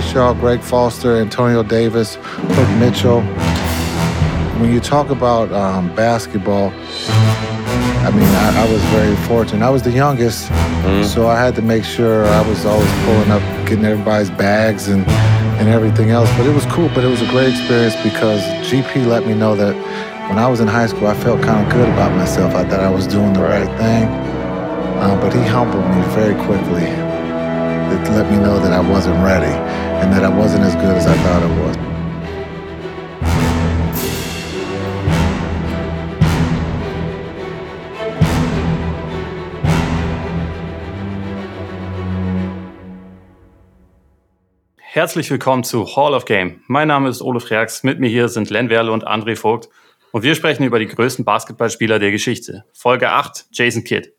[0.00, 3.20] Shaw, Greg Foster, Antonio Davis, Hook Mitchell.
[4.60, 6.72] When you talk about um, basketball,
[8.02, 9.64] I mean, I, I, was very fortunate.
[9.64, 11.04] I was the youngest, mm.
[11.04, 15.06] so I had to make sure I was always pulling up, getting everybody's bags and,
[15.58, 16.30] and everything else.
[16.36, 18.40] But it was cool, but it was a great experience because
[18.70, 19.74] GP let me know that
[20.28, 22.54] when I was in high school, I felt kind of good about myself.
[22.54, 24.08] I thought I was doing the right, right thing.
[25.02, 27.11] Uh, but he humbled me very quickly.
[27.92, 29.52] It let me know that I wasn't ready
[30.00, 31.76] and that I wasn't as good as I thought I was.
[44.78, 46.62] Herzlich willkommen zu Hall of Game.
[46.68, 49.68] Mein Name ist Olaf Reax, mit mir hier sind Len Werle und André Vogt
[50.12, 52.64] und wir sprechen über die größten Basketballspieler der Geschichte.
[52.72, 54.12] Folge 8, Jason Kidd.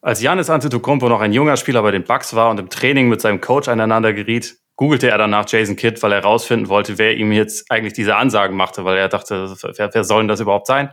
[0.00, 3.20] Als Janis Antetokounmpo noch ein junger Spieler bei den Bucks war und im Training mit
[3.20, 7.32] seinem Coach aneinander geriet, googelte er danach Jason Kidd, weil er herausfinden wollte, wer ihm
[7.32, 10.90] jetzt eigentlich diese Ansagen machte, weil er dachte, wer, wer soll denn das überhaupt sein?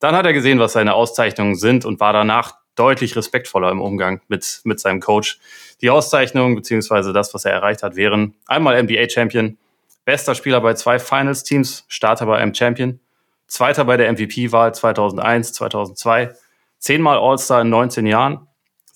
[0.00, 4.22] Dann hat er gesehen, was seine Auszeichnungen sind und war danach deutlich respektvoller im Umgang
[4.28, 5.38] mit, mit seinem Coach.
[5.82, 9.58] Die Auszeichnungen beziehungsweise das, was er erreicht hat, wären einmal NBA-Champion,
[10.06, 13.00] bester Spieler bei zwei Finals-Teams, Starter bei einem Champion,
[13.48, 16.34] Zweiter bei der MVP-Wahl 2001, 2002,
[16.78, 18.45] zehnmal All-Star in 19 Jahren,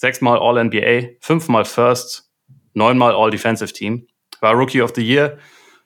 [0.01, 2.31] sechsmal All-NBA, fünfmal First,
[2.73, 4.07] neunmal All-Defensive Team,
[4.41, 5.37] war Rookie of the Year,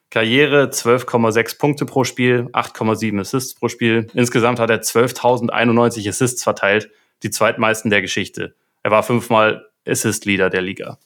[0.09, 4.07] Karriere 12,6 Punkte pro Spiel, 8,7 Assists pro Spiel.
[4.13, 6.89] Insgesamt hat er 12.091 Assists verteilt,
[7.23, 8.55] die zweitmeisten der Geschichte.
[8.83, 10.97] Er war fünfmal Assist-Leader der Liga.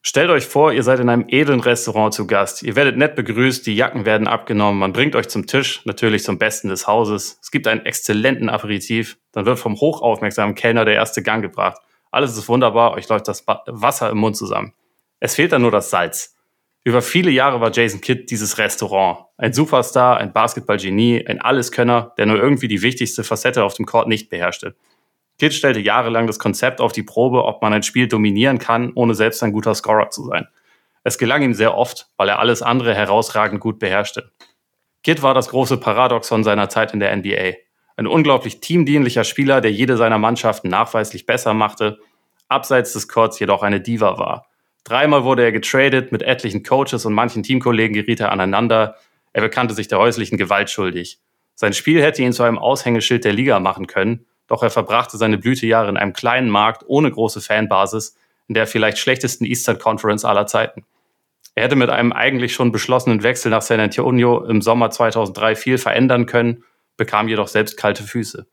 [0.00, 2.62] Stellt euch vor, ihr seid in einem edlen Restaurant zu Gast.
[2.62, 6.38] Ihr werdet nett begrüßt, die Jacken werden abgenommen, man bringt euch zum Tisch, natürlich zum
[6.38, 7.40] Besten des Hauses.
[7.42, 11.80] Es gibt einen exzellenten Aperitif, dann wird vom hochaufmerksamen Kellner der erste Gang gebracht.
[12.16, 14.72] Alles ist wunderbar, euch läuft das Wasser im Mund zusammen.
[15.20, 16.34] Es fehlt dann nur das Salz.
[16.82, 19.26] Über viele Jahre war Jason Kidd dieses Restaurant.
[19.36, 24.08] Ein Superstar, ein Basketballgenie, ein Alleskönner, der nur irgendwie die wichtigste Facette auf dem Court
[24.08, 24.76] nicht beherrschte.
[25.38, 29.14] Kidd stellte jahrelang das Konzept auf die Probe, ob man ein Spiel dominieren kann, ohne
[29.14, 30.48] selbst ein guter Scorer zu sein.
[31.04, 34.32] Es gelang ihm sehr oft, weil er alles andere herausragend gut beherrschte.
[35.02, 37.56] Kidd war das große Paradoxon seiner Zeit in der NBA.
[37.96, 41.98] Ein unglaublich teamdienlicher Spieler, der jede seiner Mannschaften nachweislich besser machte,
[42.48, 44.46] abseits des Courts jedoch eine Diva war.
[44.84, 48.96] Dreimal wurde er getradet, mit etlichen Coaches und manchen Teamkollegen geriet er aneinander.
[49.32, 51.18] Er bekannte sich der häuslichen Gewalt schuldig.
[51.54, 55.38] Sein Spiel hätte ihn zu einem Aushängeschild der Liga machen können, doch er verbrachte seine
[55.38, 58.16] Blütejahre in einem kleinen Markt ohne große Fanbasis
[58.48, 60.84] in der vielleicht schlechtesten Eastern Conference aller Zeiten.
[61.54, 65.78] Er hätte mit einem eigentlich schon beschlossenen Wechsel nach San Antonio im Sommer 2003 viel
[65.78, 66.62] verändern können,
[66.96, 68.46] bekam jedoch selbst kalte Füße.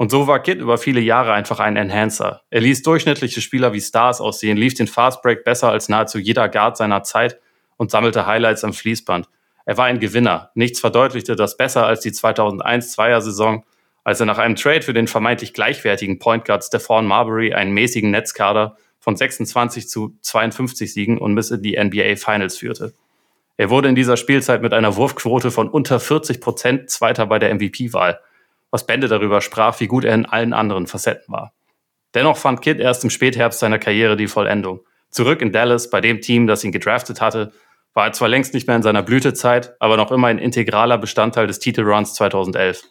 [0.00, 2.40] Und so war Kid über viele Jahre einfach ein Enhancer.
[2.48, 6.78] Er ließ durchschnittliche Spieler wie Stars aussehen, lief den Fastbreak besser als nahezu jeder Guard
[6.78, 7.38] seiner Zeit
[7.76, 9.28] und sammelte Highlights am Fließband.
[9.66, 10.52] Er war ein Gewinner.
[10.54, 13.62] Nichts verdeutlichte das besser als die 2001-2er-Saison,
[14.02, 18.10] als er nach einem Trade für den vermeintlich gleichwertigen Point Guard Stephon Marbury einen mäßigen
[18.10, 22.94] Netzkader von 26 zu 52 Siegen und bis in die NBA Finals führte.
[23.58, 27.54] Er wurde in dieser Spielzeit mit einer Wurfquote von unter 40 Prozent Zweiter bei der
[27.54, 28.18] MVP-Wahl,
[28.70, 31.52] was Bände darüber sprach, wie gut er in allen anderen Facetten war.
[32.14, 34.80] Dennoch fand Kidd erst im Spätherbst seiner Karriere die Vollendung.
[35.10, 37.52] Zurück in Dallas, bei dem Team, das ihn gedraftet hatte,
[37.94, 41.46] war er zwar längst nicht mehr in seiner Blütezeit, aber noch immer ein integraler Bestandteil
[41.46, 42.84] des Titelruns 2011.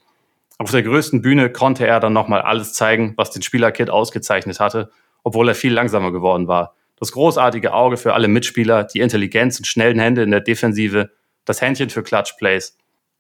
[0.58, 4.92] Auf der größten Bühne konnte er dann nochmal alles zeigen, was den Spielerkit ausgezeichnet hatte,
[5.24, 6.76] obwohl er viel langsamer geworden war.
[6.98, 11.12] Das großartige Auge für alle Mitspieler, die Intelligenz und schnellen Hände in der Defensive,
[11.46, 12.78] das Händchen für Clutch Plays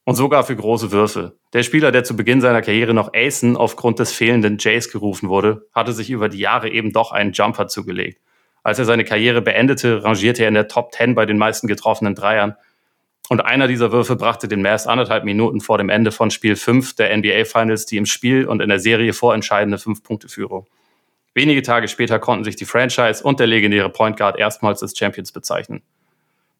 [0.09, 1.37] und sogar für große Würfe.
[1.53, 5.67] Der Spieler, der zu Beginn seiner Karriere noch Asen aufgrund des fehlenden Jays gerufen wurde,
[5.71, 8.19] hatte sich über die Jahre eben doch einen Jumper zugelegt.
[8.63, 12.15] Als er seine Karriere beendete, rangierte er in der Top 10 bei den meisten getroffenen
[12.15, 12.55] Dreiern
[13.29, 16.95] und einer dieser Würfe brachte den Mavs anderthalb Minuten vor dem Ende von Spiel 5
[16.95, 20.65] der NBA Finals die im Spiel und in der Serie vorentscheidende Fünf-Punkte-Führung.
[21.35, 25.31] Wenige Tage später konnten sich die Franchise und der legendäre Point Guard erstmals als Champions
[25.31, 25.83] bezeichnen.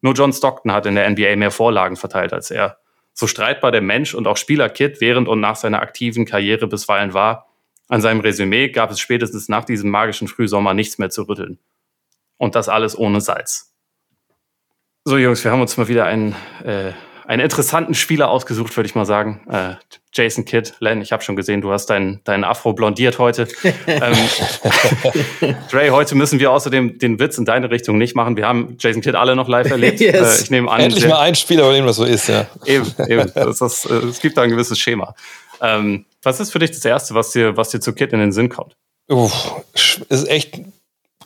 [0.02, 2.79] Nur John Stockton hat in der NBA mehr Vorlagen verteilt als er.
[3.12, 7.12] So streitbar der Mensch und auch Spieler Kid während und nach seiner aktiven Karriere bisweilen
[7.12, 7.50] war,
[7.90, 11.58] an seinem Resümee gab es spätestens nach diesem magischen Frühsommer nichts mehr zu rütteln.
[12.36, 13.74] Und das alles ohne Salz.
[15.04, 16.92] So, Jungs, wir haben uns mal wieder einen, äh,
[17.26, 19.44] einen interessanten Spieler ausgesucht, würde ich mal sagen.
[19.50, 19.74] Äh,
[20.12, 23.46] Jason Kidd, Len, ich habe schon gesehen, du hast deinen dein Afro blondiert heute.
[23.86, 24.16] ähm,
[25.70, 28.36] Dre, heute müssen wir außerdem den Witz in deine Richtung nicht machen.
[28.36, 30.00] Wir haben Jason Kidd alle noch live erlebt.
[30.00, 30.40] yes.
[30.40, 30.80] äh, ich nehme an.
[30.80, 32.46] Endlich mal ein Spieler, bei dem das so ist, ja.
[32.66, 33.30] Eben, eben.
[33.34, 35.14] Das, das, äh, es gibt da ein gewisses Schema.
[35.60, 38.32] Ähm, was ist für dich das Erste, was dir, was dir zu Kid in den
[38.32, 38.74] Sinn kommt?
[39.08, 39.62] Uff,
[40.08, 40.60] ist echt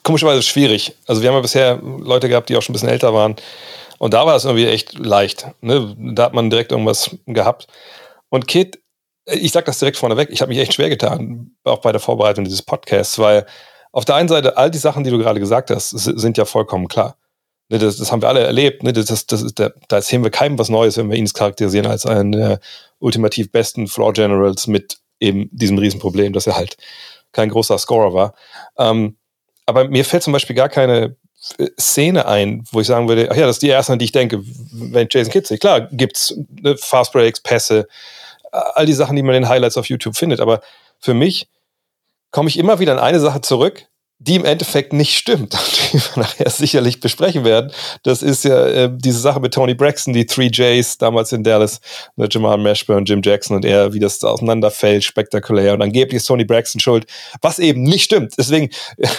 [0.03, 0.95] komischerweise schwierig.
[1.07, 3.37] Also wir haben ja bisher Leute gehabt, die auch schon ein bisschen älter waren.
[3.99, 5.47] Und da war es irgendwie echt leicht.
[5.61, 5.95] Ne?
[5.99, 7.67] Da hat man direkt irgendwas gehabt.
[8.35, 8.83] Und Kid,
[9.27, 12.43] ich sag das direkt vorneweg, ich habe mich echt schwer getan, auch bei der Vorbereitung
[12.43, 13.47] dieses Podcasts, weil
[13.93, 16.89] auf der einen Seite, all die Sachen, die du gerade gesagt hast, sind ja vollkommen
[16.89, 17.17] klar.
[17.69, 18.83] Ne, das, das haben wir alle erlebt.
[18.83, 18.93] Ne?
[18.93, 22.33] Das, das, das da erzählen wir keinem was Neues, wenn wir ihn charakterisieren als einen
[22.33, 22.59] der
[22.99, 26.77] ultimativ besten Floor Generals mit eben diesem Riesenproblem, dass er halt
[27.31, 28.35] kein großer Scorer war.
[28.77, 29.17] Ähm,
[29.65, 31.15] aber mir fällt zum Beispiel gar keine
[31.59, 34.07] äh, Szene ein, wo ich sagen würde, ach ja, das ist die erste, an die
[34.07, 34.43] ich denke,
[34.73, 35.59] wenn Jason Kidd sehe.
[35.59, 37.87] Klar, gibt's ne, Fast Breaks, Pässe,
[38.55, 40.41] all die Sachen, die man in den Highlights auf YouTube findet.
[40.41, 40.61] Aber
[40.99, 41.49] für mich
[42.31, 43.87] komme ich immer wieder an eine Sache zurück,
[44.19, 45.55] die im Endeffekt nicht stimmt,
[45.93, 47.73] die wir nachher sicherlich besprechen werden.
[48.05, 51.81] Das ist ja äh, diese Sache mit Tony Braxton, die Three Jays damals in Dallas,
[52.17, 55.75] mit Jamal Mashburn, Jim Jackson und er, wie das auseinanderfällt, spektakulär.
[55.75, 57.07] Und angeblich ist Tony Braxton schuld,
[57.43, 58.35] was eben nicht stimmt.
[58.39, 58.71] Deswegen,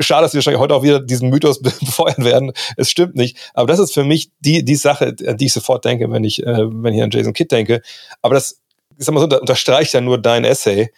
[0.00, 2.52] schade, dass wir wahrscheinlich heute auch wieder diesen Mythos befeuern werden.
[2.76, 3.36] Es stimmt nicht.
[3.54, 6.42] Aber das ist für mich die, die Sache, an die ich sofort denke, wenn ich,
[6.42, 7.80] äh, wenn ich an Jason Kidd denke.
[8.22, 8.60] Aber das,
[8.98, 10.90] ich sag mal so, unterstreicht ja nur dein Essay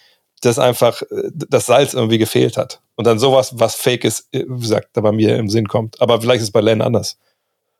[0.42, 2.80] dass einfach äh, das Salz irgendwie gefehlt hat.
[2.94, 6.00] Und dann sowas, was fake ist, äh, wie gesagt, da bei mir im Sinn kommt.
[6.00, 7.18] Aber vielleicht ist es bei Len anders.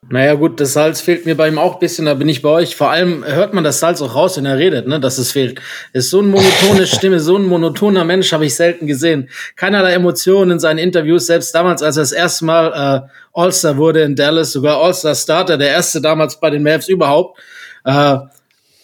[0.09, 2.51] Naja, gut, das Salz fehlt mir bei ihm auch ein bisschen, da bin ich bei
[2.51, 2.77] euch.
[2.77, 5.61] Vor allem hört man das Salz auch raus, wenn er redet, ne, dass es fehlt.
[5.93, 9.31] Ist so eine monotone Stimme, so ein monotoner Mensch habe ich selten gesehen.
[9.57, 14.03] Keinerlei Emotionen in seinen Interviews, selbst damals, als er das erste Mal äh, All-Star wurde
[14.03, 17.41] in Dallas, sogar All-Star Starter, der erste damals bei den Mavs überhaupt.
[17.85, 18.19] Äh,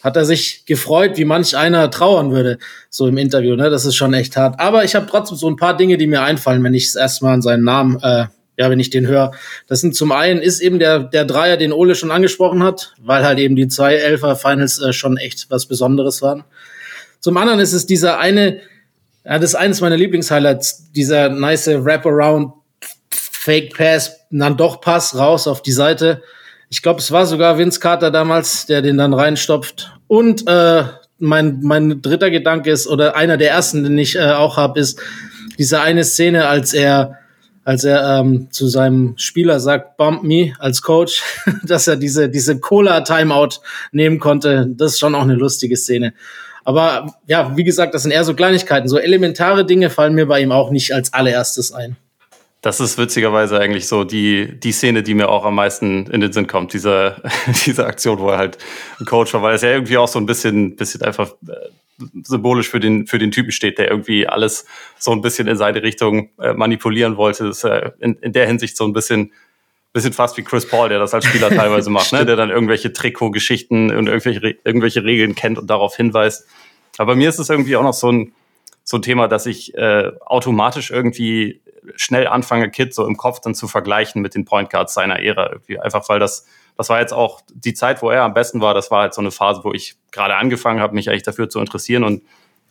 [0.02, 2.58] hat er sich gefreut, wie manch einer trauern würde,
[2.90, 3.54] so im Interview.
[3.54, 3.70] Ne?
[3.70, 4.58] Das ist schon echt hart.
[4.58, 7.34] Aber ich habe trotzdem so ein paar Dinge, die mir einfallen, wenn ich es erstmal
[7.34, 8.26] an seinen Namen, äh,
[8.58, 9.32] ja, wenn ich den höre.
[9.68, 13.24] Das sind zum einen ist eben der, der Dreier, den Ole schon angesprochen hat, weil
[13.24, 16.44] halt eben die zwei Elfer Finals äh, schon echt was Besonderes waren.
[17.20, 18.60] Zum anderen ist es dieser eine,
[19.24, 22.52] ja, das ist eines meiner Lieblingshighlights, dieser nice Wraparound
[23.10, 26.22] Fake Pass, dann doch Pass raus auf die Seite
[26.72, 29.92] ich glaube, es war sogar Vince Carter damals, der den dann reinstopft.
[30.06, 30.84] Und äh,
[31.18, 34.98] mein, mein dritter Gedanke ist, oder einer der ersten, den ich äh, auch habe, ist
[35.58, 37.18] diese eine Szene, als er
[37.64, 41.22] als er ähm, zu seinem Spieler sagt, bump me als Coach,
[41.62, 43.60] dass er diese, diese Cola-Timeout
[43.92, 44.66] nehmen konnte.
[44.70, 46.14] Das ist schon auch eine lustige Szene.
[46.64, 48.88] Aber ja, wie gesagt, das sind eher so Kleinigkeiten.
[48.88, 51.96] So elementare Dinge fallen mir bei ihm auch nicht als allererstes ein.
[52.62, 56.32] Das ist witzigerweise eigentlich so die, die Szene, die mir auch am meisten in den
[56.32, 57.20] Sinn kommt, diese,
[57.66, 58.58] diese Aktion, wo er halt
[59.00, 61.54] ein Coach war, weil es ja irgendwie auch so ein bisschen, bisschen einfach äh,
[62.22, 64.64] symbolisch für den, für den Typen steht, der irgendwie alles
[64.96, 67.48] so ein bisschen in seine Richtung äh, manipulieren wollte.
[67.48, 69.32] Das ist äh, in, in der Hinsicht so ein bisschen,
[69.92, 72.24] bisschen fast wie Chris Paul, der das als Spieler teilweise macht, ne?
[72.24, 76.46] der dann irgendwelche Trikotgeschichten und irgendwelche, irgendwelche Regeln kennt und darauf hinweist.
[76.96, 78.32] Aber bei mir ist es irgendwie auch noch so ein,
[78.84, 81.60] so ein Thema, dass ich äh, automatisch irgendwie
[81.96, 85.50] schnell anfange, Kid so im Kopf dann zu vergleichen mit den Point Guards seiner Ära
[85.50, 85.78] irgendwie.
[85.78, 86.46] Einfach weil das,
[86.76, 88.74] das war jetzt auch die Zeit, wo er am besten war.
[88.74, 91.60] Das war halt so eine Phase, wo ich gerade angefangen habe, mich eigentlich dafür zu
[91.60, 92.04] interessieren.
[92.04, 92.22] Und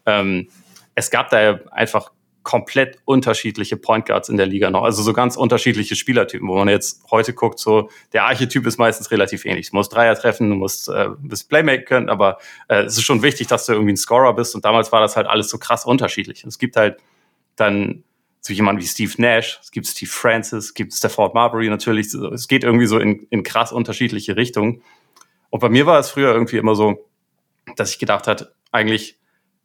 [0.06, 0.50] ähm,
[0.96, 2.12] es gab da einfach
[2.44, 4.84] komplett unterschiedliche Point Guards in der Liga noch.
[4.84, 9.12] Also so ganz unterschiedliche Spielertypen, wo man jetzt heute guckt, so der Archetyp ist meistens
[9.12, 9.70] relativ ähnlich.
[9.70, 13.22] Du musst Dreier treffen, du musst äh, bisschen Playmaker können, aber äh, es ist schon
[13.22, 14.56] wichtig, dass du irgendwie ein Scorer bist.
[14.56, 16.44] Und damals war das halt alles so krass unterschiedlich.
[16.44, 16.98] Und es gibt halt
[17.56, 18.04] dann
[18.42, 22.08] so jemand wie Steve Nash, es gibt Steve Francis, es gibt Stafford Marbury natürlich.
[22.14, 24.82] Es geht irgendwie so in, in krass unterschiedliche Richtungen.
[25.52, 27.08] Und bei mir war es früher irgendwie immer so,
[27.76, 29.20] dass ich gedacht hat, eigentlich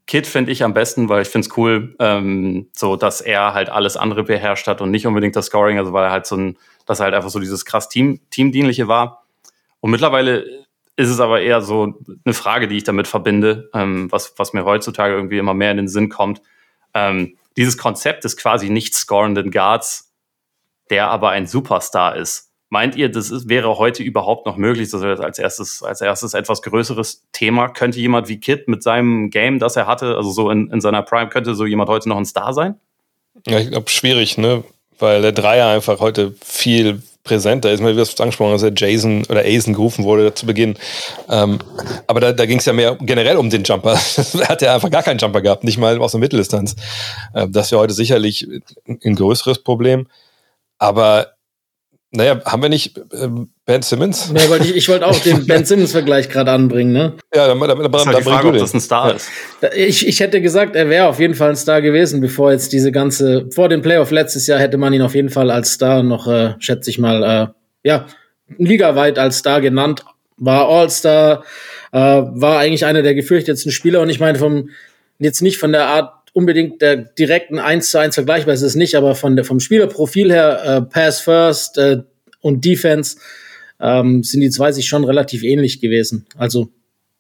[0.07, 3.71] Kid finde ich am besten, weil ich finde es cool, ähm, so dass er halt
[3.71, 6.59] alles andere beherrscht hat und nicht unbedingt das Scoring, also weil er halt so ein,
[6.85, 9.25] dass er halt einfach so dieses krass Team, Teamdienliche war.
[9.81, 14.35] Und mittlerweile ist es aber eher so eine Frage, die ich damit verbinde, ähm, was,
[14.37, 16.41] was mir heutzutage irgendwie immer mehr in den Sinn kommt.
[16.95, 20.13] Ähm, dieses Konzept des quasi nicht scorenden Guards,
[20.91, 22.51] der aber ein Superstar ist.
[22.69, 24.91] Meint ihr, das ist, wäre heute überhaupt noch möglich?
[24.91, 27.69] Das als erstes, als erstes etwas größeres Thema.
[27.69, 31.03] Könnte jemand wie Kid mit seinem Game, das er hatte, also so in, in seiner
[31.03, 32.75] Prime, könnte so jemand heute noch ein Star sein?
[33.47, 34.65] Ja, ich glaube, schwierig, ne?
[34.99, 37.83] Weil der Dreier einfach heute viel präsenter ist.
[37.83, 40.77] Mal wie du angesprochen hast, Jason oder Asen gerufen wurde zu Beginn.
[41.29, 41.59] Ähm,
[42.07, 43.93] aber da, da ging es ja mehr generell um den Jumper.
[44.17, 46.77] er hat ja einfach gar keinen Jumper gehabt, nicht mal aus der Mitteldistanz.
[47.35, 48.49] Ähm, das wäre heute sicherlich
[48.87, 50.07] ein größeres Problem.
[50.79, 51.36] Aber
[52.17, 54.33] naja, haben wir nicht ähm, Ben Simmons?
[54.35, 57.13] Ja, weil ich, ich wollte auch den Ben Simmons-Vergleich gerade anbringen, ne?
[57.35, 59.29] Ja, dann, dann, dann, das ist halt die Frage, ob das ein Star ist.
[59.75, 62.91] Ich, ich hätte gesagt, er wäre auf jeden Fall ein Star gewesen, bevor jetzt diese
[62.91, 66.27] ganze, vor dem Playoff letztes Jahr hätte man ihn auf jeden Fall als Star noch,
[66.27, 68.07] äh, schätze ich mal, äh, ja,
[68.59, 70.05] ligaweit als Star genannt,
[70.39, 71.45] war All-Star,
[71.93, 74.71] äh, war eigentlich einer der gefürchtetsten Spieler und ich meine vom,
[75.19, 78.95] jetzt nicht von der Art unbedingt der direkten 1 zu 1 vergleichbar, ist es nicht,
[78.95, 82.03] aber von der, vom Spielerprofil her, äh, Pass First äh,
[82.43, 83.17] und Defense,
[83.81, 86.27] ähm, sind die zwei sich schon relativ ähnlich gewesen.
[86.37, 86.69] Also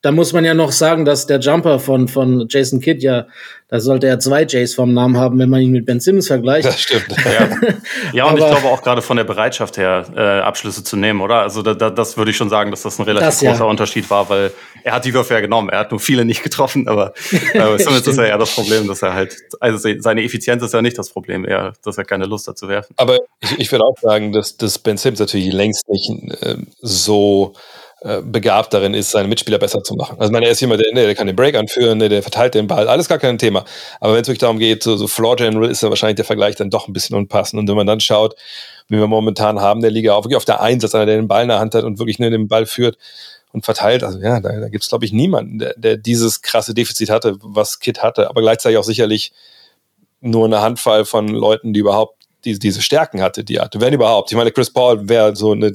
[0.07, 3.27] da muss man ja noch sagen, dass der Jumper von, von Jason Kidd ja,
[3.67, 6.69] da sollte er zwei Jays vom Namen haben, wenn man ihn mit Ben Simmons vergleicht.
[6.69, 7.09] Das stimmt.
[7.25, 7.49] Ja,
[8.13, 11.41] ja und ich glaube auch gerade von der Bereitschaft her, äh, Abschlüsse zu nehmen, oder?
[11.41, 13.65] Also da, da, das würde ich schon sagen, dass das ein relativ das, großer ja.
[13.65, 14.53] Unterschied war, weil
[14.85, 15.71] er hat die Würfe ja genommen.
[15.71, 19.03] Er hat nur viele nicht getroffen, aber äh, Simmons ist ja eher das Problem, dass
[19.03, 22.47] er halt, also seine Effizienz ist ja nicht das Problem, eher, dass er keine Lust
[22.47, 22.95] hat zu werfen.
[22.97, 27.55] Aber ich, ich würde auch sagen, dass, dass Ben Simmons natürlich längst nicht äh, so
[28.07, 30.17] äh, begabt darin ist, seine Mitspieler besser zu machen.
[30.21, 32.55] Also, ich meine, er ist jemand, der, der kann den Break anführen, der, der verteilt
[32.55, 33.65] den Ball, alles gar kein Thema.
[34.01, 36.55] Aber wenn es wirklich darum geht, so, so Floor General ist dann wahrscheinlich der Vergleich
[36.55, 37.59] dann doch ein bisschen unpassend.
[37.59, 38.37] Und wenn man dann schaut,
[38.89, 41.43] wie wir momentan haben, der Liga auch wirklich auf der Einsatz, einer, der den Ball
[41.43, 42.97] in der Hand hat und wirklich nur den Ball führt
[43.53, 46.75] und verteilt, also ja, da, da gibt es, glaube ich, niemanden, der, der dieses krasse
[46.75, 49.33] Defizit hatte, was Kit hatte, aber gleichzeitig auch sicherlich
[50.21, 52.16] nur eine Handvoll von Leuten, die überhaupt
[52.47, 54.31] die, diese Stärken hatte, die hatte, wenn überhaupt.
[54.31, 55.73] Ich meine, Chris Paul wäre so, eine,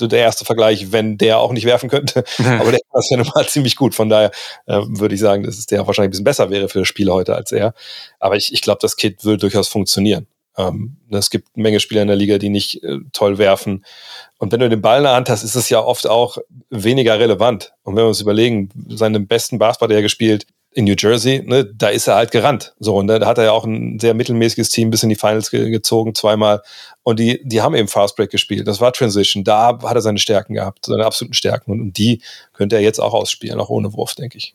[0.00, 2.24] der erste Vergleich, wenn der auch nicht werfen könnte.
[2.38, 3.94] Aber der ist ja normal ziemlich gut.
[3.94, 4.30] Von daher
[4.66, 7.10] äh, würde ich sagen, dass es der wahrscheinlich ein bisschen besser wäre für das Spiel
[7.10, 7.74] heute als er.
[8.18, 10.26] Aber ich, ich glaube, das Kit würde durchaus funktionieren.
[10.56, 13.84] Ähm, es gibt eine Menge Spieler in der Liga, die nicht äh, toll werfen.
[14.38, 16.38] Und wenn du den Ball in der Hand hast, ist es ja oft auch
[16.70, 17.72] weniger relevant.
[17.82, 21.64] Und wenn wir uns überlegen, seinen besten Basketball, der er gespielt, in New Jersey, ne,
[21.64, 22.74] da ist er halt gerannt.
[22.78, 25.50] So, und da hat er ja auch ein sehr mittelmäßiges Team bis in die Finals
[25.50, 26.62] ge gezogen, zweimal.
[27.02, 28.68] Und die, die haben eben Fast Break gespielt.
[28.68, 29.42] Das war Transition.
[29.42, 31.72] Da hat er seine Stärken gehabt, seine absoluten Stärken.
[31.72, 32.22] Und, und die
[32.52, 34.54] könnte er jetzt auch ausspielen, auch ohne Wurf, denke ich.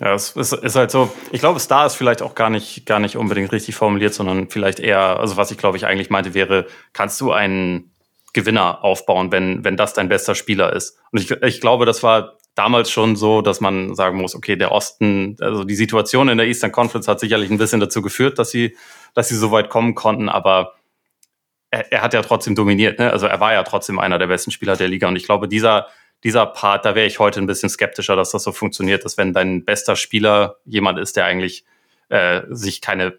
[0.00, 1.12] Ja, es ist, ist halt so.
[1.32, 4.80] Ich glaube, Star ist vielleicht auch gar nicht, gar nicht unbedingt richtig formuliert, sondern vielleicht
[4.80, 7.92] eher, also was ich glaube ich eigentlich meinte, wäre, kannst du einen
[8.32, 10.98] Gewinner aufbauen, wenn, wenn das dein bester Spieler ist?
[11.12, 14.72] Und ich, ich glaube, das war damals schon so, dass man sagen muss, okay, der
[14.72, 18.50] Osten, also die Situation in der Eastern Conference hat sicherlich ein bisschen dazu geführt, dass
[18.50, 18.76] sie,
[19.14, 20.74] dass sie so weit kommen konnten, aber
[21.70, 23.10] er, er hat ja trotzdem dominiert, ne?
[23.10, 25.88] Also er war ja trotzdem einer der besten Spieler der Liga und ich glaube, dieser,
[26.22, 29.32] dieser Part, da wäre ich heute ein bisschen skeptischer, dass das so funktioniert, dass wenn
[29.32, 31.64] dein bester Spieler jemand ist, der eigentlich
[32.08, 33.18] äh, sich keine,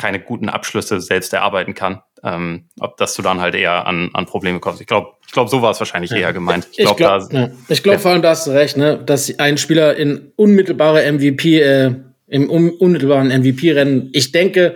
[0.00, 4.24] keine guten Abschlüsse selbst erarbeiten kann, ähm, ob dass du dann halt eher an, an
[4.24, 4.80] Probleme kommst.
[4.80, 6.16] Ich glaube, ich glaube, so war es wahrscheinlich ja.
[6.16, 6.68] eher gemeint.
[6.72, 7.50] Ich glaube, glaub, ja.
[7.68, 8.00] ich glaube ja.
[8.00, 11.94] vor allem, da hast du recht, ne, dass ein Spieler in unmittelbare MVP, äh,
[12.28, 14.74] im un unmittelbaren MVP-Rennen, ich denke,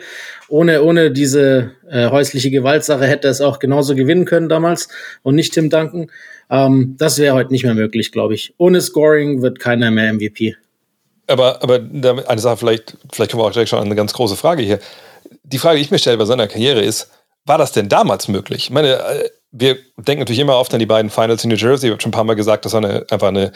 [0.49, 4.89] ohne, ohne diese äh, häusliche Gewaltsache hätte es auch genauso gewinnen können damals
[5.23, 6.11] und nicht Tim Duncan.
[6.51, 8.55] Ähm, das wäre heute nicht mehr möglich, glaube ich.
[8.59, 10.57] Ohne Scoring wird keiner mehr MVP.
[11.27, 14.37] Aber, aber eine Sache, vielleicht, vielleicht kommen wir auch direkt schon an eine ganz große
[14.37, 14.79] Frage hier.
[15.45, 17.11] Die Frage, die ich mir stelle bei seiner Karriere ist,
[17.45, 18.65] war das denn damals möglich?
[18.65, 21.89] Ich meine, äh, wir denken natürlich immer oft an die beiden Finals in New Jersey.
[21.89, 23.53] Ich habe schon ein paar Mal gesagt, das war eine, einfach eine,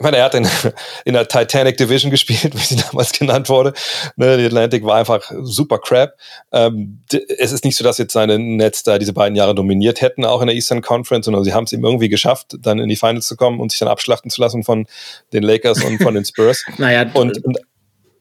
[0.00, 0.48] ich meine, er hat in,
[1.04, 3.74] in der Titanic Division gespielt, wie sie damals genannt wurde.
[4.16, 6.14] Ne, die Atlantic war einfach super crap.
[6.52, 7.04] Ähm,
[7.38, 10.40] es ist nicht so, dass jetzt seine Nets da diese beiden Jahre dominiert hätten, auch
[10.40, 13.26] in der Eastern Conference, sondern sie haben es ihm irgendwie geschafft, dann in die Finals
[13.26, 14.86] zu kommen und sich dann abschlachten zu lassen von
[15.32, 16.64] den Lakers und von den Spurs.
[16.78, 17.58] naja, und, und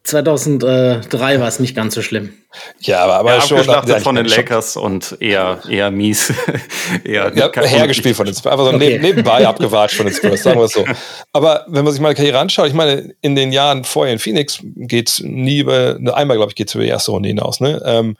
[0.03, 2.33] 2003 war es nicht ganz so schlimm.
[2.79, 6.33] Ja, aber, aber ja, schon abgeschlachtet von den Lakers und eher, eher mies.
[7.03, 8.51] eher ja, hergespielt von den Spurs.
[8.51, 8.97] Einfach so okay.
[8.99, 10.83] nebenbei abgewatscht von den Spurs, sagen wir es so.
[11.33, 14.59] Aber wenn man sich meine Karriere anschaut, ich meine, in den Jahren vorher in Phoenix
[14.63, 17.59] geht es nie über, einmal glaube ich, geht es über die erste Runde hinaus.
[17.59, 17.79] Ne?
[17.85, 18.17] Ähm,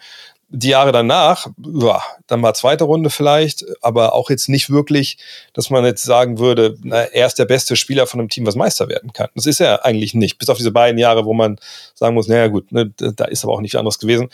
[0.51, 5.18] die Jahre danach, ja, dann mal zweite Runde vielleicht, aber auch jetzt nicht wirklich,
[5.53, 8.56] dass man jetzt sagen würde, na, er ist der beste Spieler von einem Team, was
[8.56, 9.29] Meister werden kann.
[9.36, 11.60] Das ist er eigentlich nicht, bis auf diese beiden Jahre, wo man
[11.94, 14.29] sagen muss, naja gut, ne, da ist aber auch nichts anderes gewesen.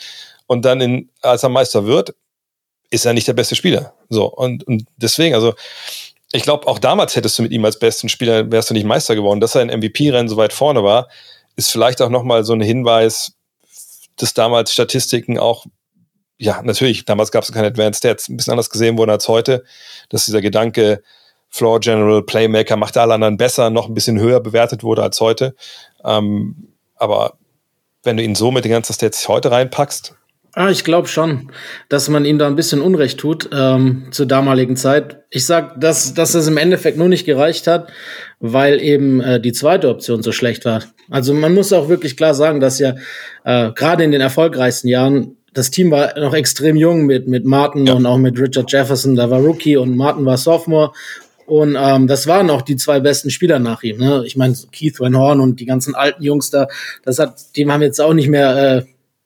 [0.46, 2.14] Und dann, in, als er Meister wird,
[2.88, 3.92] ist er nicht der beste Spieler.
[4.08, 5.54] So, und, und deswegen, also
[6.32, 9.14] ich glaube, auch damals hättest du mit ihm als besten Spieler, wärst du nicht Meister
[9.14, 9.40] geworden.
[9.40, 11.08] Dass er in MVP-Rennen so weit vorne war,
[11.56, 13.32] ist vielleicht auch nochmal so ein Hinweis,
[14.16, 15.66] dass damals Statistiken auch
[16.38, 19.64] ja, natürlich, damals gab es keine Advanced Stats, ein bisschen anders gesehen wurden als heute,
[20.08, 21.02] dass dieser Gedanke,
[21.48, 25.54] Floor General, Playmaker, macht alle anderen besser, noch ein bisschen höher bewertet wurde als heute.
[26.04, 27.38] Ähm, aber
[28.02, 30.14] wenn du ihn so mit den ganzen Stats heute reinpackst,
[30.58, 31.52] Ah, ich glaube schon,
[31.90, 35.22] dass man ihm da ein bisschen Unrecht tut ähm, zur damaligen Zeit.
[35.28, 37.92] Ich sag, dass, dass es im Endeffekt nur nicht gereicht hat,
[38.40, 40.82] weil eben äh, die zweite Option so schlecht war.
[41.10, 42.94] Also man muss auch wirklich klar sagen, dass ja
[43.44, 47.86] äh, gerade in den erfolgreichsten Jahren das Team war noch extrem jung mit, mit Martin
[47.86, 47.94] ja.
[47.94, 49.16] und auch mit Richard Jefferson.
[49.16, 50.92] Da war Rookie und Martin war Sophomore.
[51.46, 53.98] Und ähm, das waren auch die zwei besten Spieler nach ihm.
[53.98, 54.22] Ne?
[54.26, 56.68] Ich meine, Keith Van Horn und die ganzen alten Jungs da,
[57.04, 58.82] das hat, die haben jetzt auch nicht mehr äh,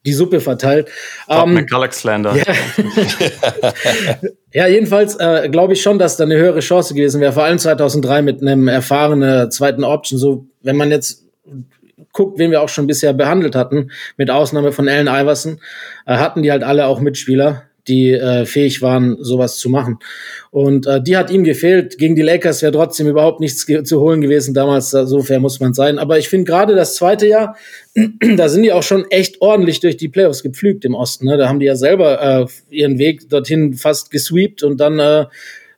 [0.07, 0.89] die Suppe verteilt.
[1.29, 2.37] Ähm, McCulloch-Slander.
[2.37, 2.45] Ja.
[4.53, 7.59] ja, jedenfalls äh, glaube ich schon, dass da eine höhere Chance gewesen wäre, vor allem
[7.59, 10.19] 2003 mit einem erfahrenen zweiten Option.
[10.21, 11.25] So, wenn man jetzt
[12.13, 15.61] guckt, wen wir auch schon bisher behandelt hatten, mit Ausnahme von Allen Iverson,
[16.07, 19.99] äh, hatten die halt alle auch Mitspieler, die äh, fähig waren, sowas zu machen.
[20.51, 21.99] Und äh, die hat ihm gefehlt.
[21.99, 24.91] Gegen die Lakers wäre trotzdem überhaupt nichts zu holen gewesen damals.
[24.91, 25.99] So fair muss man sein.
[25.99, 27.57] Aber ich finde gerade das zweite Jahr,
[28.37, 31.27] da sind die auch schon echt ordentlich durch die Playoffs gepflügt im Osten.
[31.27, 31.37] Ne?
[31.37, 35.27] Da haben die ja selber äh, ihren Weg dorthin fast gesweept und dann äh,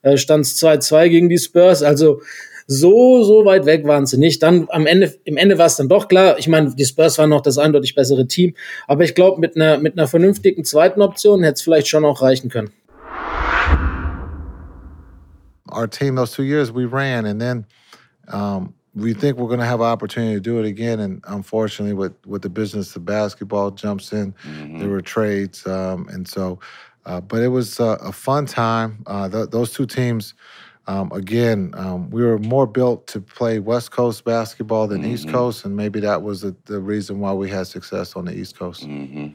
[0.02, 1.82] äh stand es 2-2 gegen die Spurs.
[1.82, 2.20] Also
[2.66, 4.42] so, so weit weg waren sie nicht.
[4.42, 6.38] Dann am Ende, im Ende war es dann doch klar.
[6.38, 8.54] Ich meine, die Spurs waren noch das eindeutig bessere Team.
[8.86, 12.22] Aber ich glaube, mit einer, mit einer vernünftigen zweiten Option hätte es vielleicht schon auch
[12.22, 12.70] reichen können.
[15.70, 17.64] Our team, those two years, we ran, and then
[18.30, 21.00] um, we think we're going to have an opportunity to do it again.
[21.00, 24.80] And unfortunately, with with the business of basketball jumps in, mm-hmm.
[24.80, 26.58] there were trades, um, and so.
[27.04, 29.02] Uh, but it was uh, a fun time.
[29.06, 30.34] Uh, th- those two teams
[30.86, 35.12] um, again, um, we were more built to play West Coast basketball than mm-hmm.
[35.12, 38.32] East Coast, and maybe that was the, the, reason why we had success on the
[38.32, 38.84] East Coast.
[38.84, 39.34] Mhm.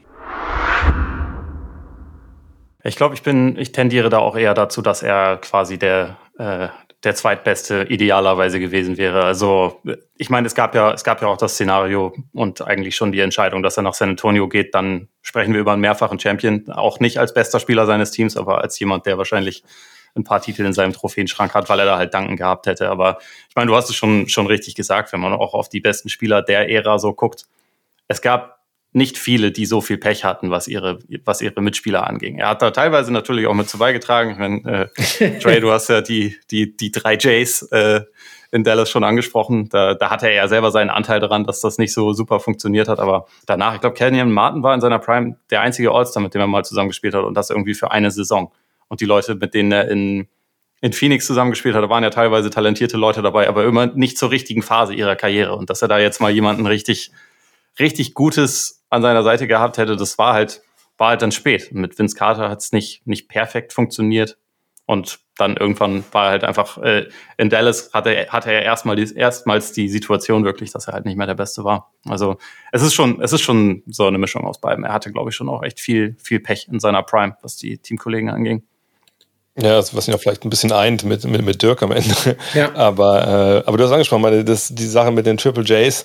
[2.84, 6.68] Ich glaube, ich bin, ich tendiere da auch eher dazu, dass er quasi der, äh,
[7.02, 9.24] der zweitbeste idealerweise gewesen wäre.
[9.24, 9.80] Also
[10.16, 13.20] ich meine, es gab ja, es gab ja auch das Szenario und eigentlich schon die
[13.20, 14.74] Entscheidung, dass er nach San Antonio geht.
[14.74, 18.62] Dann sprechen wir über einen mehrfachen Champion, auch nicht als bester Spieler seines Teams, aber
[18.62, 19.64] als jemand, der wahrscheinlich
[20.14, 22.88] ein paar Titel in seinem Trophäenschrank hat, weil er da halt Danken gehabt hätte.
[22.88, 25.80] Aber ich meine, du hast es schon, schon richtig gesagt, wenn man auch auf die
[25.80, 27.44] besten Spieler der Ära so guckt.
[28.08, 28.58] Es gab
[28.92, 32.38] nicht viele, die so viel Pech hatten, was ihre, was ihre Mitspieler anging.
[32.38, 34.30] Er hat da teilweise natürlich auch mit zu beigetragen.
[34.32, 38.00] Ich meine, äh, Trey, du hast ja die, die, die drei Jays äh,
[38.50, 39.68] in Dallas schon angesprochen.
[39.68, 42.88] Da, da hatte er ja selber seinen Anteil daran, dass das nicht so super funktioniert
[42.88, 42.98] hat.
[42.98, 46.40] Aber danach, ich glaube, Kenyon Martin war in seiner Prime der einzige All-Star, mit dem
[46.40, 48.52] er mal zusammengespielt hat und das irgendwie für eine Saison.
[48.88, 50.28] Und die Leute, mit denen er in,
[50.80, 54.30] in Phoenix zusammengespielt hat, da waren ja teilweise talentierte Leute dabei, aber immer nicht zur
[54.30, 55.56] richtigen Phase ihrer Karriere.
[55.56, 57.10] Und dass er da jetzt mal jemanden richtig,
[57.78, 60.62] richtig Gutes an seiner Seite gehabt hätte, das war halt,
[60.96, 61.72] war halt dann spät.
[61.72, 64.38] Mit Vince Carter hat es nicht, nicht perfekt funktioniert.
[64.86, 68.96] Und dann irgendwann war er halt einfach, äh, in Dallas hatte, er, hatte er erstmal
[68.96, 71.92] die, erstmals die Situation wirklich, dass er halt nicht mehr der Beste war.
[72.06, 72.38] Also
[72.72, 74.84] es ist schon, es ist schon so eine Mischung aus beiden.
[74.84, 77.76] Er hatte, glaube ich, schon auch echt viel, viel Pech in seiner Prime, was die
[77.76, 78.62] Teamkollegen anging.
[79.60, 82.36] Ja, also was ihn auch vielleicht ein bisschen eint mit, mit, mit Dirk am Ende.
[82.54, 82.72] Ja.
[82.74, 86.04] Aber, äh, aber du hast angesprochen, meine, das, die Sache mit den Triple Js,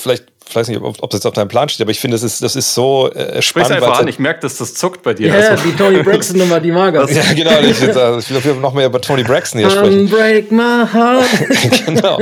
[0.00, 2.22] vielleicht, vielleicht nicht, ob, ob es jetzt auf deinem Plan steht, aber ich finde, das
[2.22, 3.68] ist, das ist so äh, spannend.
[3.68, 5.28] Sprich einfach an, ich merke, dass das zuckt bei dir.
[5.28, 5.62] Ja, also.
[5.62, 7.10] die Tony Braxton-Nummer, die mag er.
[7.10, 10.08] ja, genau, ich, jetzt, also, ich will noch mehr über Tony Braxton hier sprechen.
[10.08, 11.26] Break my heart.
[11.86, 12.18] genau,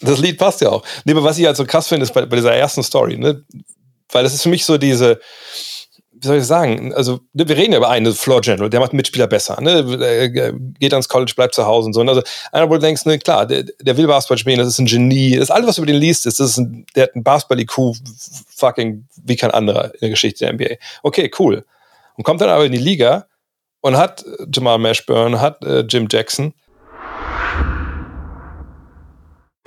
[0.00, 0.82] das Lied passt ja auch.
[1.04, 3.44] Nee, aber was ich halt so krass finde, ist bei, bei dieser ersten Story, ne?
[4.12, 5.20] weil das ist für mich so diese,
[6.18, 9.26] wie soll ich sagen, also wir reden ja über einen Floor General, der macht Mitspieler
[9.26, 9.84] besser, ne?
[10.78, 12.00] geht ans College, bleibt zu Hause und so.
[12.00, 14.78] Und also einer, wo du denkst, ne, klar, der, der will Basketball spielen, das ist
[14.78, 17.16] ein Genie, das ist alles, was über den liest, ist, das ist ein, der hat
[17.16, 17.96] ein Basketball-IQ
[18.48, 20.76] fucking wie kein anderer in der Geschichte der NBA.
[21.02, 21.64] Okay, cool.
[22.16, 23.26] Und kommt dann aber in die Liga
[23.80, 26.54] und hat Jamal Mashburn, hat äh, Jim Jackson.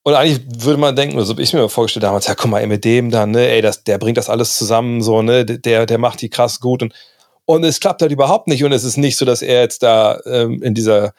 [0.09, 2.83] Und eigentlich würde man denken, so habe ich mir vorgestellt damals, ja, guck mal, mit
[2.83, 6.23] dem dann, ne, ey, das, der bringt das alles zusammen, so, ne, der, der macht
[6.23, 6.95] die krass gut und,
[7.45, 10.19] und es klappt halt überhaupt nicht und es ist nicht so, dass er jetzt da
[10.25, 11.13] ähm, in dieser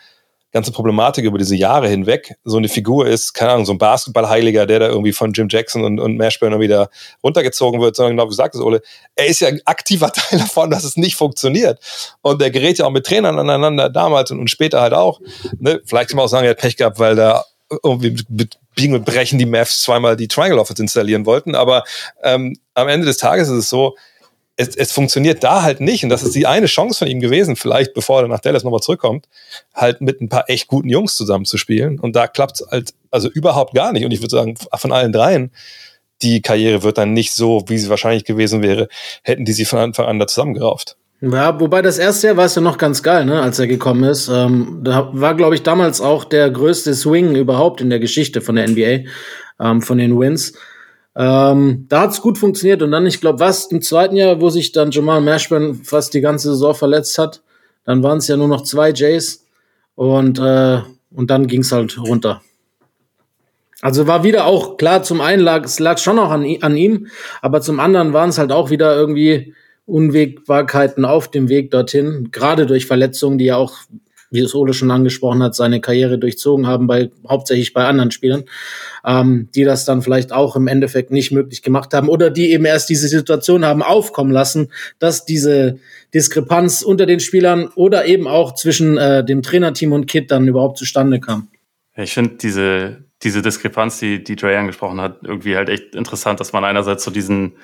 [0.50, 4.66] ganzen Problematik über diese Jahre hinweg so eine Figur ist, keine Ahnung, so ein Basketballheiliger,
[4.66, 6.90] der da irgendwie von Jim Jackson und, und Mashburn wieder
[7.22, 8.83] runtergezogen wird, sondern genau wie gesagt hast, Ole,
[9.14, 11.79] er ist ja ein aktiver Teil davon, dass es nicht funktioniert.
[12.22, 15.20] Und der gerät ja auch mit Trainern aneinander damals und, und später halt auch.
[15.61, 15.81] Ne?
[15.85, 17.44] Vielleicht kann man auch sagen, er hat Pech gehabt, weil da
[17.83, 21.54] irgendwie mit Biegen und Brechen die Mavs zweimal die Triangle Offense installieren wollten.
[21.54, 21.85] Aber
[22.22, 23.96] ähm, am Ende des Tages ist es so,
[24.56, 26.04] es, es, funktioniert da halt nicht.
[26.04, 28.80] Und das ist die eine Chance von ihm gewesen, vielleicht bevor er nach Dallas nochmal
[28.80, 29.26] zurückkommt,
[29.74, 31.98] halt mit ein paar echt guten Jungs zusammen zu spielen.
[31.98, 34.04] Und da klappt es halt also überhaupt gar nicht.
[34.04, 35.50] Und ich würde sagen, von allen dreien,
[36.22, 38.88] die Karriere wird dann nicht so, wie sie wahrscheinlich gewesen wäre,
[39.22, 40.96] hätten die sie von Anfang an da zusammengerauft.
[41.22, 44.04] Ja, wobei das erste Jahr war es ja noch ganz geil, ne, als er gekommen
[44.04, 44.28] ist.
[44.28, 48.56] Ähm, da war, glaube ich, damals auch der größte Swing überhaupt in der Geschichte von
[48.56, 49.11] der NBA,
[49.61, 50.54] ähm, von den Wins.
[51.14, 54.72] Ähm, da hat's gut funktioniert und dann, ich glaube, was im zweiten Jahr, wo sich
[54.72, 57.42] dann Jamal Mashburn fast die ganze Saison verletzt hat,
[57.85, 59.44] dann waren es ja nur noch zwei Jays
[59.96, 60.80] und, äh,
[61.11, 62.40] und dann ging's halt runter.
[63.83, 67.09] Also war wieder auch klar, zum einen lag es lag schon auch an, an ihm,
[67.42, 69.54] aber zum anderen waren es halt auch wieder irgendwie
[69.90, 73.76] Unwägbarkeiten auf dem Weg dorthin, gerade durch Verletzungen, die ja auch,
[74.31, 78.44] wie es Ole schon angesprochen hat, seine Karriere durchzogen haben, bei, hauptsächlich bei anderen Spielern,
[79.05, 82.64] ähm, die das dann vielleicht auch im Endeffekt nicht möglich gemacht haben oder die eben
[82.64, 85.79] erst diese Situation haben aufkommen lassen, dass diese
[86.14, 90.79] Diskrepanz unter den Spielern oder eben auch zwischen äh, dem Trainerteam und Kit dann überhaupt
[90.79, 91.48] zustande kam.
[91.96, 96.53] Ich finde diese, diese Diskrepanz, die, die Dre angesprochen hat, irgendwie halt echt interessant, dass
[96.53, 97.57] man einerseits so diesen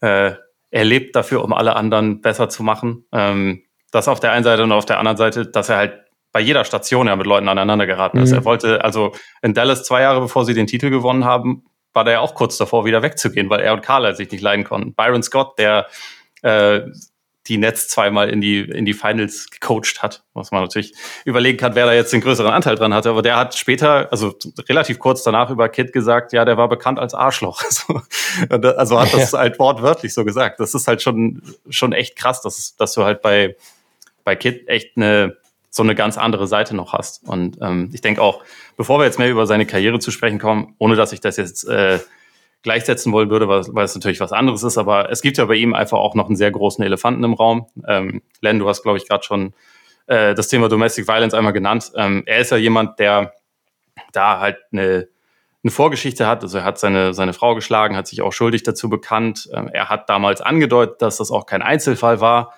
[0.00, 0.32] äh,
[0.72, 3.04] er lebt dafür, um alle anderen besser zu machen.
[3.12, 5.98] Ähm, das auf der einen Seite und auf der anderen Seite, dass er halt
[6.32, 8.30] bei jeder Station ja mit Leuten aneinander geraten ist.
[8.30, 8.38] Mhm.
[8.38, 12.14] Er wollte, also in Dallas zwei Jahre bevor sie den Titel gewonnen haben, war der
[12.14, 14.94] ja auch kurz davor, wieder wegzugehen, weil er und Carla sich nicht leiden konnten.
[14.94, 15.88] Byron Scott, der
[16.40, 16.80] äh,
[17.48, 21.74] die Nets zweimal in die, in die Finals gecoacht hat, was man natürlich überlegen kann,
[21.74, 23.10] wer da jetzt den größeren Anteil dran hatte.
[23.10, 24.34] Aber der hat später, also
[24.68, 27.62] relativ kurz danach über Kid gesagt, ja, der war bekannt als Arschloch.
[28.48, 29.40] Also, also hat das ja.
[29.40, 30.58] halt wortwörtlich so gesagt.
[30.58, 33.56] Das ist halt schon, schon echt krass, dass, dass du halt bei,
[34.24, 35.36] bei Kid echt eine,
[35.68, 37.22] so eine ganz andere Seite noch hast.
[37.24, 38.42] Und ähm, ich denke auch,
[38.76, 41.68] bevor wir jetzt mehr über seine Karriere zu sprechen kommen, ohne dass ich das jetzt
[41.68, 41.98] äh,
[42.62, 44.78] gleichsetzen wollen würde, weil, weil es natürlich was anderes ist.
[44.78, 47.66] Aber es gibt ja bei ihm einfach auch noch einen sehr großen Elefanten im Raum.
[47.86, 49.54] Ähm, Len, du hast, glaube ich, gerade schon
[50.06, 51.92] äh, das Thema Domestic Violence einmal genannt.
[51.96, 53.32] Ähm, er ist ja jemand, der
[54.12, 55.08] da halt eine,
[55.62, 56.42] eine Vorgeschichte hat.
[56.42, 59.48] Also er hat seine, seine Frau geschlagen, hat sich auch schuldig dazu bekannt.
[59.52, 62.54] Ähm, er hat damals angedeutet, dass das auch kein Einzelfall war.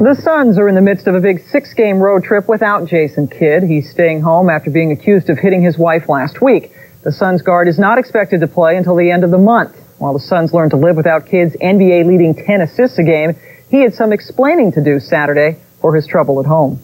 [0.00, 3.26] The Suns are in the midst of a big six game road trip without Jason
[3.26, 3.64] Kidd.
[3.64, 6.70] He's staying home after being accused of hitting his wife last week.
[7.02, 9.76] The Suns guard is not expected to play until the end of the month.
[9.98, 13.34] While the Suns learn to live without Kidd's NBA leading 10 assists a game,
[13.70, 16.78] he had some explaining to do Saturday for his trouble at home.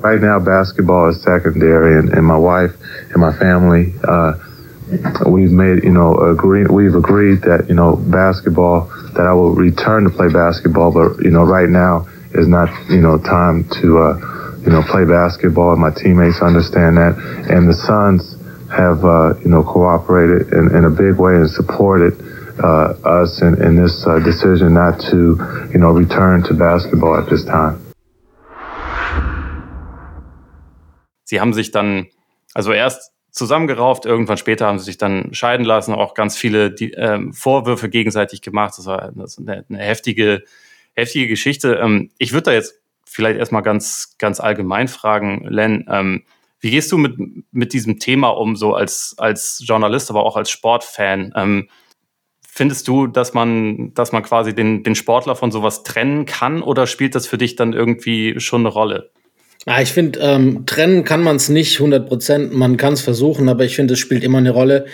[0.00, 2.72] Right now, basketball is secondary, and, and my wife
[3.14, 4.34] and my family, uh,
[5.26, 10.04] we've made, you know, agree, we've agreed that, you know, basketball, that I will return
[10.04, 14.60] to play basketball, but, you know, right now is not, you know, time to, uh,
[14.62, 15.76] you know, play basketball.
[15.76, 17.16] My teammates understand that.
[17.50, 18.36] And the Suns
[18.70, 22.14] have, uh, you know, cooperated in, in a big way and supported
[22.62, 25.38] uh, us in, in this uh, decision not to,
[25.72, 27.78] you know, return to basketball at this time.
[31.24, 32.08] Sie haben sich dann,
[32.54, 34.04] also erst zusammengerauft.
[34.04, 38.42] Irgendwann später haben sie sich dann scheiden lassen, auch ganz viele die, ähm, Vorwürfe gegenseitig
[38.42, 38.74] gemacht.
[38.76, 40.42] Das war eine, eine heftige,
[40.94, 41.74] heftige Geschichte.
[41.82, 42.74] Ähm, ich würde da jetzt
[43.04, 46.24] vielleicht erstmal ganz, ganz allgemein fragen, Len, ähm,
[46.60, 47.16] wie gehst du mit,
[47.52, 51.32] mit diesem Thema um, so als, als Journalist, aber auch als Sportfan?
[51.34, 51.68] Ähm,
[52.46, 56.86] findest du, dass man, dass man quasi den, den Sportler von sowas trennen kann oder
[56.86, 59.10] spielt das für dich dann irgendwie schon eine Rolle?
[59.66, 62.54] Ja, ich finde, ähm, trennen kann man es nicht 100 Prozent.
[62.54, 64.86] Man kann es versuchen, aber ich finde, es spielt immer eine Rolle.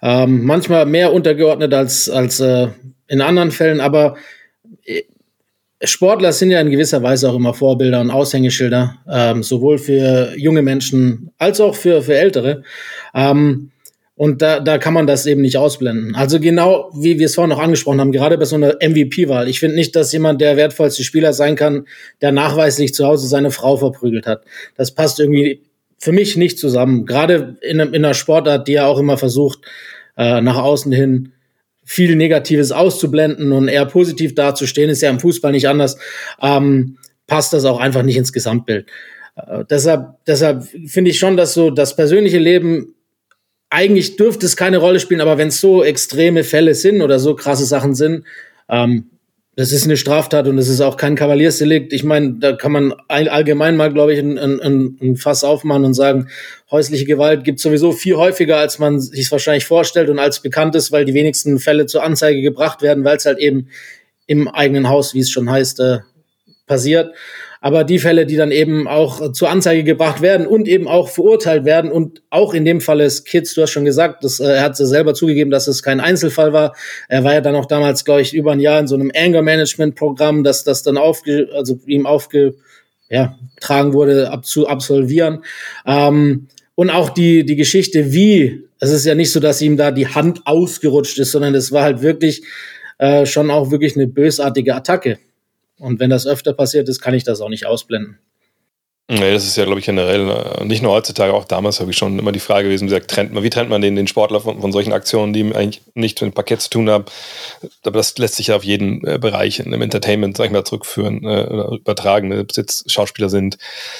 [0.00, 2.68] Ähm, manchmal mehr untergeordnet als, als äh,
[3.06, 4.16] in anderen Fällen, aber
[4.84, 5.02] äh,
[5.86, 10.62] Sportler sind ja in gewisser Weise auch immer Vorbilder und Aushängeschilder, ähm, sowohl für junge
[10.62, 12.62] Menschen als auch für, für Ältere.
[13.14, 13.70] Ähm,
[14.16, 16.14] und da, da kann man das eben nicht ausblenden.
[16.14, 19.48] Also genau wie wir es vorhin noch angesprochen haben, gerade bei so einer MVP-Wahl.
[19.48, 21.86] Ich finde nicht, dass jemand der wertvollste Spieler sein kann,
[22.20, 24.44] der nachweislich zu Hause seine Frau verprügelt hat.
[24.76, 25.62] Das passt irgendwie
[25.98, 27.06] für mich nicht zusammen.
[27.06, 29.60] Gerade in, in einer Sportart, die ja auch immer versucht,
[30.16, 31.32] äh, nach außen hin
[31.84, 35.98] viel Negatives auszublenden und eher positiv dazustehen, ist ja im Fußball nicht anders,
[36.40, 38.86] ähm, passt das auch einfach nicht ins Gesamtbild.
[39.36, 42.94] Äh, deshalb deshalb finde ich schon, dass so das persönliche Leben
[43.70, 47.34] eigentlich dürfte es keine Rolle spielen, aber wenn es so extreme Fälle sind oder so
[47.34, 48.24] krasse Sachen sind,
[48.68, 49.10] ähm,
[49.56, 51.92] das ist eine Straftat und das ist auch kein Kavaliersdelikt.
[51.92, 55.94] Ich meine, da kann man allgemein mal, glaube ich, ein, ein, ein Fass aufmachen und
[55.94, 56.28] sagen,
[56.70, 60.90] häusliche Gewalt gibt sowieso viel häufiger, als man sich wahrscheinlich vorstellt und als bekannt ist,
[60.90, 63.68] weil die wenigsten Fälle zur Anzeige gebracht werden, weil es halt eben
[64.26, 65.98] im eigenen Haus, wie es schon heißt, äh,
[66.66, 67.14] passiert.
[67.64, 71.64] Aber die Fälle, die dann eben auch zur Anzeige gebracht werden und eben auch verurteilt
[71.64, 74.62] werden und auch in dem Fall ist Kids, du hast schon gesagt, das, äh, er
[74.64, 76.76] hat selber zugegeben, dass es kein Einzelfall war.
[77.08, 79.40] Er war ja dann auch damals, glaube ich, über ein Jahr in so einem Anger
[79.40, 82.54] Management Programm, dass das dann aufge, also ihm aufge,
[83.08, 85.42] ja, wurde, ab, zu absolvieren.
[85.86, 89.90] Ähm, und auch die, die Geschichte, wie, es ist ja nicht so, dass ihm da
[89.90, 92.42] die Hand ausgerutscht ist, sondern es war halt wirklich
[92.98, 95.18] äh, schon auch wirklich eine bösartige Attacke.
[95.78, 98.18] Und wenn das öfter passiert ist, kann ich das auch nicht ausblenden.
[99.06, 101.96] Nee, das ist ja, glaube ich, generell, äh, nicht nur heutzutage, auch damals habe ich
[101.96, 104.40] schon immer die Frage gewesen, wie, gesagt, trennt man, wie trennt man den, den Sportler
[104.40, 107.04] von, von solchen Aktionen, die eigentlich nicht mit dem Parkett zu tun haben.
[107.82, 111.22] Aber das lässt sich ja auf jeden äh, Bereich im Entertainment, sag ich mal, zurückführen
[111.24, 112.40] äh, oder übertragen, ne?
[112.40, 113.58] ob es jetzt Schauspieler sind,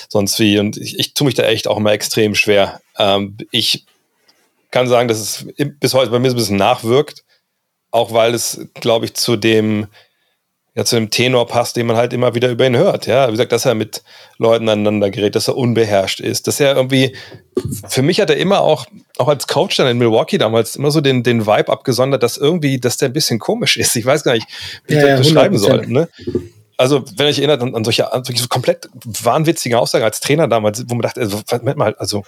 [0.08, 0.58] sonst wie.
[0.58, 2.80] Und ich, ich tue mich da echt auch immer extrem schwer.
[2.98, 3.84] Ähm, ich
[4.70, 5.46] kann sagen, dass es
[5.80, 7.24] bis heute bei mir so ein bisschen nachwirkt,
[7.90, 9.88] auch weil es, glaube ich, zu dem
[10.74, 13.06] ja zu dem Tenor passt, den man halt immer wieder über ihn hört.
[13.06, 14.02] Ja, wie gesagt, dass er mit
[14.38, 17.14] Leuten aneinander gerät, dass er unbeherrscht ist, dass er irgendwie,
[17.88, 18.86] für mich hat er immer auch,
[19.18, 22.80] auch als Coach dann in Milwaukee damals immer so den, den Vibe abgesondert, dass irgendwie,
[22.80, 23.94] dass der ein bisschen komisch ist.
[23.94, 24.48] Ich weiß gar nicht,
[24.86, 25.86] wie ja, ich das beschreiben soll.
[25.86, 26.08] Ne?
[26.76, 30.84] Also, wenn ich erinnert an, an solche, an solche komplett wahnwitzigen Aussagen als Trainer damals,
[30.88, 32.24] wo man dachte, also, Moment mal, also,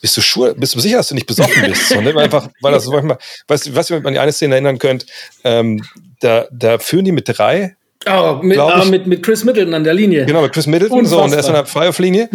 [0.00, 1.88] bist du sure, bist du sicher, dass du nicht besoffen bist?
[1.88, 2.14] So, ne?
[2.16, 5.06] Einfach, weil das manchmal, weißt du, was ihr an die eine Szene erinnern könnt,
[5.44, 5.82] ähm,
[6.20, 7.76] da, da führen die mit drei.
[8.08, 10.26] Oh, mit, ah, mit, mit Chris Middleton an der Linie.
[10.26, 10.98] Genau, mit Chris Middleton.
[10.98, 11.18] Unfassbar.
[11.18, 12.28] So, und er ist an der Freiwurflinie.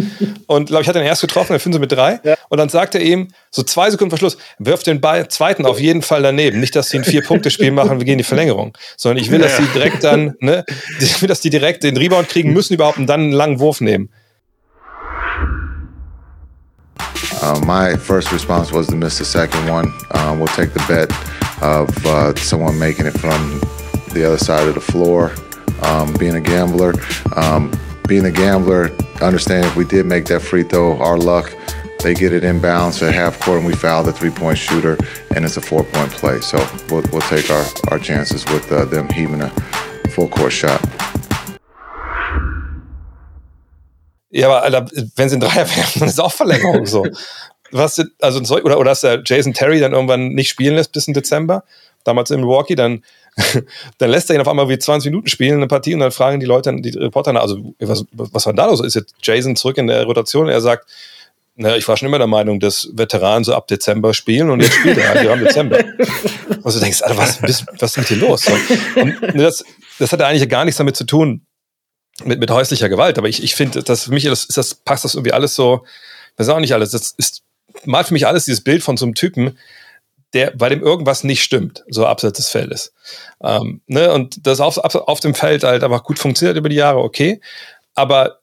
[0.46, 2.20] und glaube ich, hat ihn erst getroffen, dann führen sie mit drei.
[2.24, 2.34] Ja.
[2.50, 5.80] Und dann sagt er ihm, so zwei Sekunden vor Schluss, wirf den Ball, zweiten auf
[5.80, 6.60] jeden Fall daneben.
[6.60, 8.76] Nicht, dass sie ein Vier-Punkte-Spiel machen, wir gehen in die Verlängerung.
[8.98, 10.64] Sondern ich will, dass sie direkt dann, ne,
[11.00, 13.80] ich will, dass die direkt den Rebound kriegen müssen überhaupt und dann einen langen Wurf
[13.80, 14.10] nehmen.
[17.42, 19.92] Uh, my first response was to miss the second one.
[20.10, 21.10] Uh, we'll take the bet
[21.62, 23.60] of uh, someone making it from
[24.12, 25.32] the other side of the floor.
[25.82, 26.94] Um, being a gambler,
[27.34, 27.72] um,
[28.06, 31.52] being a gambler, understand if we did make that free throw, our luck,
[32.02, 34.96] they get it inbounds at half court and we foul the three point shooter
[35.34, 36.40] and it's a four point play.
[36.40, 36.58] So
[36.90, 39.50] we'll, we'll take our, our chances with uh, them heaving a
[40.10, 40.80] full court shot.
[44.32, 47.06] Ja, aber Alter, wenn sie einen Dreier werfen, dann ist auch Verlängerung so.
[47.70, 51.14] Was, also, oder, oder dass der Jason Terry dann irgendwann nicht spielen lässt bis in
[51.14, 51.64] Dezember,
[52.04, 53.02] damals in Milwaukee, dann,
[53.98, 56.10] dann lässt er ihn auf einmal wie 20 Minuten spielen in eine Partie und dann
[56.10, 58.80] fragen die Leute, die Reporter, also was, was war da los?
[58.80, 60.48] Ist jetzt Jason zurück in der Rotation?
[60.48, 60.86] Er sagt,
[61.54, 64.74] naja, ich war schon immer der Meinung, dass Veteranen so ab Dezember spielen und jetzt
[64.74, 65.78] spielt er halt, wir haben Dezember.
[66.62, 68.46] Und du denkst, Alter, was, was ist mit dir los?
[68.94, 69.64] Und das,
[69.98, 71.44] das hat eigentlich gar nichts damit zu tun,
[72.24, 73.18] mit, mit häuslicher Gewalt.
[73.18, 75.84] Aber ich, ich finde, dass für mich das, ist das, passt das irgendwie alles so,
[76.36, 76.90] das ist auch nicht alles.
[76.90, 77.42] Das ist
[77.84, 79.58] mal für mich alles dieses Bild von so einem Typen,
[80.32, 82.92] der, bei dem irgendwas nicht stimmt, so abseits des Feldes.
[83.42, 84.12] Ähm, ne?
[84.12, 87.40] Und das auf, auf dem Feld halt einfach gut funktioniert über die Jahre, okay.
[87.94, 88.38] Aber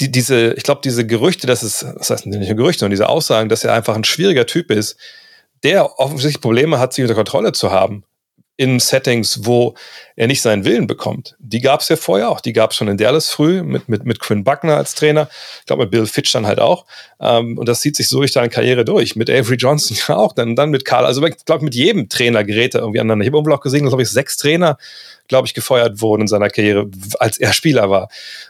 [0.00, 3.08] die, diese, ich glaube, diese Gerüchte, dass es, das heißt nicht nur Gerüchte, sondern diese
[3.08, 4.96] Aussagen, dass er einfach ein schwieriger Typ ist,
[5.62, 8.04] der offensichtlich Probleme hat, sich unter Kontrolle zu haben,
[8.58, 9.74] in Settings, wo
[10.16, 11.36] er nicht seinen Willen bekommt.
[11.38, 12.40] Die gab es ja vorher auch.
[12.40, 15.28] Die gab es schon in Dallas früh mit, mit, mit Quinn Buckner als Trainer.
[15.60, 16.84] Ich glaube, mit Bill Fitch dann halt auch.
[17.20, 19.14] Ähm, und das zieht sich so durch seine Karriere durch.
[19.14, 20.32] Mit Avery Johnson ja auch.
[20.32, 21.06] Dann, dann mit Karl.
[21.06, 23.24] Also ich glaube, mit jedem Trainer gerät er irgendwie aneinander.
[23.24, 24.76] Ich habe auch gesehen, glaube ich, sechs Trainer,
[25.28, 26.90] glaube ich, gefeuert wurden in seiner Karriere,
[27.20, 28.08] als er Spieler war.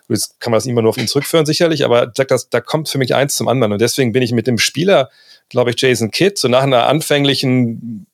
[0.08, 1.84] Jetzt kann man das immer nur auf ihn zurückführen, sicherlich.
[1.84, 3.74] Aber das, da kommt für mich eins zum anderen.
[3.74, 5.10] Und deswegen bin ich mit dem Spieler,
[5.50, 8.06] glaube ich, Jason Kidd, so nach einer anfänglichen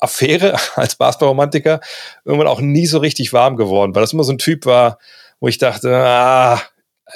[0.00, 1.80] Affäre als Basketballromantiker
[2.24, 4.98] irgendwann auch nie so richtig warm geworden, weil das immer so ein Typ war,
[5.40, 6.60] wo ich dachte, ah,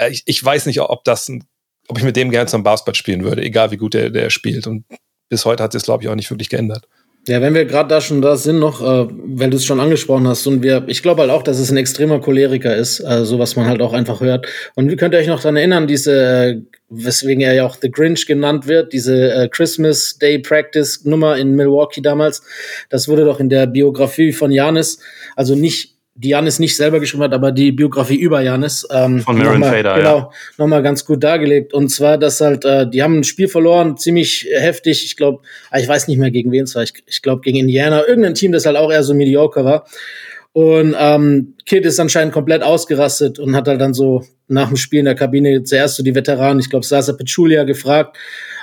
[0.08, 1.30] ich, ich weiß nicht, ob das,
[1.88, 4.66] ob ich mit dem gerne zum Basketball spielen würde, egal wie gut der, der spielt.
[4.66, 4.84] Und
[5.28, 6.86] bis heute hat es, glaube ich, auch nicht wirklich geändert.
[7.30, 10.26] Ja, wenn wir gerade da schon da sind noch, äh, weil du es schon angesprochen
[10.26, 13.38] hast und wir, ich glaube halt auch, dass es ein extremer Choleriker ist, äh, so
[13.38, 14.48] was man halt auch einfach hört.
[14.74, 17.88] Und wie könnt ihr euch noch daran erinnern, diese, äh, weswegen er ja auch The
[17.88, 22.42] Grinch genannt wird, diese äh, Christmas Day Practice Nummer in Milwaukee damals,
[22.88, 24.98] das wurde doch in der Biografie von Janis,
[25.36, 28.86] also nicht die Janis nicht selber geschrieben hat, aber die Biografie über Janis.
[28.90, 30.30] Ähm, Von Marin Fader, genau, ja.
[30.58, 31.72] nochmal ganz gut dargelegt.
[31.72, 35.04] Und zwar, dass halt, äh, die haben ein Spiel verloren, ziemlich heftig.
[35.04, 36.82] Ich glaube, ah, ich weiß nicht mehr gegen wen es war.
[36.82, 39.86] Ich, ich glaube gegen Indiana, irgendein Team, das halt auch eher so mediocre war.
[40.52, 44.98] Und ähm, Kid ist anscheinend komplett ausgerastet und hat halt dann so nach dem Spiel
[44.98, 48.18] in der Kabine zuerst so die Veteranen, ich glaube Sasa Pechulia gefragt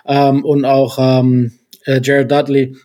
[0.05, 1.53] ähm, und auch ähm,
[1.85, 2.75] äh, Jared Dudley,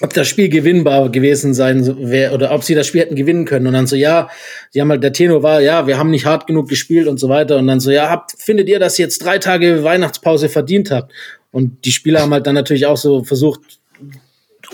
[0.00, 3.66] ob das Spiel gewinnbar gewesen sein wäre oder ob sie das Spiel hätten gewinnen können.
[3.66, 4.28] Und dann so, ja,
[4.74, 7.28] die haben halt, der Tenor war, ja, wir haben nicht hart genug gespielt und so
[7.28, 7.58] weiter.
[7.58, 11.12] Und dann so, ja, habt, findet ihr, dass ihr jetzt drei Tage Weihnachtspause verdient habt?
[11.52, 13.60] Und die Spieler haben halt dann natürlich auch so versucht,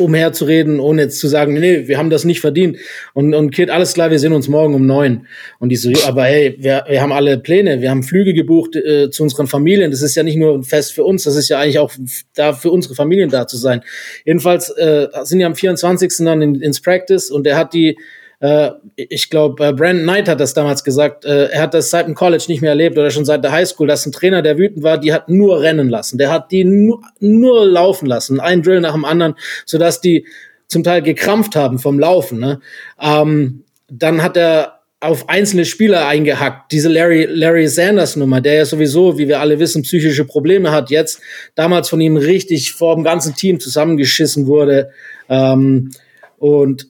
[0.00, 2.78] umherzureden, ohne jetzt zu sagen, nee, wir haben das nicht verdient.
[3.14, 5.26] Und, und Kid, alles klar, wir sehen uns morgen um neun.
[5.58, 9.10] Und die so, aber hey, wir, wir haben alle Pläne, wir haben Flüge gebucht äh,
[9.10, 9.90] zu unseren Familien.
[9.90, 11.92] Das ist ja nicht nur ein Fest für uns, das ist ja eigentlich auch
[12.34, 13.82] da für unsere Familien da zu sein.
[14.24, 16.12] Jedenfalls äh, sind ja am 24.
[16.20, 17.96] dann in, ins Practice und er hat die
[18.40, 22.06] äh, ich glaube, äh, Brandon Knight hat das damals gesagt, äh, er hat das seit
[22.06, 24.82] dem College nicht mehr erlebt oder schon seit der Highschool, dass ein Trainer, der wütend
[24.82, 26.18] war, die hat nur rennen lassen.
[26.18, 29.34] Der hat die nur, nur laufen lassen, ein Drill nach dem anderen,
[29.66, 30.26] sodass die
[30.68, 32.38] zum Teil gekrampft haben vom Laufen.
[32.38, 32.60] Ne?
[33.00, 36.72] Ähm, dann hat er auf einzelne Spieler eingehackt.
[36.72, 40.90] Diese Larry, Larry Sanders Nummer, der ja sowieso, wie wir alle wissen, psychische Probleme hat,
[40.90, 41.20] jetzt
[41.54, 44.90] damals von ihm richtig vor dem ganzen Team zusammengeschissen wurde.
[45.28, 45.90] Ähm,
[46.38, 46.89] und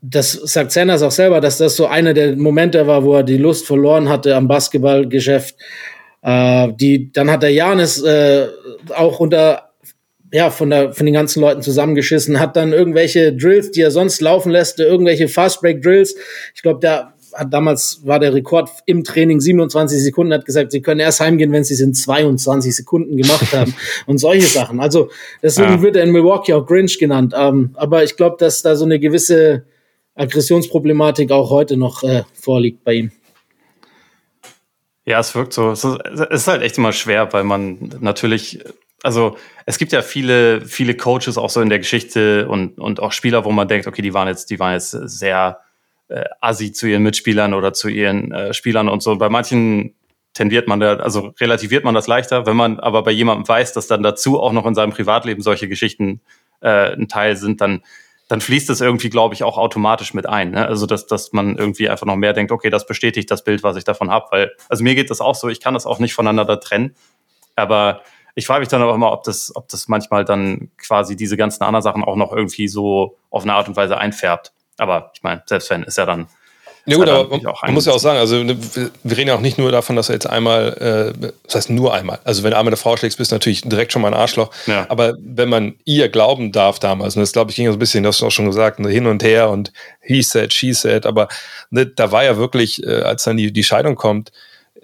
[0.00, 3.36] das sagt Sanders auch selber, dass das so einer der Momente war, wo er die
[3.36, 5.56] Lust verloren hatte am Basketballgeschäft.
[6.22, 8.46] Äh, die, dann hat der Janis äh,
[8.94, 9.70] auch unter
[10.32, 14.20] ja, von, der, von den ganzen Leuten zusammengeschissen, hat dann irgendwelche Drills, die er sonst
[14.20, 16.16] laufen lässt, irgendwelche Fastbreak-Drills.
[16.54, 20.82] Ich glaube, der hat damals war der Rekord im Training 27 Sekunden, hat gesagt, sie
[20.82, 23.74] können erst heimgehen, wenn sie es in 22 Sekunden gemacht haben
[24.06, 24.80] und solche Sachen.
[24.80, 25.10] Also
[25.42, 25.82] deswegen ja.
[25.82, 27.34] wird er in Milwaukee auch Grinch genannt.
[27.36, 29.64] Ähm, aber ich glaube, dass da so eine gewisse
[30.18, 33.12] Aggressionsproblematik auch heute noch äh, vorliegt bei ihm.
[35.04, 35.70] Ja, es wirkt so.
[35.70, 38.62] Es ist halt echt immer schwer, weil man natürlich,
[39.02, 43.12] also es gibt ja viele, viele Coaches auch so in der Geschichte und, und auch
[43.12, 45.60] Spieler, wo man denkt, okay, die waren jetzt, die waren jetzt sehr
[46.08, 49.16] äh, assi zu ihren Mitspielern oder zu ihren äh, Spielern und so.
[49.16, 49.94] bei manchen
[50.34, 53.86] tendiert man da, also relativiert man das leichter, wenn man aber bei jemandem weiß, dass
[53.86, 56.20] dann dazu auch noch in seinem Privatleben solche Geschichten
[56.60, 57.82] äh, ein Teil sind, dann
[58.28, 60.50] dann fließt es irgendwie, glaube ich, auch automatisch mit ein.
[60.50, 60.66] Ne?
[60.66, 63.76] Also, dass, dass man irgendwie einfach noch mehr denkt, okay, das bestätigt das Bild, was
[63.76, 64.26] ich davon habe.
[64.30, 66.94] Weil, also mir geht das auch so, ich kann das auch nicht voneinander trennen.
[67.56, 68.02] Aber
[68.34, 71.64] ich frage mich dann auch immer, ob das, ob das manchmal dann quasi diese ganzen
[71.64, 74.52] anderen Sachen auch noch irgendwie so auf eine Art und Weise einfärbt.
[74.76, 76.28] Aber ich meine, selbst wenn, ist ja dann
[76.88, 78.56] ja gut, aber man, man muss ja auch sagen, also ne,
[79.02, 81.94] wir reden ja auch nicht nur davon, dass er jetzt einmal, äh, das heißt nur
[81.94, 84.18] einmal, also wenn du einmal eine Frau schlägst, bist du natürlich direkt schon mal ein
[84.18, 84.50] Arschloch.
[84.66, 84.86] Ja.
[84.88, 88.02] Aber wenn man ihr glauben darf damals, und das glaube ich ging so ein bisschen,
[88.04, 91.06] das hast du auch schon gesagt, ne, hin und her und he said, she said,
[91.06, 91.28] aber
[91.70, 94.32] ne, da war ja wirklich, äh, als dann die, die Scheidung kommt,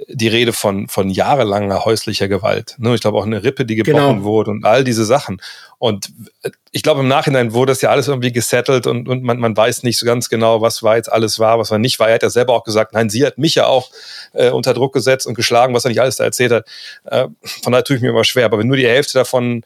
[0.08, 2.74] die Rede von, von jahrelanger häuslicher Gewalt.
[2.78, 2.94] Ne?
[2.94, 4.24] Ich glaube auch eine Rippe, die gebrochen genau.
[4.24, 5.40] wurde und all diese Sachen.
[5.78, 6.10] Und
[6.42, 9.56] äh, ich glaube, im Nachhinein wurde das ja alles irgendwie gesettelt und, und man, man
[9.56, 12.08] weiß nicht so ganz genau, was war jetzt alles war, was war nicht war.
[12.08, 13.90] Er hat ja selber auch gesagt, nein, sie hat mich ja auch
[14.32, 16.66] äh, unter Druck gesetzt und geschlagen, was er nicht alles da erzählt hat.
[17.04, 17.28] Äh,
[17.62, 18.46] von daher tue ich mir immer schwer.
[18.46, 19.62] Aber wenn nur die Hälfte davon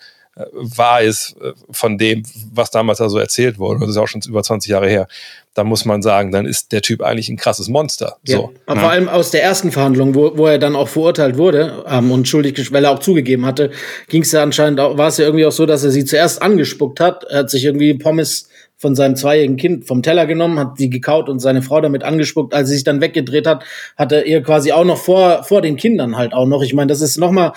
[0.53, 2.23] wahr ist äh, von dem,
[2.53, 5.09] was damals da so erzählt wurde, das ist auch schon über 20 Jahre her,
[5.55, 8.17] dann muss man sagen, dann ist der Typ eigentlich ein krasses Monster.
[8.27, 8.37] Ja.
[8.37, 8.53] So.
[8.67, 12.13] Aber vor allem aus der ersten Verhandlung, wo, wo er dann auch verurteilt wurde ähm,
[12.13, 13.71] und schuldig, weil er auch zugegeben hatte,
[14.09, 16.41] ging es ja anscheinend auch, war es ja irgendwie auch so, dass er sie zuerst
[16.43, 17.25] angespuckt hat.
[17.25, 21.29] Er hat sich irgendwie Pommes von seinem zweijährigen Kind vom Teller genommen, hat die gekaut
[21.29, 22.55] und seine Frau damit angespuckt.
[22.55, 23.65] Als sie sich dann weggedreht hat,
[23.97, 26.63] hat er ihr quasi auch noch vor, vor den Kindern halt auch noch.
[26.63, 27.53] Ich meine, das ist noch mal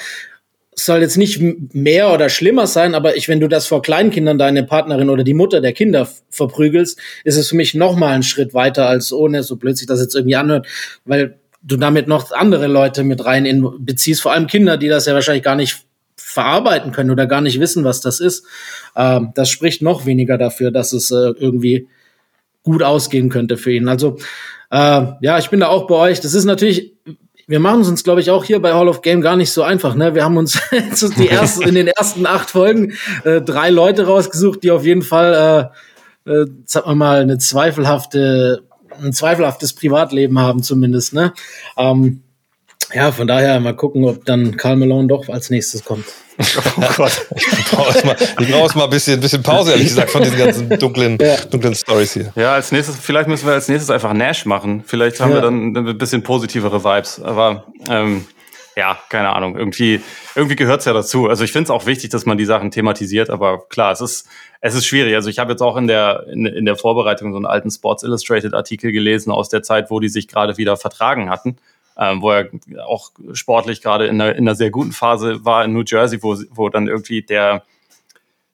[0.73, 1.41] soll jetzt nicht
[1.73, 5.33] mehr oder schlimmer sein, aber ich, wenn du das vor Kleinkindern deine Partnerin oder die
[5.33, 9.43] Mutter der Kinder verprügelst, ist es für mich noch mal ein Schritt weiter als ohne,
[9.43, 10.67] so plötzlich das jetzt irgendwie anhört,
[11.03, 15.05] weil du damit noch andere Leute mit rein in, beziehst, vor allem Kinder, die das
[15.05, 18.45] ja wahrscheinlich gar nicht verarbeiten können oder gar nicht wissen, was das ist.
[18.95, 21.87] Ähm, das spricht noch weniger dafür, dass es äh, irgendwie
[22.63, 23.87] gut ausgehen könnte für ihn.
[23.87, 24.17] Also
[24.69, 26.21] äh, ja, ich bin da auch bei euch.
[26.21, 26.93] Das ist natürlich
[27.51, 29.61] wir machen es uns, glaube ich, auch hier bei Hall of Game gar nicht so
[29.61, 29.93] einfach.
[29.93, 30.15] Ne?
[30.15, 30.57] Wir haben uns
[31.17, 32.93] die ersten, in den ersten acht Folgen
[33.25, 35.69] äh, drei Leute rausgesucht, die auf jeden Fall,
[36.25, 38.63] äh, äh, sagen wir mal, eine zweifelhafte,
[39.03, 41.13] ein zweifelhaftes Privatleben haben zumindest.
[41.13, 41.33] Ne?
[41.77, 42.23] Ähm,
[42.93, 46.05] ja, von daher mal gucken, ob dann Karl Malone doch als nächstes kommt.
[46.77, 50.39] Oh Gott, ich brauche mal, ich mal ein bisschen, bisschen Pause, ehrlich gesagt, von diesen
[50.39, 51.35] ganzen dunklen, ja.
[51.37, 52.33] dunklen Stories hier.
[52.35, 54.83] Ja, als nächstes, vielleicht müssen wir als nächstes einfach Nash machen.
[54.85, 55.37] Vielleicht haben ja.
[55.37, 57.21] wir dann ein bisschen positivere Vibes.
[57.21, 58.25] Aber ähm,
[58.75, 59.57] ja, keine Ahnung.
[59.57, 60.01] Irgendwie,
[60.35, 61.27] irgendwie gehört's ja dazu.
[61.27, 64.27] Also ich finde es auch wichtig, dass man die Sachen thematisiert, aber klar, es ist,
[64.61, 65.13] es ist schwierig.
[65.15, 68.03] Also ich habe jetzt auch in der, in, in der Vorbereitung so einen alten Sports
[68.03, 71.57] Illustrated Artikel gelesen aus der Zeit, wo die sich gerade wieder vertragen hatten
[71.97, 72.49] ähm, wo er
[72.85, 76.37] auch sportlich gerade in einer, in einer sehr guten Phase war in New Jersey, wo,
[76.51, 77.63] wo dann irgendwie der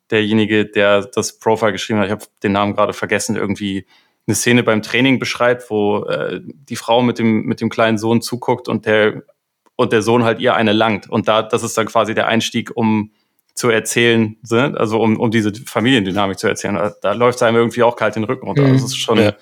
[0.09, 3.85] derjenige, der das Profile geschrieben hat, ich habe den Namen gerade vergessen, irgendwie
[4.25, 8.21] eine Szene beim Training beschreibt, wo äh, die Frau mit dem mit dem kleinen Sohn
[8.21, 9.23] zuguckt und der
[9.75, 12.75] und der Sohn halt ihr eine langt und da das ist dann quasi der Einstieg,
[12.75, 13.11] um
[13.57, 14.37] zu erzählen,
[14.75, 16.75] also um, um diese Familiendynamik zu erzählen.
[16.75, 18.61] Da, da läuft es einem irgendwie auch kalt den Rücken runter.
[18.61, 18.73] Mhm.
[18.73, 19.33] Das ist schon, ja.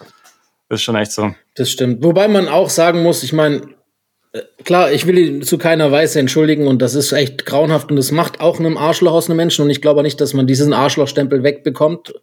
[0.69, 1.35] ist schon echt so.
[1.55, 2.01] Das stimmt.
[2.01, 3.74] Wobei man auch sagen muss, ich meine,
[4.63, 8.11] klar, ich will ihn zu keiner Weise entschuldigen und das ist echt grauenhaft und das
[8.11, 11.43] macht auch einem Arschloch aus einem Menschen und ich glaube nicht, dass man diesen Arschlochstempel
[11.43, 12.13] wegbekommt.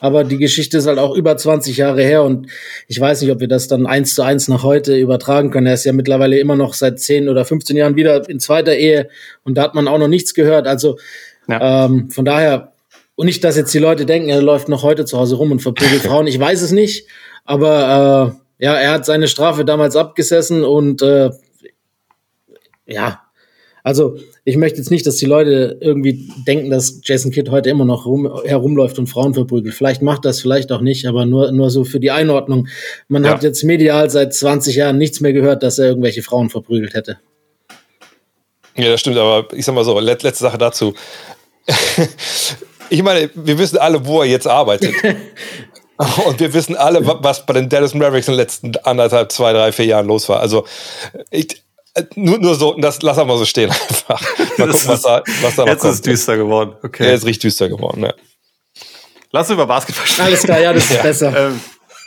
[0.00, 2.46] Aber die Geschichte ist halt auch über 20 Jahre her und
[2.86, 5.66] ich weiß nicht, ob wir das dann eins zu eins nach heute übertragen können.
[5.66, 9.08] Er ist ja mittlerweile immer noch seit 10 oder 15 Jahren wieder in zweiter Ehe
[9.44, 10.66] und da hat man auch noch nichts gehört.
[10.66, 10.98] Also
[11.48, 11.86] ja.
[11.86, 12.72] ähm, von daher,
[13.14, 15.60] und nicht, dass jetzt die Leute denken, er läuft noch heute zu Hause rum und
[15.60, 16.26] verprügelt Frauen.
[16.26, 17.08] Ich weiß es nicht,
[17.44, 21.30] aber äh, ja, er hat seine Strafe damals abgesessen und äh,
[22.88, 23.20] ja,
[23.84, 27.84] Also ich möchte jetzt nicht, dass die Leute irgendwie denken, dass Jason Kidd heute immer
[27.84, 29.74] noch rum, herumläuft und Frauen verprügelt.
[29.74, 32.68] Vielleicht macht das, vielleicht auch nicht, aber nur, nur so für die Einordnung.
[33.08, 33.30] Man ja.
[33.30, 37.18] hat jetzt medial seit 20 Jahren nichts mehr gehört, dass er irgendwelche Frauen verprügelt hätte.
[38.76, 40.94] Ja, das stimmt, aber ich sag mal so, letzte Sache dazu.
[42.90, 44.94] ich meine, wir wissen alle, wo er jetzt arbeitet.
[46.26, 49.72] Und wir wissen alle, was bei den Dallas Mavericks in den letzten anderthalb, zwei, drei,
[49.72, 50.38] vier Jahren los war.
[50.38, 50.64] Also
[51.30, 51.60] ich,
[52.14, 54.20] nur, nur so, das lass mal so stehen einfach.
[54.58, 56.74] Mal gucken, was da, was da Jetzt ist es düster geworden.
[56.82, 57.06] Okay.
[57.06, 58.14] Ja, ist richtig düster geworden, ja.
[59.30, 60.26] Lass über Basketball sprechen.
[60.26, 61.02] Alles klar, ja, das ist ja.
[61.02, 61.48] besser.
[61.48, 61.60] Ähm,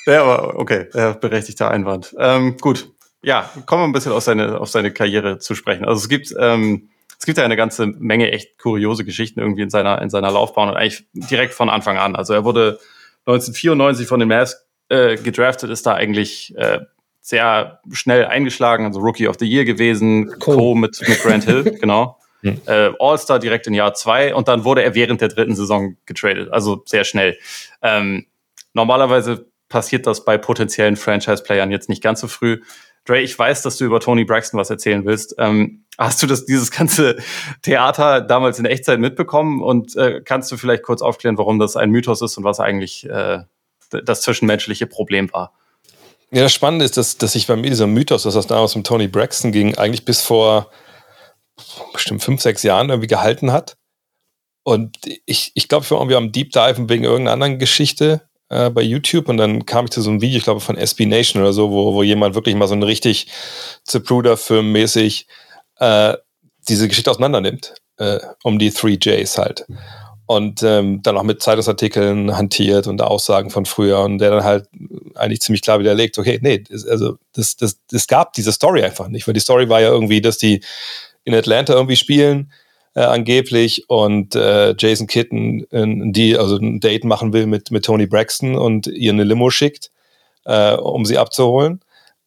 [0.07, 2.15] ja, aber okay, ja, berechtigter Einwand.
[2.17, 2.89] Ähm, gut,
[3.21, 5.85] ja, kommen wir ein bisschen auf seine, auf seine Karriere zu sprechen.
[5.85, 6.89] Also es gibt, ähm,
[7.19, 10.69] es gibt ja eine ganze Menge echt kuriose Geschichten irgendwie in seiner, in seiner Laufbahn
[10.69, 12.15] und eigentlich direkt von Anfang an.
[12.15, 12.79] Also er wurde
[13.25, 16.79] 1994 von den Mavs äh, gedraftet, ist da eigentlich äh,
[17.21, 21.63] sehr schnell eingeschlagen, also Rookie of the Year gewesen, Co, Co mit, mit Grant Hill,
[21.79, 22.17] genau.
[22.41, 22.59] Hm.
[22.65, 26.51] Äh, All-Star direkt in Jahr zwei und dann wurde er während der dritten Saison getradet,
[26.51, 27.37] also sehr schnell.
[27.83, 28.25] Ähm,
[28.73, 32.61] normalerweise passiert das bei potenziellen Franchise-Playern jetzt nicht ganz so früh.
[33.05, 35.35] Dre, ich weiß, dass du über Tony Braxton was erzählen willst.
[35.37, 37.17] Ähm, hast du das, dieses ganze
[37.61, 41.89] Theater damals in Echtzeit mitbekommen und äh, kannst du vielleicht kurz aufklären, warum das ein
[41.91, 43.39] Mythos ist und was eigentlich äh,
[43.89, 45.53] das zwischenmenschliche Problem war?
[46.33, 48.83] Ja, das Spannende ist, dass, dass sich bei mir dieser Mythos, dass das damals um
[48.83, 50.71] Tony Braxton ging, eigentlich bis vor
[51.91, 53.75] bestimmt fünf, sechs Jahren irgendwie gehalten hat.
[54.63, 58.69] Und ich, ich glaube, ich war irgendwie am Deep Dive wegen irgendeiner anderen Geschichte äh,
[58.69, 61.41] bei YouTube und dann kam ich zu so einem Video, ich glaube von SB Nation
[61.41, 63.27] oder so, wo, wo jemand wirklich mal so ein richtig
[63.83, 65.27] Zapruder-Film mäßig
[65.79, 66.15] äh,
[66.69, 69.65] diese Geschichte auseinander nimmt, äh, um die Three Js halt.
[70.31, 74.69] Und ähm, dann auch mit Zeitungsartikeln hantiert und Aussagen von früher und der dann halt
[75.13, 79.27] eigentlich ziemlich klar widerlegt, okay, nee, also das, das, das gab diese Story einfach nicht,
[79.27, 80.63] weil die Story war ja irgendwie, dass die
[81.25, 82.53] in Atlanta irgendwie spielen
[82.95, 85.65] äh, angeblich und äh, Jason Kitten
[86.13, 89.91] die also ein Date machen will mit mit Tony Braxton und ihr eine Limo schickt,
[90.45, 91.81] äh, um sie abzuholen.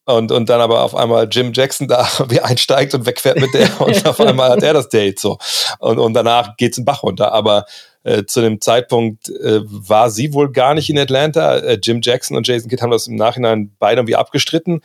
[0.06, 3.80] Und, und dann aber auf einmal Jim Jackson da wie einsteigt und wegfährt mit der
[3.80, 5.38] und auf einmal hat er das Date so.
[5.78, 7.32] Und, und danach geht's in Bach runter.
[7.32, 7.64] Aber
[8.04, 11.56] äh, zu dem Zeitpunkt äh, war sie wohl gar nicht in Atlanta.
[11.56, 14.82] Äh, Jim Jackson und Jason Kidd haben das im Nachhinein beide irgendwie abgestritten.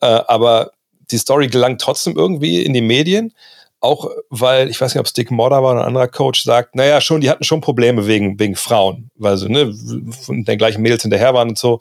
[0.00, 0.72] Äh, aber
[1.10, 3.32] die Story gelangt trotzdem irgendwie in die Medien.
[3.80, 6.76] Auch weil, ich weiß nicht, ob es Dick Modder war oder ein anderer Coach, sagt,
[6.76, 9.74] naja, schon, die hatten schon Probleme wegen, wegen Frauen, weil sie ne,
[10.20, 11.80] von den gleichen Mädels hinterher waren und so.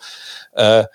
[0.53, 0.85] Äh,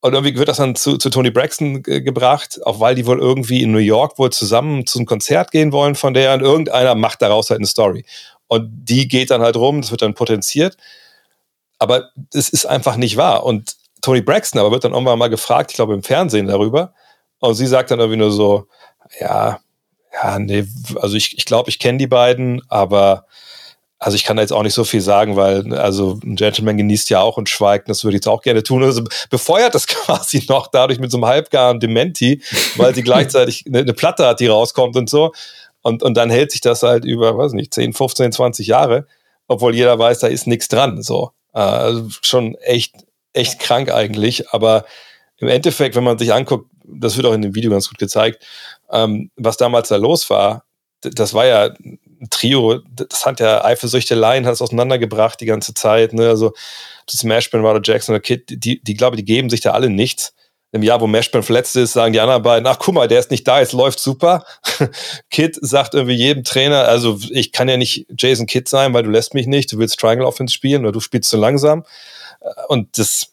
[0.00, 3.62] und irgendwie wird das dann zu, zu Tony Braxton gebracht, auch weil die wohl irgendwie
[3.62, 7.20] in New York wohl zusammen zu einem Konzert gehen wollen von der und irgendeiner macht
[7.20, 8.04] daraus halt eine Story.
[8.48, 10.76] Und die geht dann halt rum, das wird dann potenziert.
[11.78, 13.44] Aber es ist einfach nicht wahr.
[13.44, 16.94] Und Tony Braxton aber wird dann irgendwann mal gefragt, ich glaube im Fernsehen darüber.
[17.40, 18.66] Und sie sagt dann irgendwie nur so,
[19.20, 19.60] ja,
[20.12, 23.26] ja, nee, also ich, ich glaube, ich kenne die beiden, aber
[24.00, 27.10] also ich kann da jetzt auch nicht so viel sagen, weil also ein Gentleman genießt
[27.10, 28.82] ja auch und schweigt, das würde ich jetzt auch gerne tun.
[28.84, 32.42] Also befeuert das quasi noch dadurch mit so einem halbgaren Dementi,
[32.76, 35.32] weil sie gleichzeitig eine, eine, Platte hat, die rauskommt und so.
[35.82, 39.06] Und, und dann hält sich das halt über, weiß nicht, 10, 15, 20 Jahre,
[39.46, 41.02] obwohl jeder weiß, da ist nichts dran.
[41.02, 41.30] So.
[41.54, 42.94] Äh, also schon echt,
[43.32, 44.50] echt krank eigentlich.
[44.50, 44.84] Aber
[45.38, 48.44] im Endeffekt, wenn man sich anguckt, das wird auch in dem Video ganz gut gezeigt,
[48.90, 50.64] ähm, was damals da los war,
[51.00, 56.12] das war ja ein Trio, das hat ja Eifersüchteleien, hat es auseinandergebracht die ganze Zeit.
[56.12, 56.28] Ne?
[56.28, 56.54] Also
[57.06, 60.34] das war der Jackson oder Kid, die, die glaube, die geben sich da alle nichts.
[60.72, 63.30] Im Jahr, wo Mashburn verletzt ist, sagen die anderen beiden, ach guck mal, der ist
[63.30, 64.44] nicht da, es läuft super.
[65.30, 69.10] Kid sagt irgendwie jedem Trainer, also ich kann ja nicht Jason Kidd sein, weil du
[69.10, 71.84] lässt mich nicht, du willst Triangle Offense spielen oder du spielst zu langsam.
[72.68, 73.32] Und das,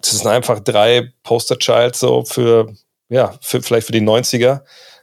[0.00, 2.74] das sind einfach drei Poster Child so für
[3.08, 4.62] ja, für, vielleicht für die 90er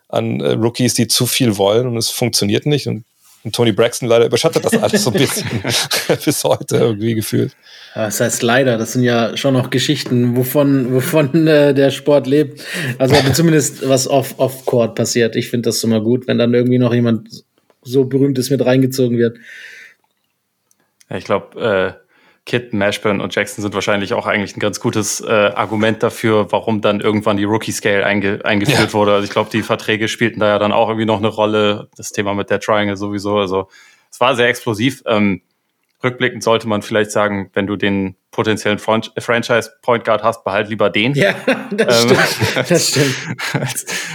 [0.10, 2.88] an äh, Rookies, die zu viel wollen und es funktioniert nicht.
[2.88, 3.06] Und,
[3.44, 5.48] und Tony Braxton leider überschattet das alles so ein bisschen
[6.26, 7.56] bis heute irgendwie gefühlt.
[7.96, 12.64] Das heißt leider, das sind ja schon noch Geschichten, wovon, wovon äh, der Sport lebt.
[13.00, 15.36] Also zumindest was off, off Court passiert.
[15.36, 17.44] Ich finde das immer gut, wenn dann irgendwie noch jemand
[17.82, 19.38] so berühmtes mit reingezogen wird.
[21.10, 21.60] Ich glaube,
[22.00, 22.01] äh,
[22.46, 26.82] Kid, Mashburn und Jackson sind wahrscheinlich auch eigentlich ein ganz gutes äh, Argument dafür, warum
[26.82, 28.94] dann irgendwann die Rookie-Scale einge eingeführt ja.
[28.94, 29.14] wurde.
[29.14, 31.90] Also ich glaube, die Verträge spielten da ja dann auch irgendwie noch eine Rolle.
[31.96, 33.38] Das Thema mit der Triangle sowieso.
[33.38, 33.70] Also
[34.10, 35.04] es war sehr explosiv.
[35.06, 35.44] Ähm,
[36.04, 41.14] rückblickend sollte man vielleicht sagen, wenn du den potenziellen Franchise-Point Guard hast, behalt lieber den.
[41.14, 41.36] Ja,
[41.72, 42.70] das ähm, stimmt.
[42.70, 43.16] Das stimmt.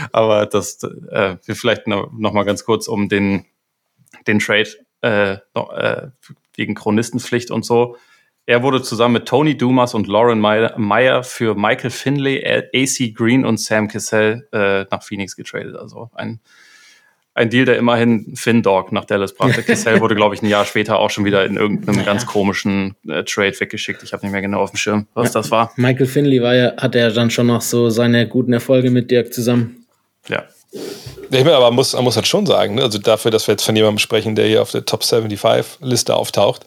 [0.12, 3.44] aber das äh, wir vielleicht noch, noch mal ganz kurz um den,
[4.26, 4.70] den Trade
[5.02, 6.08] äh, noch, äh,
[6.56, 7.96] wegen Chronistenpflicht und so.
[8.46, 13.58] Er wurde zusammen mit Tony Dumas und Lauren Meyer für Michael Finley, AC Green und
[13.58, 15.76] Sam Cassell äh, nach Phoenix getradet.
[15.76, 16.40] Also ein
[17.36, 19.62] ein Deal, der immerhin Finn Dog nach Dallas brachte.
[19.66, 23.24] Cassell wurde, glaube ich, ein Jahr später auch schon wieder in irgendeinem ganz komischen äh,
[23.24, 24.02] Trade weggeschickt.
[24.02, 25.40] Ich habe nicht mehr genau auf dem Schirm, was ja.
[25.40, 25.70] das war.
[25.76, 29.34] Michael Finley war ja, hatte ja dann schon noch so seine guten Erfolge mit Dirk
[29.34, 29.84] zusammen.
[30.28, 30.44] Ja.
[30.72, 32.82] Ich meine, aber man muss, man muss halt schon sagen, ne?
[32.82, 36.64] also dafür, dass wir jetzt von jemandem sprechen, der hier auf der Top 75-Liste auftaucht,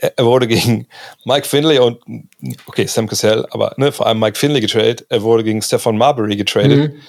[0.00, 0.86] er wurde gegen
[1.24, 2.00] Mike Finley und,
[2.66, 5.04] okay, Sam Cassell, aber ne, vor allem Mike Finley getradet.
[5.08, 6.92] Er wurde gegen Stefan Marbury getradet.
[6.92, 7.00] Mhm.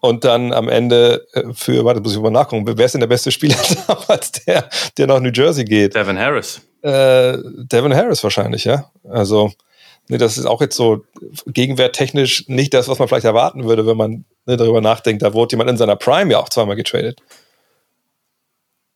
[0.00, 3.06] Und dann am Ende äh, für, warte, muss ich mal nachgucken, wer ist denn der
[3.08, 5.94] beste Spieler damals, der, der nach New Jersey geht?
[5.94, 6.62] Devin Harris.
[6.82, 7.36] Äh,
[7.70, 8.90] Devin Harris wahrscheinlich, ja.
[9.08, 9.52] Also,
[10.08, 11.04] ne, das ist auch jetzt so
[11.46, 15.22] gegenwerttechnisch nicht das, was man vielleicht erwarten würde, wenn man ne, darüber nachdenkt.
[15.22, 17.20] Da wurde jemand in seiner Prime ja auch zweimal getradet.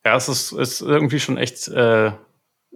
[0.03, 2.11] Ja, es ist, ist irgendwie schon echt äh,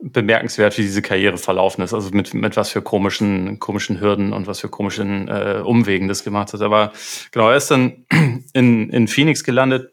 [0.01, 1.93] bemerkenswert, wie diese Karriere verlaufen ist.
[1.93, 6.23] Also mit, mit was für komischen, komischen Hürden und was für komischen äh, Umwegen das
[6.23, 6.61] gemacht hat.
[6.61, 6.93] Aber
[7.31, 8.05] genau, er ist dann
[8.53, 9.91] in, in Phoenix gelandet,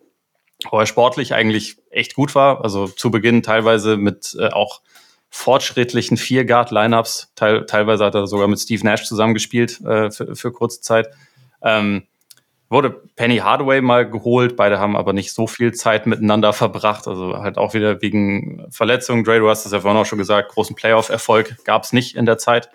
[0.71, 2.63] wo er sportlich eigentlich echt gut war.
[2.63, 4.81] Also zu Beginn teilweise mit äh, auch
[5.31, 7.33] fortschrittlichen Vier-Guard-Lineups.
[7.35, 11.09] Teil, teilweise hat er sogar mit Steve Nash zusammengespielt äh, für, für kurze Zeit.
[11.63, 12.05] Ähm,
[12.69, 17.39] wurde Penny Hardaway mal geholt, beide haben aber nicht so viel Zeit miteinander verbracht, also
[17.39, 19.25] halt auch wieder wegen Verletzungen.
[19.25, 22.27] Dre, du hast es ja vorhin auch schon gesagt, großen Playoff-Erfolg gab es nicht in
[22.27, 22.71] der Zeit.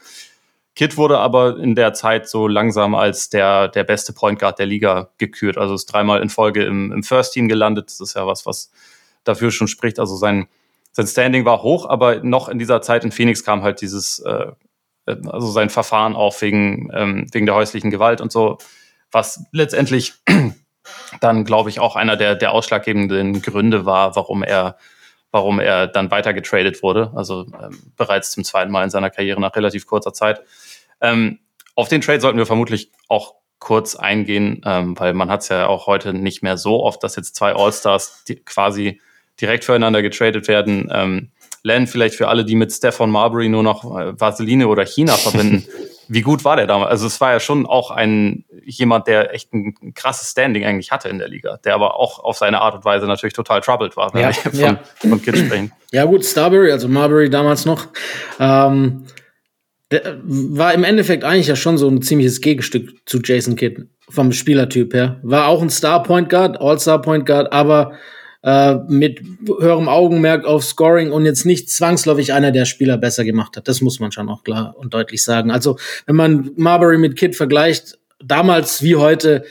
[0.75, 4.65] Kid wurde aber in der Zeit so langsam als der, der beste Point Guard der
[4.65, 8.25] Liga gekürt, also ist dreimal in Folge im, im First Team gelandet, das ist ja
[8.25, 8.71] was, was
[9.25, 10.47] dafür schon spricht, also sein,
[10.93, 14.53] sein Standing war hoch, aber noch in dieser Zeit in Phoenix kam halt dieses, äh,
[15.05, 18.57] also sein Verfahren auch wegen, ähm, wegen der häuslichen Gewalt und so,
[19.12, 20.14] was letztendlich
[21.22, 24.78] dann, glaube ich, auch einer der, der ausschlaggebenden Gründe war, warum er,
[25.32, 27.12] warum er dann weiter getradet wurde.
[27.16, 30.41] Also ähm, bereits zum zweiten Mal in seiner Karriere nach relativ kurzer Zeit.
[31.01, 31.39] Ähm,
[31.76, 35.68] auf den Trade sollten wir vermutlich auch kurz eingehen, ähm, weil man hat es ja
[35.68, 38.99] auch heute nicht mehr so oft, dass jetzt zwei All-Stars quasi
[39.39, 40.89] direkt füreinander getradet werden.
[40.91, 41.32] Ähm,
[41.64, 45.66] Len, vielleicht für alle, die mit Stefan Marbury nur noch äh, Vaseline oder China verbinden.
[46.14, 46.91] wie gut war der damals?
[46.91, 51.07] Also es war ja schon auch ein jemand, der echt ein, krasses Standing eigentlich hatte
[51.07, 54.14] in der Liga, der aber auch auf seine Art und Weise natürlich total troubled war,
[54.14, 54.80] wenn ja, wir von, ja.
[55.09, 55.72] von Kids sprechen.
[55.93, 57.88] Ja gut, Starbury, also Marbury damals noch,
[58.39, 59.07] ähm,
[59.91, 64.32] der war im Endeffekt eigentlich ja schon so ein ziemliches Gegenstück zu Jason Kidd vom
[64.32, 65.20] Spielertyp her.
[65.22, 67.91] War auch ein Star Point Guard, All-Star Point Guard, aber
[68.43, 73.55] äh, mit höherem Augenmerk auf Scoring und jetzt nicht zwangsläufig einer der Spieler besser gemacht
[73.57, 73.67] hat.
[73.67, 75.51] Das muss man schon auch klar und deutlich sagen.
[75.51, 79.43] Also wenn man Marbury mit Kid vergleicht, damals wie heute,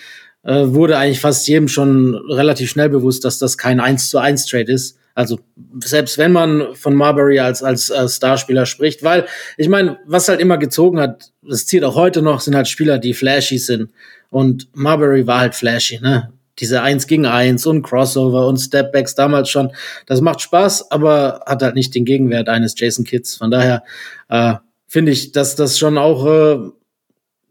[0.42, 4.46] äh, wurde eigentlich fast jedem schon relativ schnell bewusst, dass das kein 1 zu 1
[4.46, 4.96] Trade ist.
[5.14, 5.38] Also
[5.84, 9.26] selbst wenn man von Marbury als, als, als Starspieler spricht, weil
[9.56, 12.98] ich meine, was halt immer gezogen hat, das zieht auch heute noch, sind halt Spieler,
[12.98, 13.90] die flashy sind.
[14.30, 16.32] Und Marbury war halt flashy, ne?
[16.58, 19.70] Diese Eins gegen Eins und Crossover und Stepbacks damals schon.
[20.06, 23.36] Das macht Spaß, aber hat halt nicht den Gegenwert eines Jason Kids.
[23.36, 23.82] Von daher
[24.28, 24.54] äh,
[24.86, 26.58] finde ich, dass das schon auch, äh,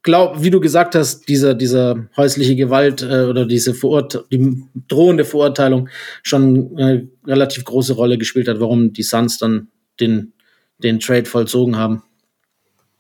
[0.03, 5.25] glaub, wie du gesagt hast, dieser, dieser häusliche Gewalt äh, oder diese Verurt die drohende
[5.25, 5.89] Verurteilung
[6.21, 9.69] schon äh, relativ große Rolle gespielt hat, warum die Suns dann
[9.99, 10.33] den,
[10.77, 12.03] den Trade vollzogen haben.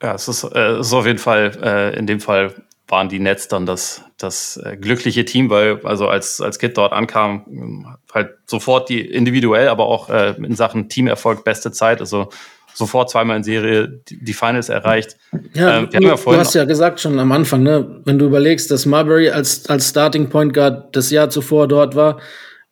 [0.01, 2.55] Ja, es ist, äh, ist auf jeden Fall äh, in dem Fall
[2.89, 6.91] waren die Nets dann das, das äh, glückliche Team, weil also als, als Kid dort
[6.91, 12.29] ankam, halt sofort die individuell, aber auch äh, in Sachen Teamerfolg beste Zeit, also
[12.73, 15.17] sofort zweimal in Serie die, Finals erreicht.
[15.53, 18.71] Ja, ähm, du, ja du hast ja gesagt schon am Anfang, ne, wenn du überlegst,
[18.71, 22.19] dass Marbury als, als Starting Point Guard das Jahr zuvor dort war,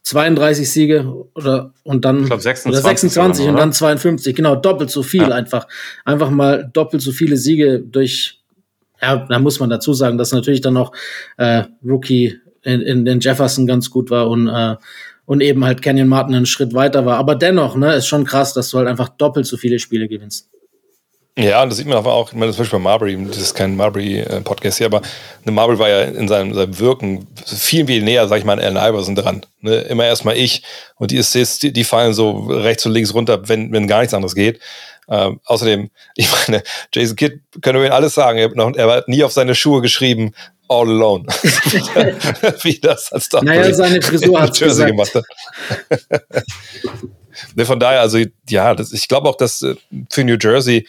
[0.03, 3.51] 32 Siege oder und dann ich glaub, 26, oder 26 oder?
[3.51, 5.30] und dann 52, genau, doppelt so viel ja.
[5.30, 5.68] einfach.
[6.05, 8.37] Einfach mal doppelt so viele Siege durch
[9.02, 10.91] ja, da muss man dazu sagen, dass natürlich dann noch
[11.38, 14.76] äh, Rookie in, in den Jefferson ganz gut war und äh,
[15.28, 17.18] und eben halt Canyon Martin einen Schritt weiter war.
[17.18, 20.50] Aber dennoch, ne, ist schon krass, dass du halt einfach doppelt so viele Spiele gewinnst.
[21.38, 23.76] Ja, und das sieht man auch, ich meine, zum Beispiel bei Marbury, das ist kein
[23.76, 25.04] Marbury-Podcast hier, aber
[25.43, 28.76] eine Marbury war ja in seinem, seinem Wirken viel, viel näher, sag ich mal, an
[28.76, 29.45] Allen Iverson dran.
[29.62, 29.82] Ne?
[29.82, 30.64] Immer erstmal ich
[30.95, 34.16] und die Assists, die, die fallen so rechts und links runter, wenn, wenn gar nichts
[34.16, 34.60] anderes geht.
[35.10, 39.08] Ähm, außerdem, ich meine, Jason Kidd, können wir ihm alles sagen, er, noch, er hat
[39.08, 40.34] nie auf seine Schuhe geschrieben,
[40.68, 41.26] all alone.
[42.62, 43.30] Wie das als.
[43.32, 45.24] Naja, seine Frisur hat Jersey gemacht hat.
[47.55, 49.76] ne, von daher, also ja, das, ich glaube auch, dass äh,
[50.12, 50.86] für New Jersey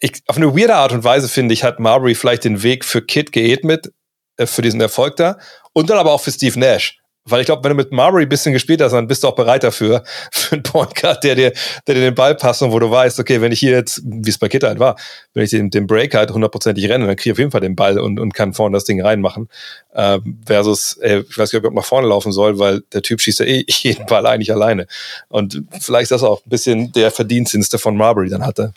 [0.00, 3.02] ich, auf eine weirde Art und Weise, finde ich, hat Marbury vielleicht den Weg für
[3.02, 3.92] Kid geebnet,
[4.36, 5.38] äh, für diesen Erfolg da
[5.72, 6.98] und dann aber auch für Steve Nash.
[7.28, 9.34] Weil ich glaube, wenn du mit Marbury ein bisschen gespielt hast, dann bist du auch
[9.34, 11.52] bereit dafür, für einen Point Guard, der dir,
[11.86, 14.30] der dir den Ball passt und wo du weißt, okay, wenn ich hier jetzt, wie
[14.30, 14.96] es bei Kitter halt war,
[15.34, 17.76] wenn ich den, den Break halt hundertprozentig renne, dann kriege ich auf jeden Fall den
[17.76, 19.48] Ball und, und kann vorne das Ding reinmachen.
[19.92, 23.02] Äh, versus, ey, ich weiß gar nicht, ob ich nach vorne laufen soll, weil der
[23.02, 24.86] Typ schießt ja eh jeden Ball eigentlich alleine.
[25.28, 28.72] Und vielleicht ist das auch ein bisschen der Verdienstdienste von Marbury dann hatte.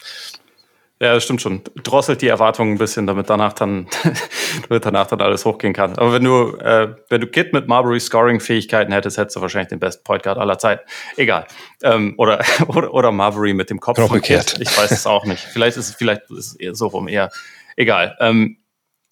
[1.02, 1.62] Ja, das stimmt schon.
[1.84, 3.88] Drosselt die Erwartungen ein bisschen, damit danach dann,
[4.68, 5.98] damit danach dann alles hochgehen kann.
[5.98, 9.80] Aber wenn du, äh, wenn du Kid mit Marbury Scoring-Fähigkeiten hättest, hättest du wahrscheinlich den
[9.80, 10.84] besten Point Guard aller Zeiten.
[11.16, 11.48] Egal.
[11.84, 14.56] Ähm, oder, oder, oder Marbury mit dem Kopf von Kid.
[14.60, 15.42] Ich weiß es auch nicht.
[15.42, 17.30] Vielleicht ist es, vielleicht ist es eher so rum, eher.
[17.78, 18.18] Egal.
[18.20, 18.58] Ähm,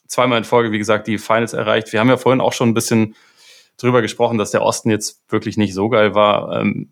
[0.07, 1.93] zweimal in Folge, wie gesagt, die Finals erreicht.
[1.93, 3.15] Wir haben ja vorhin auch schon ein bisschen
[3.77, 6.59] drüber gesprochen, dass der Osten jetzt wirklich nicht so geil war.
[6.59, 6.91] Ähm,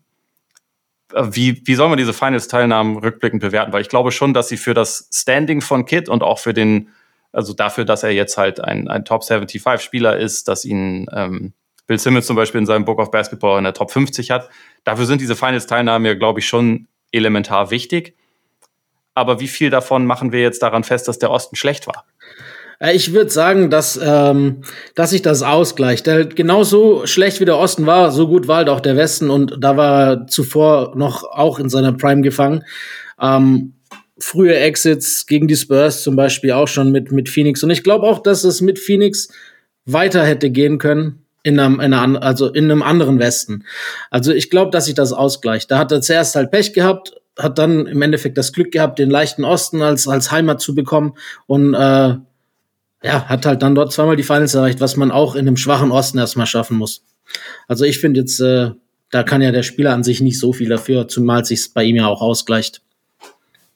[1.14, 3.72] wie, wie soll man diese Finals-Teilnahmen rückblickend bewerten?
[3.72, 6.90] Weil ich glaube schon, dass sie für das Standing von Kid und auch für den,
[7.32, 11.52] also dafür, dass er jetzt halt ein, ein Top 75-Spieler ist, dass ihn ähm,
[11.86, 14.48] Bill Simmons zum Beispiel in seinem Book of Basketball in der Top 50 hat.
[14.84, 18.16] Dafür sind diese Finals-Teilnahmen ja, glaube ich, schon elementar wichtig.
[19.14, 22.04] Aber wie viel davon machen wir jetzt daran fest, dass der Osten schlecht war?
[22.80, 24.62] Äh, ich würde sagen, dass, ähm,
[24.94, 26.06] dass sich das ausgleicht.
[26.06, 29.56] Der, genauso schlecht wie der Osten war, so gut war halt auch der Westen und
[29.60, 32.64] da war er zuvor noch auch in seiner Prime gefangen.
[33.20, 33.74] Ähm,
[34.18, 37.62] frühe Exits gegen die Spurs zum Beispiel auch schon mit, mit Phoenix.
[37.62, 39.28] Und ich glaube auch, dass es mit Phoenix
[39.84, 41.22] weiter hätte gehen können.
[41.42, 43.64] In einem, in einer, also in einem anderen Westen.
[44.10, 45.70] Also ich glaube, dass sich das ausgleicht.
[45.70, 49.10] Da hat er zuerst halt Pech gehabt, hat dann im Endeffekt das Glück gehabt, den
[49.10, 51.14] leichten Osten als, als Heimat zu bekommen
[51.46, 52.16] und äh,
[53.02, 55.92] ja, hat halt dann dort zweimal die Finals erreicht, was man auch in einem schwachen
[55.92, 57.02] Osten erstmal schaffen muss.
[57.68, 58.70] Also ich finde jetzt, äh,
[59.10, 61.96] da kann ja der Spieler an sich nicht so viel dafür, zumal sich bei ihm
[61.96, 62.82] ja auch ausgleicht.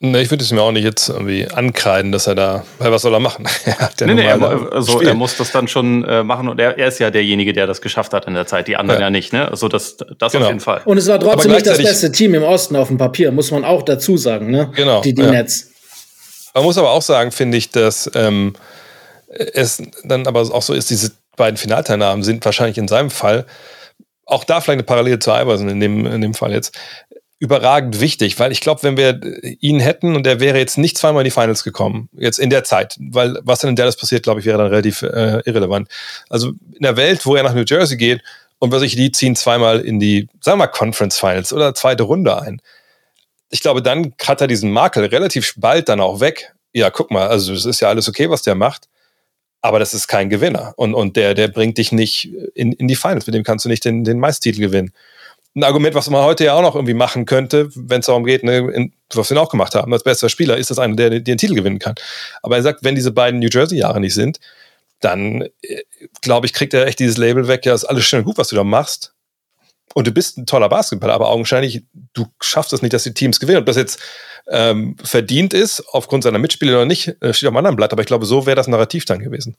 [0.03, 3.03] Ne, ich würde es mir auch nicht jetzt irgendwie ankreiden, dass er da, weil was
[3.03, 3.47] soll er machen?
[3.67, 6.89] er nee, nee, er, also er muss das dann schon äh, machen und er, er,
[6.89, 9.35] ist ja derjenige, der das geschafft hat in der Zeit, die anderen ja, ja nicht,
[9.35, 9.51] ne?
[9.51, 10.47] Also das, das genau.
[10.47, 10.81] auf jeden Fall.
[10.87, 13.63] Und es war trotzdem nicht das beste Team im Osten auf dem Papier, muss man
[13.63, 14.73] auch dazu sagen, ne?
[14.75, 15.03] Genau.
[15.03, 15.33] Die, die ja.
[15.33, 15.71] Nets.
[16.55, 18.55] Man muss aber auch sagen, finde ich, dass ähm,
[19.31, 23.47] es dann aber auch so ist, diese beiden Finalteilnahmen sind wahrscheinlich in seinem Fall,
[24.27, 26.77] auch da vielleicht eine Parallele zu Iverson in dem, in dem Fall jetzt,
[27.39, 29.19] überragend wichtig, weil ich glaube, wenn wir
[29.61, 32.65] ihn hätten und er wäre jetzt nicht zweimal in die Finals gekommen, jetzt in der
[32.65, 35.89] Zeit, weil was dann in Dallas passiert, glaube ich, wäre dann relativ äh, irrelevant.
[36.29, 38.21] Also in der Welt, wo er nach New Jersey geht
[38.59, 42.03] und was ich, die ziehen zweimal in die, sagen wir mal, Conference Finals oder zweite
[42.03, 42.61] Runde ein.
[43.49, 46.53] Ich glaube, dann hat er diesen Makel relativ bald dann auch weg.
[46.75, 48.87] Ja, guck mal, also es ist ja alles okay, was der macht
[49.63, 50.73] aber das ist kein Gewinner.
[50.77, 53.27] Und, und der, der bringt dich nicht in, in die Finals.
[53.27, 54.93] Mit dem kannst du nicht den, den Meistertitel gewinnen.
[55.55, 58.45] Ein Argument, was man heute ja auch noch irgendwie machen könnte, wenn es darum geht,
[58.45, 61.21] ne, in, was wir auch gemacht haben, als bester Spieler ist das einer, der, der
[61.21, 61.95] den Titel gewinnen kann.
[62.43, 64.39] Aber er sagt, wenn diese beiden New Jersey-Jahre nicht sind,
[65.01, 65.83] dann äh,
[66.23, 68.49] glaube ich, kriegt er echt dieses Label weg, ja, ist alles schön und gut, was
[68.49, 69.13] du da machst.
[69.95, 73.41] Und du bist ein toller Basketballer, aber augenscheinlich, du schaffst es nicht, dass die Teams
[73.41, 73.59] gewinnen.
[73.59, 74.01] Ob das jetzt
[74.49, 77.93] ähm, verdient ist, aufgrund seiner Mitspieler oder nicht, äh, steht auf einem anderen Blatt.
[77.93, 79.57] Aber ich glaube, so wäre das Narrativ dann gewesen.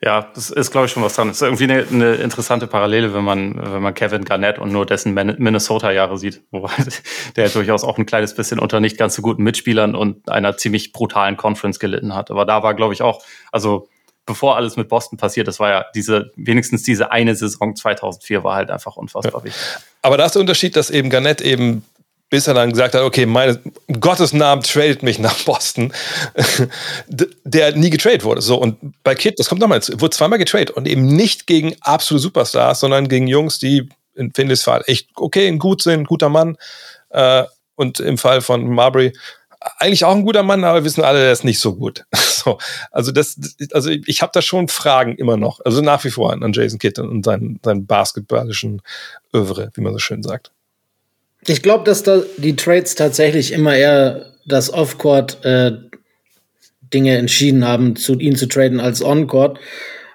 [0.00, 1.26] Ja, das ist, glaube ich, schon was dran.
[1.26, 4.86] Das ist irgendwie eine, eine, interessante Parallele, wenn man, wenn man Kevin Garnett und nur
[4.86, 6.42] dessen Minnesota-Jahre sieht.
[6.52, 6.70] Wobei
[7.36, 10.92] der durchaus auch ein kleines bisschen unter nicht ganz so guten Mitspielern und einer ziemlich
[10.92, 12.30] brutalen Conference gelitten hat.
[12.30, 13.88] Aber da war, glaube ich, auch, also
[14.28, 18.54] bevor alles mit Boston passiert, das war ja diese, wenigstens diese eine Saison 2004 war
[18.54, 19.44] halt einfach unfassbar ja.
[19.46, 19.62] wichtig.
[20.02, 21.82] Aber da ist der Unterschied, dass eben Garnett eben
[22.30, 23.58] bis er dann gesagt hat, okay, meine,
[24.00, 25.94] Gottes Namen tradet mich nach Boston,
[27.08, 28.42] der nie getradet wurde.
[28.42, 32.22] So, und bei Kid, das kommt nochmal, wurde zweimal getradet und eben nicht gegen absolute
[32.22, 36.58] Superstars, sondern gegen Jungs, die in Finleys Fall echt okay, gut sind, guter Mann.
[37.08, 37.44] Äh,
[37.76, 39.14] und im Fall von Marbury
[39.78, 42.04] eigentlich auch ein guter Mann, aber wir wissen alle, der ist nicht so gut.
[42.38, 42.58] so,
[42.90, 43.38] also das,
[43.72, 47.00] also ich habe da schon Fragen immer noch, also nach wie vor an Jason Kidd
[47.00, 48.82] und seinen, seinen basketballischen
[49.34, 50.50] Övre, wie man so schön sagt.
[51.46, 55.72] Ich glaube, dass da die Trades tatsächlich immer eher das Off-Court äh,
[56.92, 59.58] Dinge entschieden haben, zu ihn zu traden als On-Court.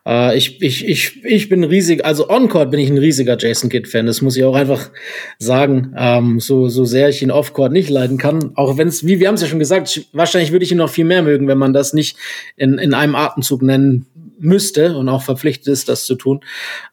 [0.08, 4.06] Äh, ich, ich, ich, ich bin riesig, also On-Court bin ich ein riesiger Jason Kidd-Fan.
[4.06, 4.92] Das muss ich auch einfach
[5.40, 5.94] sagen.
[5.98, 8.52] Ähm, so, so sehr ich ihn Off-Court nicht leiden kann.
[8.56, 10.90] Auch wenn es, wie wir haben es ja schon gesagt, wahrscheinlich würde ich ihn noch
[10.90, 12.18] viel mehr mögen, wenn man das nicht
[12.58, 14.06] in, in einem Atemzug nennen
[14.44, 16.42] müsste und auch verpflichtet ist, das zu tun.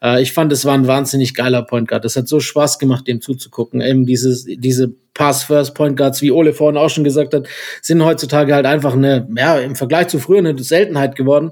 [0.01, 2.05] Äh, ich fand, es war ein wahnsinnig geiler Point Guard.
[2.05, 3.81] Es hat so Spaß gemacht, dem zuzugucken.
[3.81, 7.47] Eben dieses, diese Pass-First-Point Guards, wie Ole vorhin auch schon gesagt hat,
[7.81, 11.51] sind heutzutage halt einfach eine, ja, im Vergleich zu früher eine Seltenheit geworden.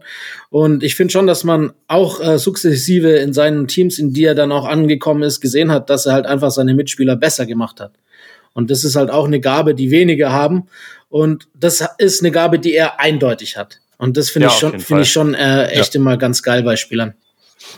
[0.50, 4.36] Und ich finde schon, dass man auch äh, sukzessive in seinen Teams, in die er
[4.36, 7.92] dann auch angekommen ist, gesehen hat, dass er halt einfach seine Mitspieler besser gemacht hat.
[8.54, 10.68] Und das ist halt auch eine Gabe, die wenige haben.
[11.10, 13.80] Und das ist eine Gabe, die er eindeutig hat.
[14.00, 16.00] Und das finde ja, ich schon, finde ich schon äh, echt ja.
[16.00, 17.14] immer ganz geil bei Spielern.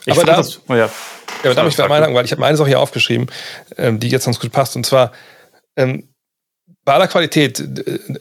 [0.05, 0.86] Ich aber da, das, oh ja.
[0.86, 0.89] ja,
[1.43, 3.28] aber da ich mal sagen, weil ich habe eine Sache hier aufgeschrieben,
[3.78, 4.76] ähm, die jetzt ganz gut passt.
[4.76, 5.11] Und zwar,
[5.76, 6.07] ähm,
[6.86, 7.63] bei aller Qualität,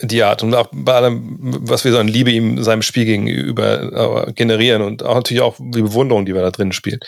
[0.02, 3.04] die er hat und auch bei allem, was wir so an Liebe ihm seinem Spiel
[3.04, 7.00] gegenüber äh, generieren und auch natürlich auch die Bewunderung, die wir da drin spielen.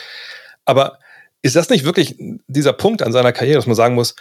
[0.64, 0.98] Aber
[1.42, 2.16] ist das nicht wirklich
[2.46, 4.14] dieser Punkt an seiner Karriere, dass man sagen muss,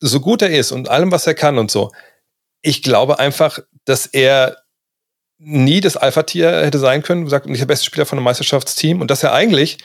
[0.00, 1.92] so gut er ist und allem, was er kann und so,
[2.62, 4.63] ich glaube einfach, dass er
[5.44, 9.10] nie das Alpha-Tier hätte sein können, sagt nicht der beste Spieler von einem Meisterschaftsteam und
[9.10, 9.78] dass er eigentlich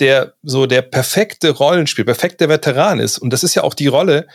[0.00, 4.26] der so der perfekte Rollenspiel, perfekte Veteran ist und das ist ja auch die Rolle,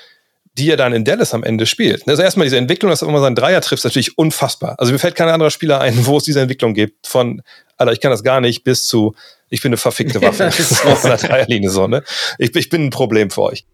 [0.58, 2.08] die er dann in Dallas am Ende spielt.
[2.08, 4.76] Also erstmal diese Entwicklung, dass er immer seinen Dreier trifft, ist natürlich unfassbar.
[4.78, 7.08] Also mir fällt kein anderer Spieler ein, wo es diese Entwicklung gibt.
[7.08, 7.42] Von,
[7.78, 9.16] Alter, ich kann das gar nicht, bis zu,
[9.50, 10.48] ich bin eine verfickte Waffe
[10.86, 12.04] auf der Dreierlinie so, ne?
[12.38, 13.66] Ich, ich bin ein Problem für euch.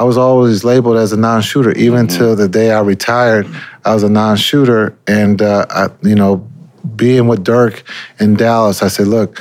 [0.00, 1.72] I was always labeled as a non-shooter.
[1.72, 2.16] Even mm-hmm.
[2.16, 3.46] till the day I retired,
[3.84, 4.96] I was a non-shooter.
[5.06, 6.38] And uh, I, you know,
[6.96, 7.82] being with Dirk
[8.18, 9.38] in Dallas, I said, "Look,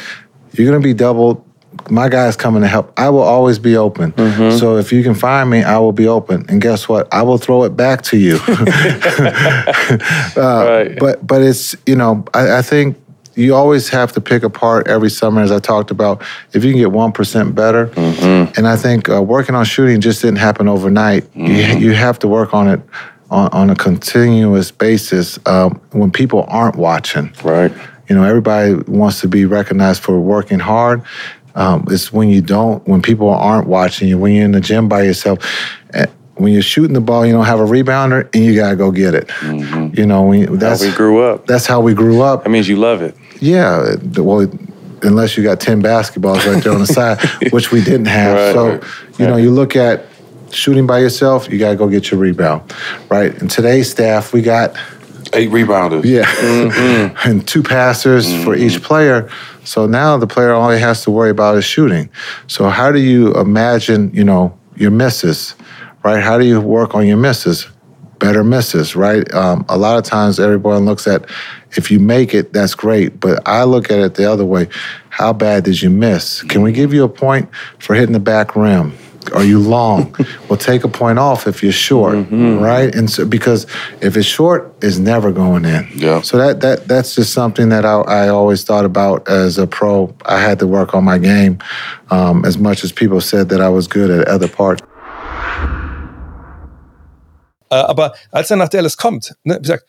[0.51, 1.45] you're going to be doubled.
[1.89, 2.91] My guy's coming to help.
[2.99, 4.12] I will always be open.
[4.12, 4.57] Mm-hmm.
[4.57, 6.45] So if you can find me, I will be open.
[6.49, 7.07] And guess what?
[7.14, 8.36] I will throw it back to you.
[8.49, 10.99] uh, right.
[10.99, 12.97] But but it's you know I, I think
[13.40, 16.22] you always have to pick apart every summer, as I talked about.
[16.54, 18.54] If you can get one percent better, mm-hmm.
[18.58, 21.24] and I think uh, working on shooting just didn't happen overnight.
[21.34, 21.46] Mm-hmm.
[21.80, 22.82] You, you have to work on it
[23.30, 27.34] on, on a continuous basis um, when people aren't watching.
[27.44, 27.72] Right.
[28.08, 31.04] You know, everybody wants to be recognized for working hard.
[31.56, 34.88] Um, it's when you don't, when people aren't watching you, when you're in the gym
[34.88, 35.40] by yourself.
[35.94, 38.92] Eh, when you're shooting the ball, you don't have a rebounder, and you gotta go
[38.92, 39.28] get it.
[39.28, 40.00] Mm-hmm.
[40.00, 41.46] You know, when that's how we grew up.
[41.46, 42.44] That's how we grew up.
[42.44, 43.16] That means you love it.
[43.40, 44.48] Yeah, well,
[45.02, 47.20] unless you got ten basketballs right there on the side,
[47.52, 48.36] which we didn't have.
[48.36, 49.20] Right, so, right.
[49.20, 50.06] you know, you look at
[50.52, 52.74] shooting by yourself, you got to go get your rebound,
[53.10, 53.40] right?
[53.42, 54.76] And today's staff, we got
[55.34, 56.06] eight rebounders.
[56.06, 57.16] Yeah, mm-hmm.
[57.30, 58.44] and two passers mm-hmm.
[58.44, 59.30] for each player.
[59.64, 62.10] So now the player only has to worry about is shooting.
[62.48, 65.56] So how do you imagine, you know, your misses,
[66.04, 66.24] right?
[66.24, 67.68] How do you work on your misses?
[68.18, 69.32] Better misses, right?
[69.34, 71.30] Um, a lot of times everyone looks at
[71.78, 73.20] if you make it, that's great.
[73.20, 74.68] But I look at it the other way.
[75.10, 76.44] How bad did you miss?
[76.44, 77.50] Can we give you a point
[77.80, 78.98] for hitting the back rim?
[79.34, 80.16] Are you long?
[80.50, 82.60] well, take a point off if you're short, mm-hmm.
[82.60, 82.94] right?
[82.96, 83.68] And so because
[84.02, 85.88] if it's short, it's never going in.
[85.94, 86.22] Yeah.
[86.22, 90.16] So that that that's just something that I, I always thought about as a pro.
[90.26, 91.60] I had to work on my game
[92.10, 94.82] um, as much as people said that I was good at other parts.
[97.72, 99.86] Äh, aber als er nach Dallas kommt, ne, wie gesagt,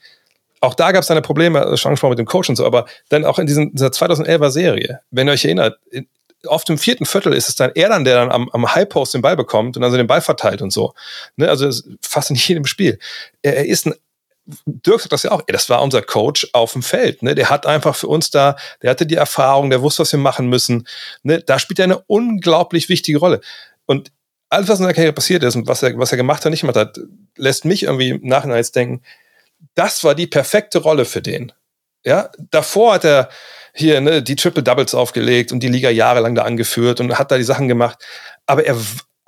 [0.60, 3.24] auch da gab es seine Probleme, schon angesprochen mit dem Coach und so, aber dann
[3.24, 5.78] auch in diesen, dieser 2011er Serie, wenn ihr euch erinnert,
[6.46, 9.14] oft im vierten Viertel ist es dann er dann, der dann am, am High Post
[9.14, 10.94] den Ball bekommt und also den Ball verteilt und so.
[11.36, 11.48] Ne?
[11.48, 11.70] Also
[12.02, 12.98] fast in jedem Spiel.
[13.42, 13.94] Er, er ist ein
[14.64, 17.22] Dirk sagt das ja auch, ey, das war unser Coach auf dem Feld.
[17.22, 17.36] Ne?
[17.36, 20.48] Der hat einfach für uns da, der hatte die Erfahrung, der wusste, was wir machen
[20.48, 20.88] müssen.
[21.22, 21.40] Ne?
[21.40, 23.42] Da spielt er eine unglaublich wichtige Rolle.
[23.86, 24.10] Und
[24.48, 26.62] alles, was in der Karriere passiert ist und was er, was er gemacht hat, nicht
[26.62, 26.98] gemacht hat,
[27.36, 29.02] lässt mich irgendwie im Nachhinein jetzt denken,
[29.74, 31.52] das war die perfekte Rolle für den.
[32.04, 33.28] Ja, davor hat er
[33.74, 37.36] hier ne, die Triple Doubles aufgelegt und die Liga jahrelang da angeführt und hat da
[37.36, 37.98] die Sachen gemacht.
[38.46, 38.76] Aber er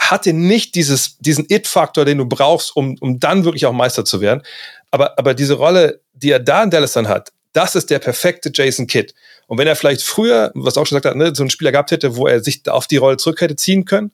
[0.00, 4.20] hatte nicht dieses, diesen It-Faktor, den du brauchst, um, um dann wirklich auch Meister zu
[4.20, 4.42] werden.
[4.90, 8.50] Aber, aber diese Rolle, die er da in Dallas dann hat, das ist der perfekte
[8.52, 9.14] Jason Kidd.
[9.46, 11.90] Und wenn er vielleicht früher, was auch schon gesagt hat, ne, so einen Spieler gehabt
[11.90, 14.12] hätte, wo er sich auf die Rolle zurück hätte ziehen können,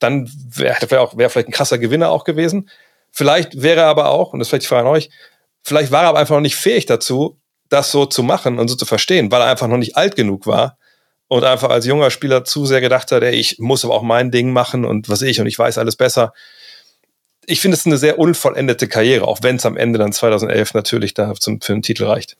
[0.00, 2.68] dann wäre wär vielleicht ein krasser Gewinner auch gewesen.
[3.10, 5.10] Vielleicht wäre er aber auch, und das vielleicht die Frage an euch,
[5.62, 8.76] vielleicht war er aber einfach noch nicht fähig dazu, das so zu machen und so
[8.76, 10.76] zu verstehen, weil er einfach noch nicht alt genug war
[11.28, 14.30] und einfach als junger Spieler zu sehr gedacht hat, ey, ich muss aber auch mein
[14.30, 16.32] Ding machen und was ich und ich weiß alles besser.
[17.46, 21.14] Ich finde es eine sehr unvollendete Karriere, auch wenn es am Ende dann 2011 natürlich
[21.14, 22.36] da zum, für einen Titel reicht.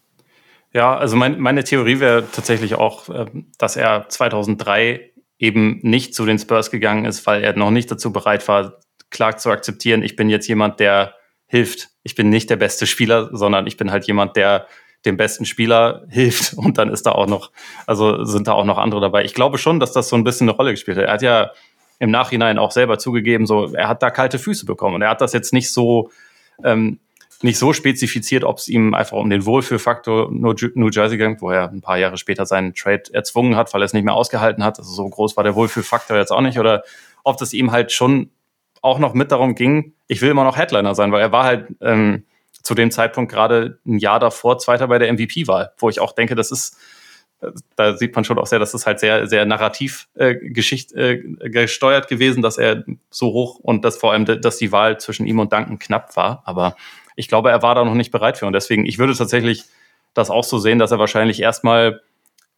[0.73, 6.27] Ja, also mein, meine Theorie wäre tatsächlich auch, ähm, dass er 2003 eben nicht zu
[6.27, 8.79] den Spurs gegangen ist, weil er noch nicht dazu bereit war,
[9.11, 11.15] klar zu akzeptieren, ich bin jetzt jemand, der
[11.47, 11.89] hilft.
[12.03, 14.67] Ich bin nicht der beste Spieler, sondern ich bin halt jemand, der
[15.05, 17.51] dem besten Spieler hilft und dann ist da auch noch,
[17.87, 19.25] also sind da auch noch andere dabei.
[19.25, 21.05] Ich glaube schon, dass das so ein bisschen eine Rolle gespielt hat.
[21.05, 21.51] Er hat ja
[21.99, 25.21] im Nachhinein auch selber zugegeben, so er hat da kalte Füße bekommen und er hat
[25.21, 26.11] das jetzt nicht so
[26.65, 26.99] ähm,
[27.43, 31.71] nicht so spezifiziert, ob es ihm einfach um den Wohlfühlfaktor New Jersey ging, wo er
[31.71, 34.79] ein paar Jahre später seinen Trade erzwungen hat, weil er es nicht mehr ausgehalten hat.
[34.79, 36.59] Also so groß war der Wohlfühlfaktor jetzt auch nicht.
[36.59, 36.83] Oder
[37.25, 38.31] ob das ihm halt schon
[38.83, 41.69] auch noch mit darum ging, ich will immer noch Headliner sein, weil er war halt
[41.81, 42.25] ähm,
[42.63, 46.35] zu dem Zeitpunkt gerade ein Jahr davor Zweiter bei der MVP-Wahl, wo ich auch denke,
[46.35, 46.77] das ist,
[47.77, 51.19] da sieht man schon auch sehr, dass es halt sehr, sehr narrativ äh, Geschicht, äh,
[51.19, 55.39] gesteuert gewesen, dass er so hoch und dass vor allem, dass die Wahl zwischen ihm
[55.39, 56.43] und Duncan knapp war.
[56.45, 56.77] Aber
[57.17, 58.47] ich glaube, er war da noch nicht bereit für.
[58.47, 59.65] Und deswegen, ich würde tatsächlich
[60.15, 62.03] das auch so sehen, dass er wahrscheinlich erstmal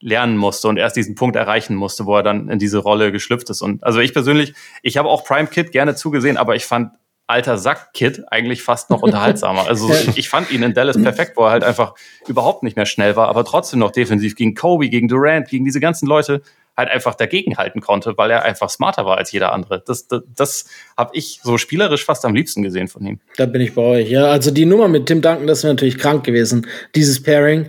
[0.03, 3.49] lernen musste und erst diesen Punkt erreichen musste, wo er dann in diese Rolle geschlüpft
[3.51, 3.63] ist.
[3.63, 6.93] Und also ich persönlich, ich habe auch Prime Kid gerne zugesehen, aber ich fand
[7.29, 9.67] alter Sack-Kid eigentlich fast noch unterhaltsamer.
[9.67, 11.95] Also ich fand ihn in Dallas perfekt, wo er halt einfach
[12.27, 15.81] überhaupt nicht mehr schnell war, aber trotzdem noch defensiv gegen Kobe, gegen Durant, gegen diese
[15.81, 16.43] ganzen Leute
[16.77, 19.83] halt einfach dagegenhalten konnte, weil er einfach smarter war als jeder andere.
[19.85, 20.65] Das, das, das
[20.97, 23.21] habe ich so spielerisch fast am liebsten gesehen von ihm.
[23.37, 24.11] Da bin ich bei euch.
[24.11, 26.67] Ja, also die Nummer mit Tim Duncan, das wäre natürlich krank gewesen.
[26.95, 27.67] Dieses Pairing,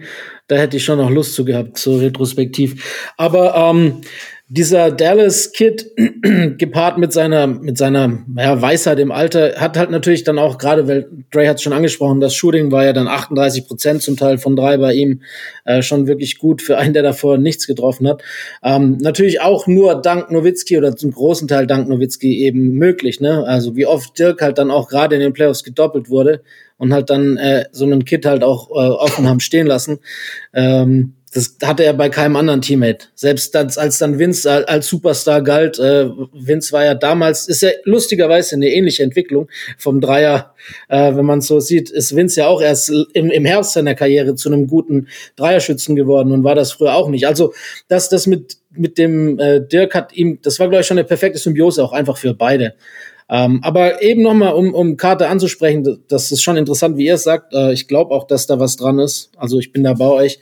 [0.48, 3.12] da hätte ich schon noch Lust zu gehabt, so retrospektiv.
[3.18, 4.02] Aber ähm,
[4.50, 5.90] dieser Dallas Kid
[6.58, 10.88] gepaart mit seiner mit seiner ja, Weisheit im Alter hat halt natürlich dann auch gerade,
[10.88, 14.38] weil Dre hat es schon angesprochen, das Shooting war ja dann 38 Prozent zum Teil
[14.38, 15.22] von drei bei ihm
[15.66, 18.22] äh, schon wirklich gut für einen, der davor nichts getroffen hat.
[18.62, 23.22] Ähm, natürlich auch nur dank Nowitzki oder zum großen Teil dank Nowitzki eben möglich.
[23.22, 23.44] Ne?
[23.48, 26.44] Also wie oft Dirk halt dann auch gerade in den Playoffs gedoppelt wurde
[26.84, 30.00] und halt dann äh, so einen Kid halt auch äh, offen haben stehen lassen.
[30.54, 33.08] Ähm, das hatte er bei keinem anderen Teammate.
[33.16, 37.70] Selbst als, als dann Vince als Superstar galt, äh, Vince war ja damals, ist ja
[37.86, 40.54] lustigerweise eine ähnliche Entwicklung vom Dreier.
[40.90, 44.36] Äh, wenn man so sieht, ist Vince ja auch erst im, im Herbst seiner Karriere
[44.36, 45.08] zu einem guten
[45.38, 47.28] Dreierschützen geworden und war das früher auch nicht.
[47.28, 47.54] Also
[47.88, 51.08] das, das mit, mit dem äh, Dirk hat ihm, das war, glaube ich, schon eine
[51.08, 52.74] perfekte Symbiose auch einfach für beide.
[53.30, 57.24] Ähm, aber eben nochmal, um, um Karte anzusprechen, das ist schon interessant, wie ihr es
[57.24, 57.54] sagt.
[57.54, 59.32] Äh, ich glaube auch, dass da was dran ist.
[59.38, 60.40] Also ich bin da bei euch.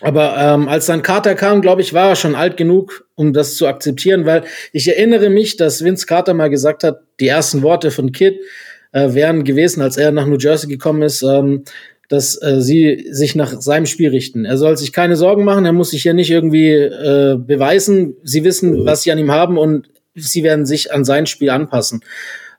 [0.00, 3.56] Aber ähm, als dann Carter kam, glaube ich, war er schon alt genug, um das
[3.56, 7.90] zu akzeptieren, weil ich erinnere mich, dass Vince Carter mal gesagt hat, die ersten Worte
[7.90, 8.38] von Kid
[8.92, 11.64] äh, wären gewesen, als er nach New Jersey gekommen ist, ähm,
[12.08, 14.44] dass äh, sie sich nach seinem Spiel richten.
[14.44, 18.16] Er soll sich keine Sorgen machen, er muss sich hier nicht irgendwie äh, beweisen.
[18.22, 22.02] Sie wissen, was sie an ihm haben und sie werden sich an sein Spiel anpassen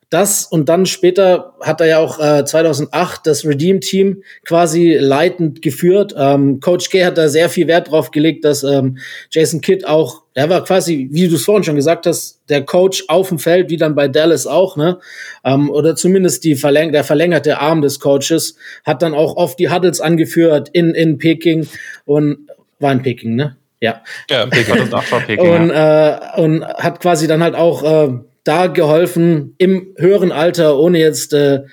[0.09, 5.61] das und dann später hat er ja auch äh, 2008 das Redeem Team quasi leitend
[5.61, 6.15] geführt.
[6.17, 8.99] Ähm, Coach K hat da sehr viel Wert drauf gelegt, dass ähm,
[9.31, 13.03] Jason Kidd auch, er war quasi, wie du es vorhin schon gesagt hast, der Coach
[13.09, 14.99] auf dem Feld, wie dann bei Dallas auch, ne?
[15.43, 18.55] Ähm, oder zumindest die verläng der verlängerte Arm des Coaches
[18.85, 21.67] hat dann auch oft die Huddles angeführt in in Peking
[22.05, 22.47] und
[22.79, 23.57] war in Peking, ne?
[23.79, 24.01] Ja.
[24.29, 24.89] Ja, Peking.
[25.27, 28.13] Peking und, äh, und hat quasi dann halt auch äh,
[28.43, 31.63] da geholfen, im höheren Alter, ohne jetzt äh,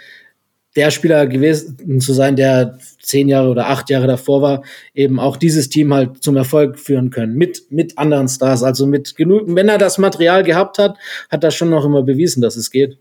[0.77, 5.37] der Spieler gewesen zu sein, der zehn Jahre oder acht Jahre davor war, eben auch
[5.37, 7.35] dieses Team halt zum Erfolg führen können.
[7.35, 10.97] Mit, mit anderen Stars, also mit genug, wenn er das Material gehabt hat,
[11.31, 12.99] hat er schon noch immer bewiesen, dass es geht.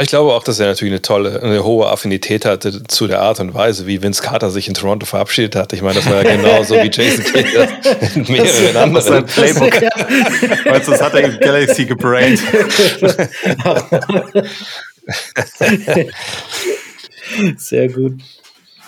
[0.00, 3.40] Ich glaube auch, dass er natürlich eine tolle, eine hohe Affinität hatte zu der Art
[3.40, 5.72] und Weise, wie Vince Carter sich in Toronto verabschiedet hat.
[5.72, 7.46] Ich meine, das war ja genauso wie Jason Kidd
[8.14, 9.24] in mehreren anderen.
[9.26, 9.80] Playbook.
[9.80, 9.90] Ja.
[10.70, 12.40] Meinst du, das hat er in Galaxy gebrained?
[17.56, 18.20] Sehr gut.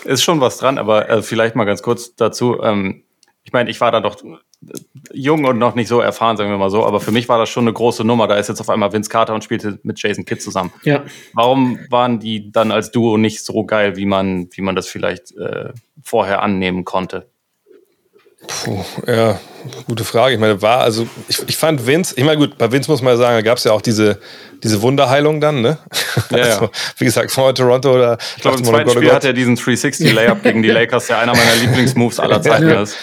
[0.05, 2.63] Ist schon was dran, aber äh, vielleicht mal ganz kurz dazu.
[2.63, 3.03] Ähm,
[3.45, 4.17] ich meine, ich war da doch
[5.13, 7.49] jung und noch nicht so erfahren, sagen wir mal so, aber für mich war das
[7.49, 8.27] schon eine große Nummer.
[8.27, 10.73] Da ist jetzt auf einmal Vince Carter und spielte mit Jason Kidd zusammen.
[10.85, 11.05] Ja.
[11.33, 15.35] Warum waren die dann als Duo nicht so geil, wie man, wie man das vielleicht
[15.37, 15.73] äh,
[16.03, 17.31] vorher annehmen konnte?
[18.47, 19.39] Puh, ja,
[19.87, 20.35] gute Frage.
[20.35, 23.17] Ich meine, war, also ich, ich fand Vince, ich meine, gut, bei Vince muss man
[23.17, 24.19] sagen, da gab es ja auch diese,
[24.63, 25.79] diese Wunderheilung dann, ne?
[26.31, 26.71] Ja, also, ja.
[26.97, 28.19] Wie gesagt, vor Toronto oder.
[28.37, 31.55] Ich glaube, im zweiten Spiel hat er diesen 360-Layup gegen die Lakers, der einer meiner
[31.57, 32.83] Lieblingsmoves aller Zeiten ja.
[32.83, 32.97] ist.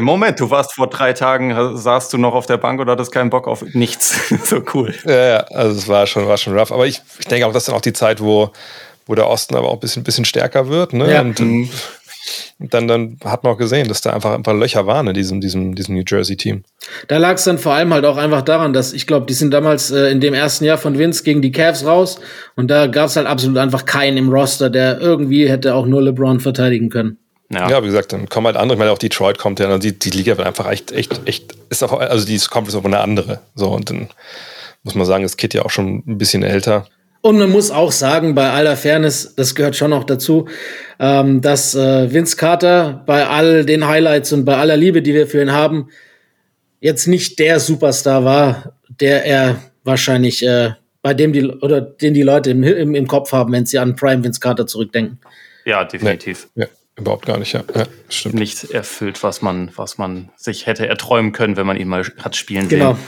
[0.00, 3.30] Moment, du warst vor drei Tagen, saßt du noch auf der Bank oder hattest keinen
[3.30, 4.28] Bock auf nichts.
[4.44, 4.94] so cool.
[5.04, 6.70] Ja, ja, also es war schon, war schon rough.
[6.70, 8.52] Aber ich, ich denke auch, das ist dann auch die Zeit, wo,
[9.06, 10.92] wo der Osten aber auch ein bisschen, bisschen stärker wird.
[10.92, 11.12] Ne?
[11.12, 11.20] Ja.
[11.22, 11.68] Und, mhm.
[12.58, 15.40] Dann, dann hat man auch gesehen, dass da einfach ein paar Löcher waren in diesem,
[15.40, 16.64] diesem, diesem New Jersey-Team.
[17.08, 19.52] Da lag es dann vor allem halt auch einfach daran, dass ich glaube, die sind
[19.52, 22.20] damals äh, in dem ersten Jahr von Vince gegen die Cavs raus
[22.56, 26.02] und da gab es halt absolut einfach keinen im Roster, der irgendwie hätte auch nur
[26.02, 27.18] LeBron verteidigen können.
[27.50, 27.68] Ja.
[27.68, 28.76] ja, wie gesagt, dann kommen halt andere.
[28.76, 31.82] Ich meine, auch Detroit kommt ja, die, die Liga wird einfach echt, echt, echt, ist
[31.82, 33.40] auch, also die kommt auf eine andere.
[33.54, 34.08] So, und dann
[34.82, 36.86] muss man sagen, ist Kit ja auch schon ein bisschen älter.
[37.26, 40.46] Und man muss auch sagen, bei aller Fairness, das gehört schon noch dazu,
[41.00, 45.26] ähm, dass äh, Vince Carter bei all den Highlights und bei aller Liebe, die wir
[45.26, 45.88] für ihn haben,
[46.80, 52.20] jetzt nicht der Superstar war, der er wahrscheinlich äh, bei dem die oder den die
[52.20, 55.18] Leute im, im, im Kopf haben, wenn sie an Prime Vince Carter zurückdenken.
[55.64, 56.48] Ja, definitiv.
[56.54, 56.64] Nee.
[56.64, 56.68] Ja.
[56.96, 57.64] Überhaupt gar nicht, ja.
[57.74, 58.34] ja stimmt.
[58.34, 62.36] Nicht erfüllt, was man, was man sich hätte erträumen können, wenn man ihn mal hat
[62.36, 62.92] spielen genau.
[62.92, 63.02] sehen.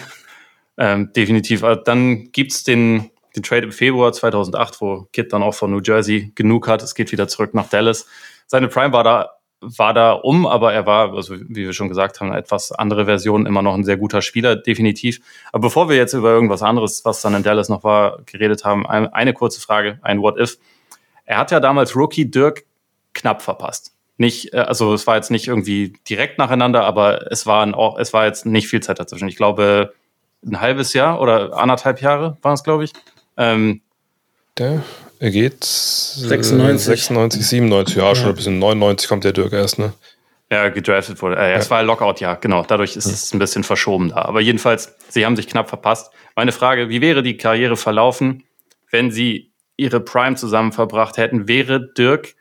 [0.78, 1.62] Ähm, definitiv.
[1.62, 5.80] Also dann gibt's den, den Trade im Februar 2008, wo Kid dann auch von New
[5.82, 6.82] Jersey genug hat.
[6.82, 8.06] Es geht wieder zurück nach Dallas.
[8.46, 9.30] Seine Prime war da,
[9.60, 13.04] war da um, aber er war, also wie wir schon gesagt haben, eine etwas andere
[13.04, 15.20] Version, immer noch ein sehr guter Spieler, definitiv.
[15.52, 18.86] Aber bevor wir jetzt über irgendwas anderes, was dann in Dallas noch war, geredet haben,
[18.86, 20.58] eine, kurze Frage, ein What-If.
[21.24, 22.64] Er hat ja damals Rookie Dirk
[23.14, 23.92] knapp verpasst.
[24.18, 28.12] nicht, äh, also es war jetzt nicht irgendwie direkt nacheinander, aber es waren auch, es
[28.12, 29.28] war jetzt nicht viel Zeit dazwischen.
[29.28, 29.92] Ich glaube,
[30.44, 32.92] ein halbes Jahr oder anderthalb Jahre waren es, glaube ich.
[33.36, 33.80] Ähm,
[34.58, 34.82] Der,
[35.18, 36.86] er geht 96.
[36.86, 39.92] 96, 97, ja, schon ein bisschen 99 kommt der Dirk erst, ne?
[40.50, 41.36] ja, gedraftet wurde.
[41.36, 42.62] Äh, es war ein Lockout, ja, genau.
[42.62, 44.22] Dadurch ist es ein bisschen verschoben da.
[44.22, 46.12] Aber jedenfalls, sie haben sich knapp verpasst.
[46.36, 48.44] Meine Frage, wie wäre die Karriere verlaufen,
[48.90, 51.48] wenn sie ihre Prime zusammen verbracht hätten?
[51.48, 52.36] Wäre Dirk,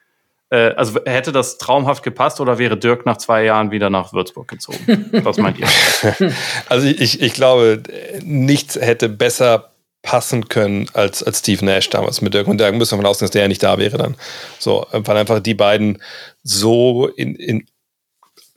[0.52, 4.48] äh, also hätte das traumhaft gepasst oder wäre Dirk nach zwei Jahren wieder nach Würzburg
[4.48, 5.10] gezogen?
[5.24, 5.68] Was meint ihr?
[6.70, 7.82] Also ich, ich glaube,
[8.24, 9.72] nichts hätte besser
[10.06, 12.48] passen können als, als Steve Nash damals mit Dirk.
[12.48, 14.16] Und da müssen wir davon ausgehen, dass der ja nicht da wäre dann.
[14.60, 16.02] So, weil einfach die beiden
[16.44, 17.68] so in, in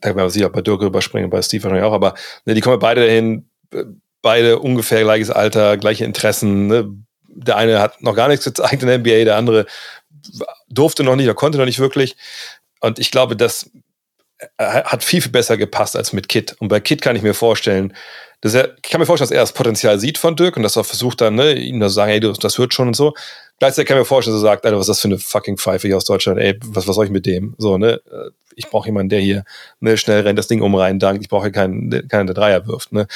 [0.01, 2.79] da werden wir sicher bei Dirk überspringen, bei Steve wahrscheinlich auch, aber ne, die kommen
[2.79, 3.49] beide dahin,
[4.23, 6.69] beide ungefähr gleiches Alter, gleiche Interessen.
[6.69, 6.89] Ne?
[7.29, 9.67] Der eine hat noch gar nichts gezeigt in der NBA, der andere
[10.69, 12.17] durfte noch nicht, er konnte noch nicht wirklich.
[12.81, 13.71] Und ich glaube, das
[14.59, 16.55] äh, hat viel, viel besser gepasst als mit Kit.
[16.61, 17.95] Und bei Kit kann ich mir vorstellen,
[18.41, 20.77] dass er, ich kann mir vorstellen, dass er das Potenzial sieht von Dirk und dass
[20.77, 23.15] er versucht dann, ne, ihm zu sagen, ey, das wird schon und so.
[23.59, 25.57] Gleichzeitig kann ich mir vorstellen, dass er sagt, Alter, was ist das für eine fucking
[25.57, 27.55] Pfeife hier aus Deutschland, ey, was, was soll ich mit dem?
[27.59, 28.01] So, ne,
[28.55, 29.45] ich brauche jemanden, der hier
[29.81, 32.67] ne, schnell rennt, das Ding um rein, dank, ich brauche hier keinen, keinen, der Dreier
[32.67, 33.07] wirft, ne.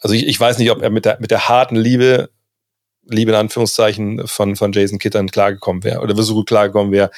[0.00, 2.30] Also ich, ich weiß nicht, ob er mit der, mit der harten Liebe,
[3.04, 7.10] Liebe in Anführungszeichen von, von Jason dann klargekommen wäre oder so gut klargekommen wäre,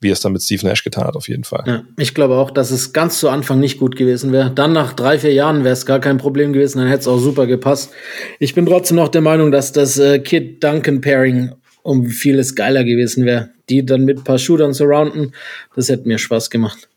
[0.00, 1.64] wie es dann mit Steve Nash getan hat, auf jeden Fall.
[1.66, 4.50] Ja, ich glaube auch, dass es ganz zu Anfang nicht gut gewesen wäre.
[4.50, 7.18] Dann nach drei, vier Jahren wäre es gar kein Problem gewesen, dann hätte es auch
[7.18, 7.90] super gepasst.
[8.38, 13.50] Ich bin trotzdem noch der Meinung, dass das äh, Kid-Duncan-Pairing um vieles geiler gewesen wäre.
[13.68, 15.32] Die dann mit ein paar Shootern surrounden,
[15.74, 16.88] das hätte mir Spaß gemacht.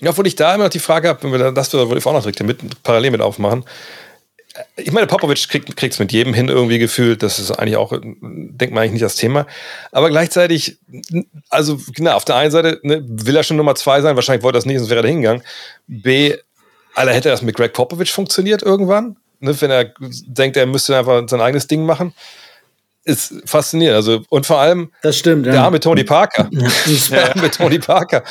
[0.00, 2.42] Ja, obwohl ich da immer noch die Frage habe, wenn wir ich auch noch direkt
[2.42, 3.64] mit, parallel mit aufmachen.
[4.76, 7.22] Ich meine, Popovic kriegt es mit jedem hin irgendwie gefühlt.
[7.22, 9.46] Das ist eigentlich auch, denkt man eigentlich nicht das Thema.
[9.90, 10.78] Aber gleichzeitig,
[11.50, 14.14] also genau, auf der einen Seite ne, will er schon Nummer zwei sein.
[14.14, 15.42] Wahrscheinlich wollte er das nicht, sonst wäre er da hingegangen.
[15.88, 16.36] B,
[16.94, 19.16] Alter, hätte das mit Greg Popovich funktioniert irgendwann?
[19.40, 19.92] Ne, wenn er
[20.26, 22.14] denkt, er müsste einfach sein eigenes Ding machen
[23.04, 23.96] ist faszinierend.
[23.96, 25.52] Also, und vor allem das stimmt, ja.
[25.52, 26.48] der arme Tony Parker.
[27.10, 28.22] der arme Tony Parker.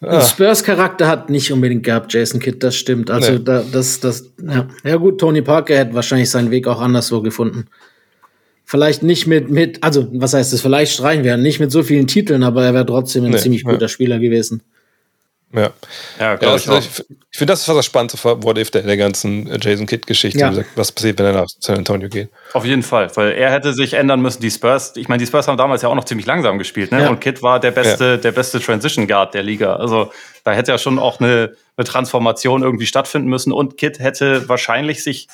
[0.00, 0.20] Ja.
[0.22, 3.10] Spurs-Charakter hat nicht unbedingt gehabt, Jason Kidd, das stimmt.
[3.10, 3.40] Also, nee.
[3.44, 4.66] da, das, das, ja.
[4.84, 7.66] ja, gut, Tony Parker hätte wahrscheinlich seinen Weg auch anderswo gefunden.
[8.64, 10.60] Vielleicht nicht mit, mit, also, was heißt das?
[10.60, 13.64] Vielleicht streichen wir nicht mit so vielen Titeln, aber er wäre trotzdem ein nee, ziemlich
[13.64, 14.62] guter Spieler gewesen.
[15.52, 15.70] Ja,
[16.20, 19.50] ja, ja ich, ich, ich finde, das ist das Spannendste What If der, der ganzen
[19.60, 20.38] Jason Kidd-Geschichte.
[20.38, 20.52] Ja.
[20.76, 22.28] Was passiert, wenn er nach San Antonio geht?
[22.52, 24.40] Auf jeden Fall, weil er hätte sich ändern müssen.
[24.40, 27.02] Die Spurs, ich meine, die Spurs haben damals ja auch noch ziemlich langsam gespielt, ne?
[27.02, 27.08] Ja.
[27.08, 29.74] Und Kidd war der beste, der beste Transition Guard der Liga.
[29.76, 30.12] Also
[30.44, 33.52] da hätte ja schon auch eine, eine Transformation irgendwie stattfinden müssen.
[33.52, 35.26] Und Kidd hätte wahrscheinlich sich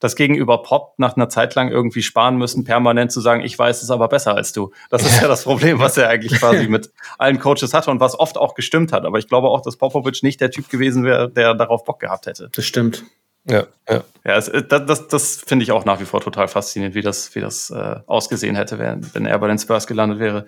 [0.00, 3.82] das gegenüber Pop nach einer Zeit lang irgendwie sparen müssen, permanent zu sagen, ich weiß
[3.82, 4.72] es aber besser als du.
[4.88, 8.18] Das ist ja das Problem, was er eigentlich quasi mit allen Coaches hatte und was
[8.18, 9.04] oft auch gestimmt hat.
[9.04, 12.26] Aber ich glaube auch, dass Popovic nicht der Typ gewesen wäre, der darauf Bock gehabt
[12.26, 12.50] hätte.
[12.52, 13.04] Das stimmt.
[13.44, 14.04] Ja, ja.
[14.24, 17.34] Ja, es, das, das, das finde ich auch nach wie vor total faszinierend, wie das,
[17.34, 20.46] wie das äh, ausgesehen hätte, wenn, wenn er bei den Spurs gelandet wäre.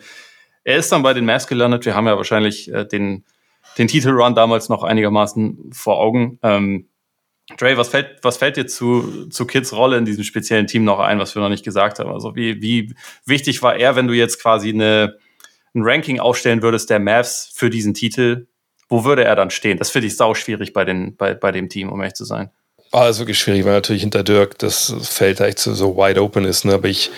[0.65, 1.85] Er ist dann bei den Mavs gelandet.
[1.85, 3.25] Wir haben ja wahrscheinlich äh, den,
[3.79, 6.39] den Titelrun damals noch einigermaßen vor Augen.
[6.43, 6.89] Ähm,
[7.59, 10.99] Dre, was fällt, was fällt dir zu, zu Kids Rolle in diesem speziellen Team noch
[10.99, 12.11] ein, was wir noch nicht gesagt haben?
[12.11, 12.95] Also wie, wie
[13.27, 15.19] wichtig war er, wenn du jetzt quasi eine,
[15.75, 18.47] ein Ranking aufstellen würdest der Mavs für diesen Titel?
[18.89, 19.79] Wo würde er dann stehen?
[19.79, 22.51] Das finde ich sau schwierig bei, den, bei, bei dem Team, um ehrlich zu sein.
[22.91, 26.45] Ah, ist wirklich schwierig, weil natürlich hinter Dirk das Feld echt so, so wide open
[26.45, 26.67] ist.
[26.67, 26.75] Ne?
[26.75, 27.11] Aber ich,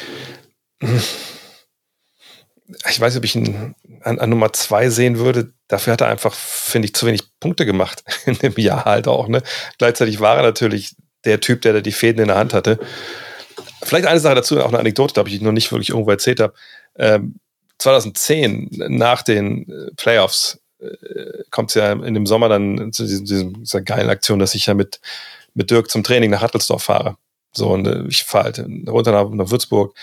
[2.66, 5.52] ich weiß nicht, ob ich ihn an, an Nummer zwei sehen würde.
[5.68, 9.28] Dafür hat er einfach, finde ich, zu wenig Punkte gemacht in dem Jahr halt auch.
[9.28, 9.42] Ne?
[9.78, 12.78] Gleichzeitig war er natürlich der Typ, der da die Fäden in der Hand hatte.
[13.82, 16.54] Vielleicht eine Sache dazu, auch eine Anekdote, glaube ich, noch nicht wirklich irgendwo erzählt habe.
[16.96, 17.36] Ähm,
[17.78, 23.26] 2010, nach den äh, Playoffs, äh, kommt es ja in dem Sommer dann zu diesem,
[23.26, 25.00] diesem, dieser geilen Aktion, dass ich ja mit,
[25.54, 27.16] mit Dirk zum Training nach Hattelsdorf fahre.
[27.56, 29.94] So, und äh, ich fahre halt runter nach, nach Würzburg,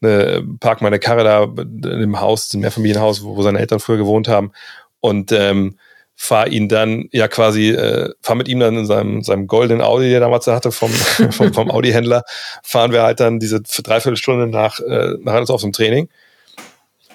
[0.00, 1.44] ne, park meine Karre da
[1.90, 4.52] im Haus, im Mehrfamilienhaus, wo, wo seine Eltern früher gewohnt haben
[5.00, 5.78] und ähm,
[6.16, 10.10] fahre ihn dann ja quasi, äh, fahre mit ihm dann in seinem, seinem goldenen Audi,
[10.10, 10.90] der damals hatte, vom,
[11.30, 12.24] vom, vom Audi-Händler,
[12.62, 16.08] fahren wir halt dann diese Dreiviertelstunde nach, äh, nach Hannesdorf zum Training.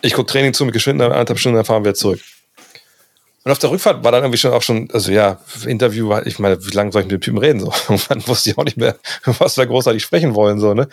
[0.04, 2.22] Ich gucke Training zu mit Geschwindigkeit, anderthalb Stunden, dann fahren wir zurück.
[3.44, 6.64] Und auf der Rückfahrt war dann irgendwie schon auch schon, also ja, Interview, ich meine,
[6.64, 7.60] wie lange soll ich mit dem Typen reden?
[7.60, 7.74] So,
[8.10, 10.88] man wusste ich auch nicht mehr, was wir großartig sprechen wollen, so, ne?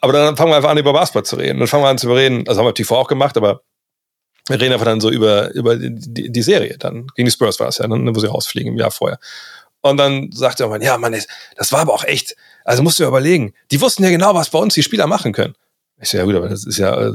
[0.00, 1.58] Aber dann fangen wir einfach an, über Basketball zu reden.
[1.58, 3.62] Dann fangen wir an zu reden, also haben wir TV auch gemacht, aber
[4.46, 6.78] wir reden einfach dann so über, über die, die Serie.
[6.78, 9.18] Dann gegen die Spurs war es ja, ne, wo sie rausfliegen im Jahr vorher.
[9.80, 11.16] Und dann sagt er, ja, Mann,
[11.56, 14.50] das war aber auch echt, also musst du dir überlegen, die wussten ja genau, was
[14.50, 15.54] bei uns die Spieler machen können.
[16.00, 17.10] Ich so, ja gut, aber das ist ja,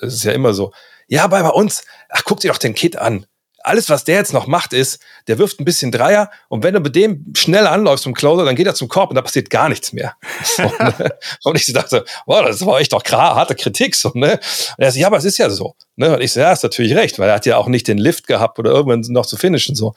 [0.00, 0.72] das ist ja immer so.
[1.06, 3.26] Ja, aber bei uns, ach, guck dir doch den Kid an
[3.66, 6.80] alles, was der jetzt noch macht, ist, der wirft ein bisschen Dreier und wenn du
[6.80, 9.68] mit dem schnell anläufst zum Closer, dann geht er zum Korb und da passiert gar
[9.68, 10.14] nichts mehr.
[10.42, 11.10] So, ne?
[11.44, 13.94] Und ich dachte, wow, das war echt doch harte Kritik.
[13.94, 14.32] So, ne?
[14.32, 15.74] Und er sagt, ja, aber es ist ja so.
[15.96, 16.14] Ne?
[16.14, 18.26] Und ich so, ja, hast natürlich recht, weil er hat ja auch nicht den Lift
[18.26, 19.74] gehabt oder irgendwann noch zu finishen.
[19.74, 19.94] So.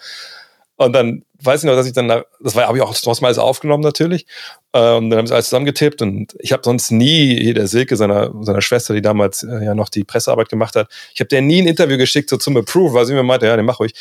[0.76, 3.38] Und dann weiß ich noch, dass ich dann, das war, habe ich auch trotzdem alles
[3.38, 4.26] aufgenommen natürlich.
[4.72, 8.32] Ähm, dann haben sie alles zusammengetippt und ich habe sonst nie, hier der Silke, seiner,
[8.42, 11.62] seiner Schwester, die damals äh, ja noch die Pressearbeit gemacht hat, ich habe der nie
[11.62, 13.94] ein Interview geschickt, so zum Approve, weil sie mir meinte, ja, den mach ruhig.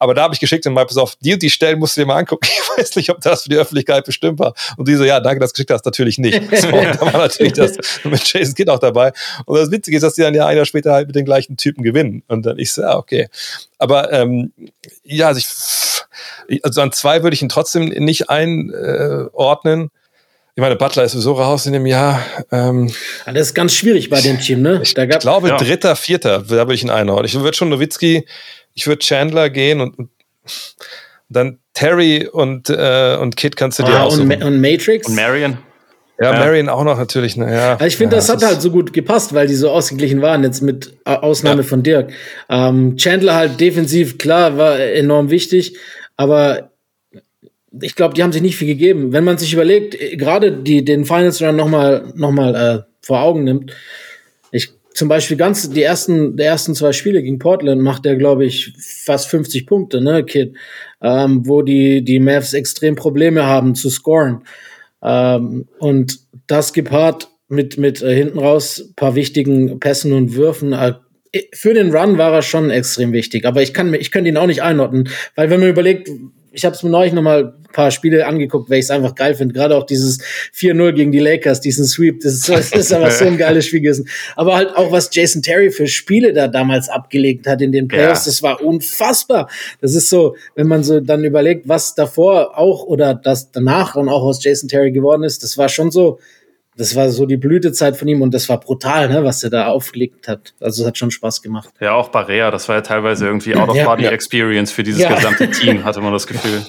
[0.00, 2.00] Aber da habe ich geschickt und mal, pass auf, die und die Stellen musst du
[2.00, 2.48] dir mal angucken.
[2.76, 4.52] Ich weiß nicht, ob das für die Öffentlichkeit bestimmt war.
[4.76, 6.42] Und die so, ja, danke, dass du geschickt hast, natürlich nicht.
[6.56, 9.12] So, und da war natürlich das mit Jason Kidd auch dabei.
[9.46, 11.56] Und das Witzige ist, dass die dann ja ein Jahr später halt mit den gleichen
[11.56, 12.22] Typen gewinnen.
[12.28, 13.28] Und dann ich so, ja, okay.
[13.78, 14.52] Aber ähm,
[15.04, 15.46] ja, also ich,
[16.62, 19.84] also an zwei würde ich ihn trotzdem nicht einordnen.
[19.84, 19.88] Äh,
[20.54, 22.22] ich meine, Butler ist sowieso raus in dem Jahr.
[22.50, 22.90] Ähm,
[23.26, 24.80] das ist ganz schwierig bei dem Team, ne?
[24.82, 25.58] Ich, ich glaube, ja.
[25.58, 27.26] dritter, vierter, da würde ich ihn einordnen.
[27.26, 28.26] Ich würde schon Nowitzki,
[28.72, 30.10] ich würde Chandler gehen und, und
[31.28, 34.32] dann Terry und, äh, und Kid kannst du dir ah, aussuchen.
[34.32, 35.08] Und, und Matrix.
[35.08, 35.58] Und Marion.
[36.18, 37.36] Ja, ja, Marion auch noch natürlich.
[37.36, 37.72] Ne, ja.
[37.72, 40.42] Also ich finde, ja, das hat halt so gut gepasst, weil die so ausgeglichen waren,
[40.42, 41.68] jetzt mit Ausnahme ja.
[41.68, 42.12] von Dirk.
[42.48, 45.76] Ähm, Chandler halt defensiv, klar, war enorm wichtig,
[46.16, 46.70] aber
[47.82, 49.12] ich glaube, die haben sich nicht viel gegeben.
[49.12, 53.20] Wenn man sich überlegt, äh, gerade die den Finals Run nochmal noch mal, äh, vor
[53.22, 53.72] Augen nimmt,
[54.50, 58.44] ich zum Beispiel ganz die ersten der ersten zwei Spiele gegen Portland macht er glaube
[58.44, 58.72] ich
[59.04, 60.56] fast 50 Punkte, ne Kid,
[61.02, 64.42] ähm, wo die die Mavs extrem Probleme haben zu scoren
[65.02, 70.72] ähm, und das gepaart mit mit äh, hinten raus paar wichtigen Pässen und Würfen.
[70.72, 70.94] Äh,
[71.52, 74.46] für den Run war er schon extrem wichtig, aber ich kann ich könnte ihn auch
[74.46, 76.08] nicht einordnen, weil wenn man überlegt,
[76.56, 79.14] ich habe es mir neulich noch mal ein paar Spiele angeguckt, weil ich es einfach
[79.14, 79.52] geil finde.
[79.52, 80.20] Gerade auch dieses
[80.54, 83.82] 4-0 gegen die Lakers, diesen Sweep, das ist, das ist aber so ein geiles Spiel
[83.82, 84.08] gewesen.
[84.36, 88.24] Aber halt auch, was Jason Terry für Spiele da damals abgelegt hat in den Playoffs,
[88.24, 88.30] ja.
[88.30, 89.50] das war unfassbar.
[89.82, 94.08] Das ist so, wenn man so dann überlegt, was davor auch oder das danach dann
[94.08, 96.18] auch aus Jason Terry geworden ist, das war schon so,
[96.76, 99.66] das war so die Blütezeit von ihm und das war brutal, ne, was er da
[99.68, 100.52] aufgelegt hat.
[100.60, 101.70] Also es hat schon Spaß gemacht.
[101.80, 105.14] Ja, auch Barea, das war ja teilweise irgendwie Out-of-Body-Experience für dieses ja.
[105.14, 106.62] gesamte Team, hatte man das Gefühl.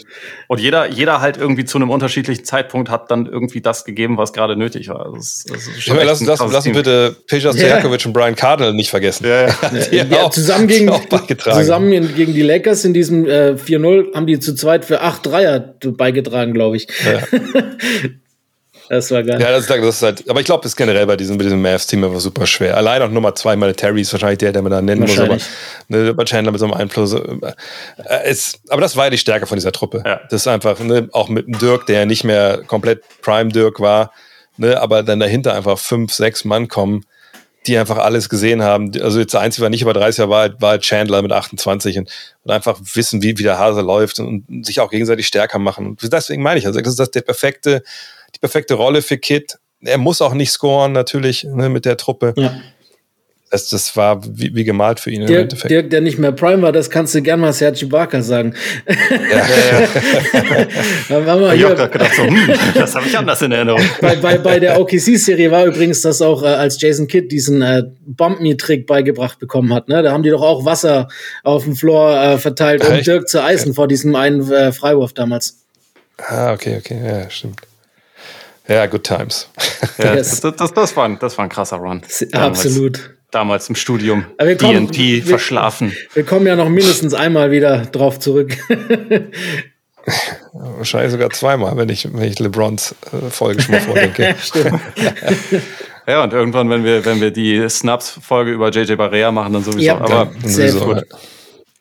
[0.47, 4.31] Und jeder, jeder halt irgendwie zu einem unterschiedlichen Zeitpunkt hat dann irgendwie das gegeben, was
[4.31, 5.11] gerade nötig war.
[5.13, 8.89] Das, das ist schon ja, lass, lass, lass bitte Peja Stojakovic und Brian Cardinal nicht
[8.89, 9.25] vergessen.
[9.25, 9.47] Ja,
[9.91, 10.03] ja.
[10.05, 10.89] die auch, zusammen gegen,
[11.37, 15.59] zusammen gegen die Lakers in diesem äh, 4-0 haben die zu zweit für acht Dreier
[15.83, 16.87] beigetragen, glaube ich.
[18.89, 18.95] Ja.
[18.95, 19.39] Das war geil.
[19.41, 21.61] Ja, das, das ist halt, aber ich glaube, das ist generell bei diesem, bei diesem
[21.61, 22.77] Mavs-Team einfach super schwer.
[22.77, 25.37] Allein auch Nummer zwei, meine Terry ist wahrscheinlich der, der man da nennen muss, aber
[25.87, 27.13] ne, bei Chandler mit so einem Einfluss.
[27.13, 30.03] Äh, ist, aber das war ja die Stärke von dieser Truppe.
[30.05, 30.21] Ja.
[30.29, 33.79] Das ist einfach, ne, auch mit dem Dirk, der ja nicht mehr komplett Prime Dirk
[33.79, 34.11] war,
[34.57, 37.05] ne, aber dann dahinter einfach fünf, sechs Mann kommen,
[37.67, 38.91] die einfach alles gesehen haben.
[39.01, 42.09] Also jetzt der Einzige, der nicht über 30 Jahre war, war Chandler mit 28 und,
[42.43, 45.87] und einfach wissen, wie, wie der Hase läuft und, und sich auch gegenseitig stärker machen.
[45.87, 47.83] Und deswegen meine ich, also das ist das der perfekte
[48.37, 49.57] die perfekte Rolle für Kid.
[49.81, 52.33] Er muss auch nicht scoren, natürlich, ne, mit der Truppe.
[52.37, 52.55] Ja.
[53.49, 55.71] Das, das war wie, wie gemalt für ihn Dirk, im Endeffekt.
[55.71, 58.53] Dirk, der nicht mehr Prime war, das kannst du gerne mal Sergi Barker sagen.
[58.85, 60.67] Ja, ja, ja.
[61.07, 61.53] Dann waren wir.
[61.53, 63.81] Ich gedacht, so, hm, das habe ich anders in Erinnerung.
[64.01, 67.83] Bei, bei, bei der OKC-Serie war übrigens das auch, äh, als Jason Kidd diesen äh,
[68.05, 69.87] Bump-Me-Trick beigebracht bekommen hat.
[69.87, 70.03] Ne?
[70.03, 71.07] Da haben die doch auch Wasser
[71.43, 73.07] auf dem Floor äh, verteilt, um Echt?
[73.07, 75.63] Dirk zu eisen vor diesem einen äh, Freiwurf damals.
[76.17, 77.61] Ah, okay, okay, ja, stimmt.
[78.67, 79.49] Ja, good times.
[79.99, 82.01] Ja, das, das, das, war ein, das war ein krasser Run.
[82.31, 83.15] Damals, Absolut.
[83.31, 84.25] Damals im Studium.
[84.37, 85.95] kommen, DNP wir, verschlafen.
[86.13, 88.55] Wir kommen ja noch mindestens einmal wieder drauf zurück.
[90.53, 94.35] Wahrscheinlich sogar zweimal, wenn ich, wenn ich LeBrons äh, Folge schon mal vordenke.
[96.07, 99.81] ja, und irgendwann, wenn wir, wenn wir die Snaps-Folge über JJ Barrea machen, dann sowieso.
[99.81, 100.85] Ja, Aber sowieso.
[100.85, 101.03] Gut.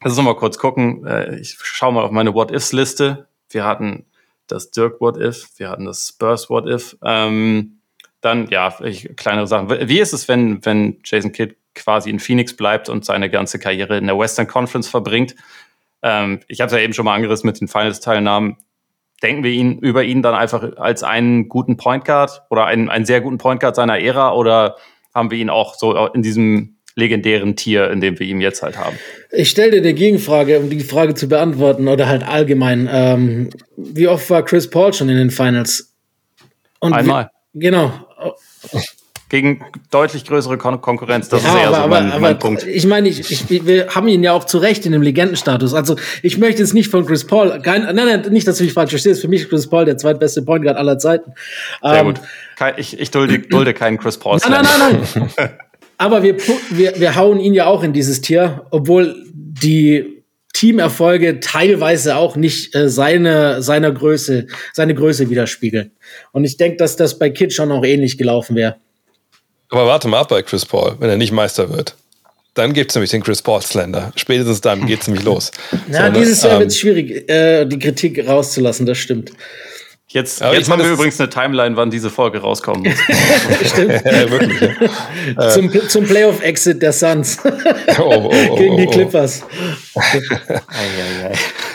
[0.02, 1.06] Lass uns mal kurz gucken.
[1.06, 3.28] Äh, ich schaue mal auf meine What-Ifs-Liste.
[3.50, 4.06] Wir hatten
[4.48, 6.96] das Dirk What If, wir hatten das Spurs What If.
[7.02, 7.80] Ähm,
[8.20, 9.70] dann, ja, ich, kleinere Sachen.
[9.88, 13.98] Wie ist es, wenn, wenn Jason Kidd quasi in Phoenix bleibt und seine ganze Karriere
[13.98, 15.36] in der Western Conference verbringt?
[16.02, 18.56] Ähm, ich habe es ja eben schon mal angerissen mit den Finals-Teilnahmen.
[19.22, 23.06] Denken wir ihn über ihn dann einfach als einen guten Point Guard oder einen, einen
[23.06, 24.76] sehr guten Point Guard seiner Ära oder
[25.14, 28.78] haben wir ihn auch so in diesem legendären Tier, in dem wir ihn jetzt halt
[28.78, 28.96] haben.
[29.30, 32.88] Ich stelle dir eine Gegenfrage, um die Frage zu beantworten oder halt allgemein.
[32.90, 35.94] Ähm, wie oft war Chris Paul schon in den Finals?
[36.80, 37.30] Und Einmal.
[37.52, 37.92] Wie, genau.
[39.28, 41.28] Gegen deutlich größere Kon Konkurrenz.
[41.28, 42.62] Das ja, ist eher aber, so mein, aber, mein Punkt.
[42.62, 45.74] Ich meine, ich, ich, wir haben ihn ja auch zu Recht in dem Legendenstatus.
[45.74, 48.72] Also ich möchte jetzt nicht von Chris Paul, kein, nein, nein, nicht, dass du mich
[48.72, 49.20] falsch verstehst.
[49.20, 51.32] Für mich ist Chris Paul der zweitbeste Point Guard aller Zeiten.
[51.82, 52.20] Sehr ähm, gut.
[52.78, 54.38] Ich, ich dulde, dulde keinen Chris Paul.
[54.48, 55.50] Nein, nein, nein, nein.
[55.98, 56.36] Aber wir,
[56.70, 62.74] wir, wir hauen ihn ja auch in dieses Tier, obwohl die Teamerfolge teilweise auch nicht
[62.74, 65.92] äh, seine, seiner Größe, seine Größe widerspiegeln.
[66.32, 68.76] Und ich denke, dass das bei Kid schon auch ähnlich gelaufen wäre.
[69.68, 71.94] Aber warte mal ab bei Chris Paul, wenn er nicht Meister wird.
[72.54, 74.12] Dann gibt es nämlich den Chris Paul Slender.
[74.16, 75.50] Spätestens dann geht es nämlich los.
[75.90, 76.12] Ja, So, ne?
[76.12, 79.32] dieses Jahr Ähm, wird es schwierig, äh, die Kritik rauszulassen, das stimmt.
[80.08, 82.98] Jetzt, Aber jetzt haben wir übrigens eine Timeline, wann diese Folge rauskommen muss.
[83.76, 84.60] ja, wirklich.
[85.36, 85.48] ja.
[85.50, 87.38] zum, zum Playoff-Exit der Suns
[87.98, 88.92] Oh, oh, oh, gegen die oh, oh.
[88.92, 89.42] Clippers.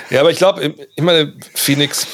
[0.09, 2.07] Ja, aber ich glaube, ich meine, Phoenix.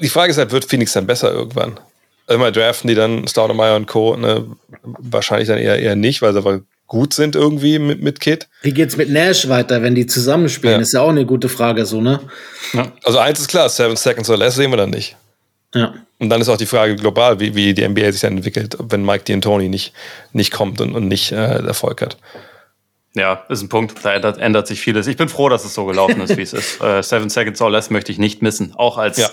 [0.00, 1.78] Die Frage ist halt, wird Phoenix dann besser irgendwann?
[2.26, 4.16] Also mal draften die dann Staudemeyer und Co.
[4.16, 4.44] Ne?
[4.82, 8.48] Wahrscheinlich dann eher, eher nicht, weil sie aber gut sind irgendwie mit, mit Kid.
[8.62, 10.76] Wie geht's mit Nash weiter, wenn die zusammenspielen?
[10.76, 10.82] Ja.
[10.82, 12.20] Ist ja auch eine gute Frage, so, ne?
[13.04, 15.16] Also eins ist klar, Seven Seconds or Less sehen wir dann nicht.
[15.74, 15.94] Ja.
[16.18, 19.04] Und dann ist auch die Frage global, wie, wie die NBA sich dann entwickelt, wenn
[19.04, 19.92] Mike D'Antoni nicht,
[20.32, 22.16] nicht kommt und, und nicht äh, Erfolg hat.
[23.14, 24.04] Ja, ist ein Punkt.
[24.04, 25.06] Da ändert, ändert sich vieles.
[25.06, 26.80] Ich bin froh, dass es so gelaufen ist, wie es ist.
[26.88, 28.74] Äh, Seven Seconds or Less möchte ich nicht missen.
[28.74, 29.28] Auch als Ja.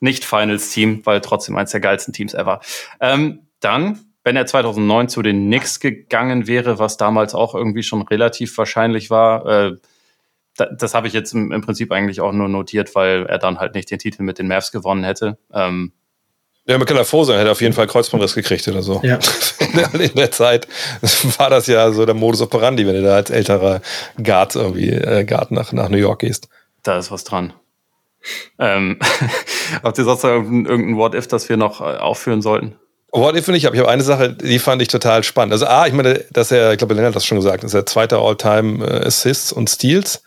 [0.00, 2.60] Nicht-Finals-Team, weil trotzdem eines der geilsten Teams ever.
[3.00, 8.02] Ähm, dann, wenn er 2009 zu den Knicks gegangen wäre, was damals auch irgendwie schon
[8.02, 9.76] relativ wahrscheinlich war, äh,
[10.56, 13.58] da, das habe ich jetzt im, im Prinzip eigentlich auch nur notiert, weil er dann
[13.58, 15.36] halt nicht den Titel mit den Mavs gewonnen hätte.
[15.52, 15.92] Ähm,
[16.66, 19.00] Ja, man kann ja froh sein, er hätte auf jeden Fall Kreuzbandriss gekriegt oder so.
[19.04, 19.18] Ja.
[19.92, 20.66] In der Zeit
[21.38, 23.82] war das ja so der Modus operandi, wenn du da als älterer
[24.22, 26.48] Guard irgendwie äh, Guard nach, nach New York gehst.
[26.82, 27.52] Da ist was dran.
[28.58, 28.98] Ähm,
[29.82, 32.76] habt ihr sonst noch irgendein, irgendein What-If, das wir noch äh, aufführen sollten?
[33.16, 33.64] What if nicht?
[33.64, 35.52] Aber ich habe eine Sache, die fand ich total spannend.
[35.52, 37.86] Also, A, ich meine, dass er, ich glaube, Lennart hat das schon gesagt, ist er
[37.86, 40.24] zweiter All-Time äh, Assists und Steals.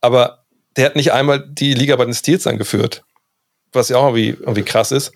[0.00, 0.44] Aber
[0.76, 3.04] der hat nicht einmal die Liga bei den Steals angeführt.
[3.74, 5.12] Was ja auch irgendwie, irgendwie krass ist.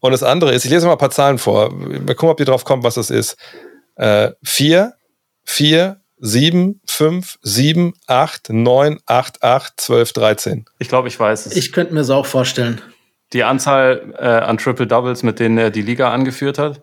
[0.00, 1.72] Und das andere ist, ich lese mal ein paar Zahlen vor.
[1.72, 3.36] Mal gucken, ob ihr drauf kommt, was das ist.
[3.96, 4.92] Äh, vier,
[5.44, 10.66] vier, sieben, fünf, sieben, acht, neun, acht, acht, zwölf, dreizehn.
[10.78, 11.56] Ich glaube, ich weiß es.
[11.56, 12.82] Ich könnte mir das auch vorstellen.
[13.32, 16.80] Die Anzahl äh, an Triple Doubles, mit denen er die Liga angeführt hat,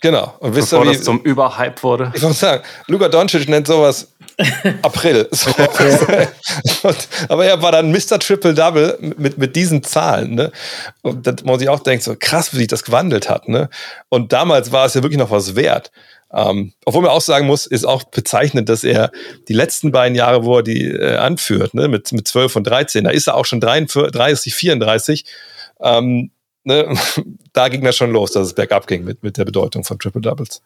[0.00, 0.34] Genau.
[0.38, 2.12] Und wisst bevor ihr, wie, das zum Überhype wurde.
[2.14, 4.12] Ich muss sagen, Luka Doncic nennt sowas
[4.82, 5.28] April.
[5.32, 5.50] So.
[6.82, 8.20] Und, aber er war dann Mr.
[8.20, 10.36] Triple Double mit, mit diesen Zahlen.
[10.36, 10.52] Ne?
[11.02, 13.48] Und das muss ich auch denken, so krass, wie sich das gewandelt hat.
[13.48, 13.68] Ne?
[14.08, 15.90] Und damals war es ja wirklich noch was wert.
[16.32, 19.10] Ähm, obwohl man auch sagen muss, ist auch bezeichnend, dass er
[19.48, 23.04] die letzten beiden Jahre, wo er die äh, anführt, ne, mit, mit 12 und 13,
[23.04, 25.24] da ist er auch schon 43, 30, 34.
[25.80, 26.30] Ähm,
[26.64, 26.94] ne,
[27.52, 30.20] da ging das schon los, dass es bergab ging mit, mit der Bedeutung von Triple
[30.20, 30.62] Doubles.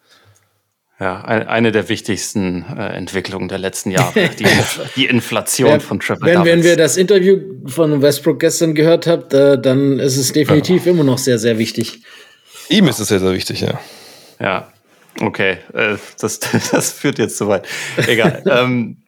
[1.00, 4.28] Ja, ein, eine der wichtigsten äh, Entwicklungen der letzten Jahre.
[4.38, 4.46] Die,
[4.94, 6.52] die Inflation von Triple wenn, Doubles.
[6.52, 11.02] wenn wir das Interview von Westbrook gestern gehört habt, äh, dann ist es definitiv immer
[11.02, 12.02] noch sehr, sehr wichtig.
[12.68, 13.80] Ihm ist es sehr, sehr wichtig, ja.
[14.38, 14.72] Ja,
[15.20, 15.58] okay.
[15.72, 16.38] Äh, das,
[16.70, 17.66] das führt jetzt zu weit.
[18.06, 18.44] Egal.
[18.46, 19.01] ähm,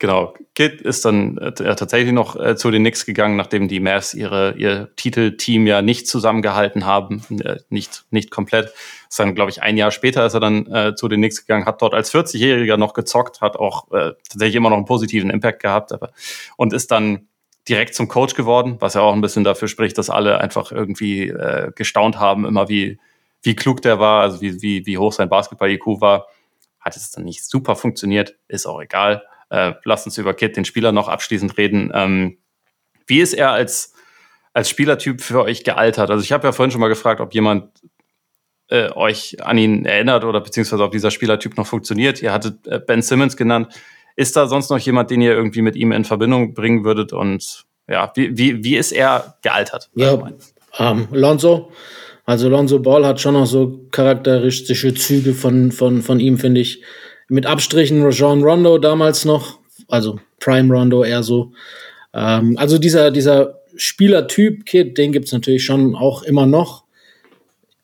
[0.00, 0.34] genau.
[0.56, 4.54] Kid ist dann äh, tatsächlich noch äh, zu den Knicks gegangen, nachdem die Mavs ihre,
[4.56, 7.22] ihr Titelteam ja nicht zusammengehalten haben.
[7.44, 8.72] Äh, nicht, nicht komplett.
[9.08, 11.66] Ist dann, glaube ich, ein Jahr später ist er dann äh, zu den Knicks gegangen,
[11.66, 15.62] hat dort als 40-Jähriger noch gezockt, hat auch äh, tatsächlich immer noch einen positiven Impact
[15.62, 16.10] gehabt, aber
[16.56, 17.28] und ist dann
[17.68, 21.28] direkt zum Coach geworden, was ja auch ein bisschen dafür spricht, dass alle einfach irgendwie
[21.28, 22.98] äh, gestaunt haben, immer wie,
[23.42, 26.26] wie klug der war, also wie, wie, wie hoch sein Basketball-IQ war.
[26.80, 29.22] Hat es dann nicht super funktioniert, ist auch egal.
[29.50, 31.90] Äh, lasst uns über Kid, den Spieler, noch abschließend reden.
[31.94, 32.38] Ähm,
[33.06, 33.92] wie ist er als,
[34.52, 36.10] als Spielertyp für euch gealtert?
[36.10, 37.68] Also ich habe ja vorhin schon mal gefragt, ob jemand
[38.68, 42.22] äh, euch an ihn erinnert oder beziehungsweise ob dieser Spielertyp noch funktioniert.
[42.22, 43.74] Ihr hattet äh, Ben Simmons genannt.
[44.16, 47.12] Ist da sonst noch jemand, den ihr irgendwie mit ihm in Verbindung bringen würdet?
[47.12, 49.90] Und ja, wie, wie, wie ist er gealtert?
[49.94, 50.30] Ja,
[50.78, 51.72] ähm, Lonzo.
[52.24, 56.84] Also Lonzo Ball hat schon noch so charakteristische Züge von, von, von ihm, finde ich.
[57.30, 61.52] Mit Abstrichen Rajon Rondo damals noch, also Prime Rondo eher so.
[62.12, 66.84] Ähm, also dieser, dieser Spielertyp, Kid, den gibt's natürlich schon auch immer noch.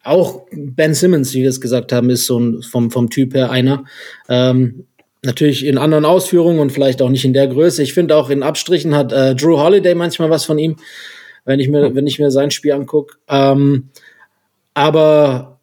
[0.02, 3.51] Auch Ben Simmons, wie wir es gesagt haben, ist so ein, vom, vom Typ her
[3.51, 3.85] einer.
[4.28, 4.86] Ähm,
[5.23, 7.82] natürlich in anderen Ausführungen und vielleicht auch nicht in der Größe.
[7.82, 10.77] Ich finde auch in Abstrichen hat äh, Drew Holiday manchmal was von ihm,
[11.44, 13.16] wenn ich mir, wenn ich mir sein Spiel angucke.
[13.28, 13.90] Ähm,
[14.74, 15.56] aber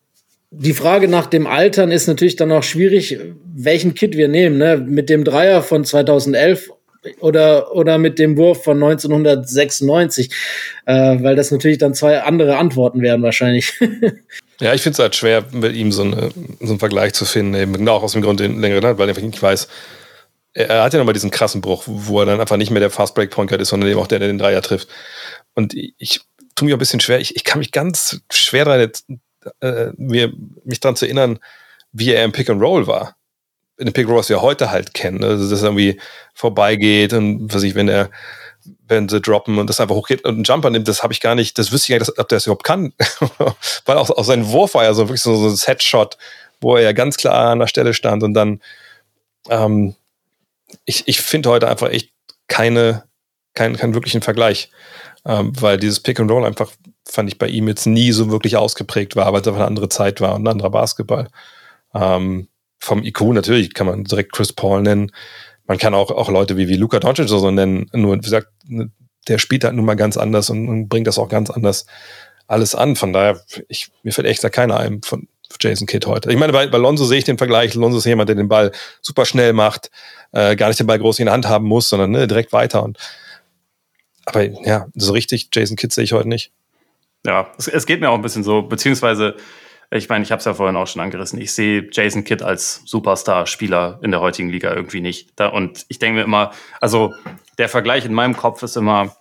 [0.56, 3.20] die Frage nach dem Altern ist natürlich dann auch schwierig,
[3.56, 4.58] welchen Kit wir nehmen.
[4.58, 4.78] Ne?
[4.78, 6.70] Mit dem Dreier von 2011
[7.20, 10.30] oder, oder mit dem Wurf von 1996,
[10.86, 13.74] äh, weil das natürlich dann zwei andere Antworten wären wahrscheinlich.
[14.60, 16.30] Ja, ich finde es halt schwer, mit ihm so, eine,
[16.62, 19.18] so einen Vergleich zu finden, eben genau aus dem Grund, den längeren hat, weil ich
[19.18, 19.68] nicht weiß,
[20.54, 23.16] er, hat ja nochmal diesen krassen Bruch, wo er dann einfach nicht mehr der Fast
[23.16, 24.88] Break Point ist, sondern eben auch der, der den Dreier trifft.
[25.56, 26.22] Und ich,
[26.56, 28.90] tue mir ein bisschen schwer, ich, ich kann mich ganz schwer daran,
[29.62, 30.34] äh, mir,
[30.64, 31.40] mich daran zu erinnern,
[31.92, 33.16] wie er im Pick and Roll war.
[33.78, 35.24] in den Pick Roll, was wir heute halt kennen.
[35.24, 36.00] Also, dass er irgendwie
[36.34, 38.10] vorbeigeht und was ich, wenn er,
[38.88, 41.36] wenn sie droppen und das einfach hochgeht und einen Jumper nimmt, das habe ich gar
[41.36, 42.94] nicht, das wüsste ich gar nicht, ob der das überhaupt kann.
[43.86, 46.18] Weil auch, auch sein Wurf war ja so wirklich so, so ein Headshot,
[46.62, 48.62] wo er ja ganz klar an der Stelle stand und dann,
[49.50, 49.96] ähm,
[50.86, 52.12] ich, ich finde heute einfach echt
[52.48, 53.04] keine,
[53.54, 54.70] keinen, keinen wirklichen Vergleich.
[55.26, 56.72] Ähm, weil dieses Pick and Roll einfach,
[57.06, 59.90] fand ich bei ihm jetzt nie so wirklich ausgeprägt war, weil es einfach eine andere
[59.90, 61.28] Zeit war und ein anderer Basketball.
[61.94, 62.48] Ähm,
[62.80, 65.12] vom IQ natürlich kann man direkt Chris Paul nennen.
[65.66, 67.90] Man kann auch, auch Leute wie, wie Luca Doncic so nennen.
[67.94, 68.48] Nur, wie gesagt,
[69.28, 71.86] der spielt halt nun mal ganz anders und, und bringt das auch ganz anders
[72.48, 72.96] alles an.
[72.96, 75.28] Von daher, ich, mir fällt echt da keiner ein von
[75.60, 76.32] Jason Kidd heute.
[76.32, 77.74] Ich meine, bei, bei Lonzo sehe ich den Vergleich.
[77.76, 78.72] Lonzo ist jemand, der den Ball
[79.02, 79.92] super schnell macht,
[80.32, 82.84] äh, gar nicht den Ball groß in der Hand haben muss, sondern ne, direkt weiter.
[82.84, 82.98] Und,
[84.26, 86.52] aber ja, so richtig, Jason Kidd sehe ich heute nicht.
[87.26, 89.36] Ja, es, es geht mir auch ein bisschen so, beziehungsweise
[89.96, 91.40] ich meine, ich habe es ja vorhin auch schon angerissen.
[91.40, 95.34] Ich sehe Jason Kidd als Superstar-Spieler in der heutigen Liga irgendwie nicht.
[95.36, 96.52] Da, und ich denke mir immer,
[96.82, 97.14] also
[97.60, 99.16] der Vergleich in meinem Kopf ist immer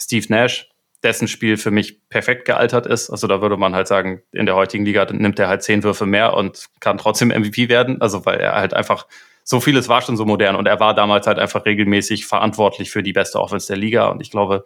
[0.00, 0.68] Steve Nash,
[1.04, 3.10] dessen Spiel für mich perfekt gealtert ist.
[3.10, 6.06] Also da würde man halt sagen, in der heutigen Liga nimmt er halt zehn Würfe
[6.06, 8.00] mehr und kann trotzdem MVP werden.
[8.00, 9.06] Also weil er halt einfach
[9.44, 13.04] so vieles war schon so modern und er war damals halt einfach regelmäßig verantwortlich für
[13.04, 14.08] die beste Offense der Liga.
[14.08, 14.64] Und ich glaube,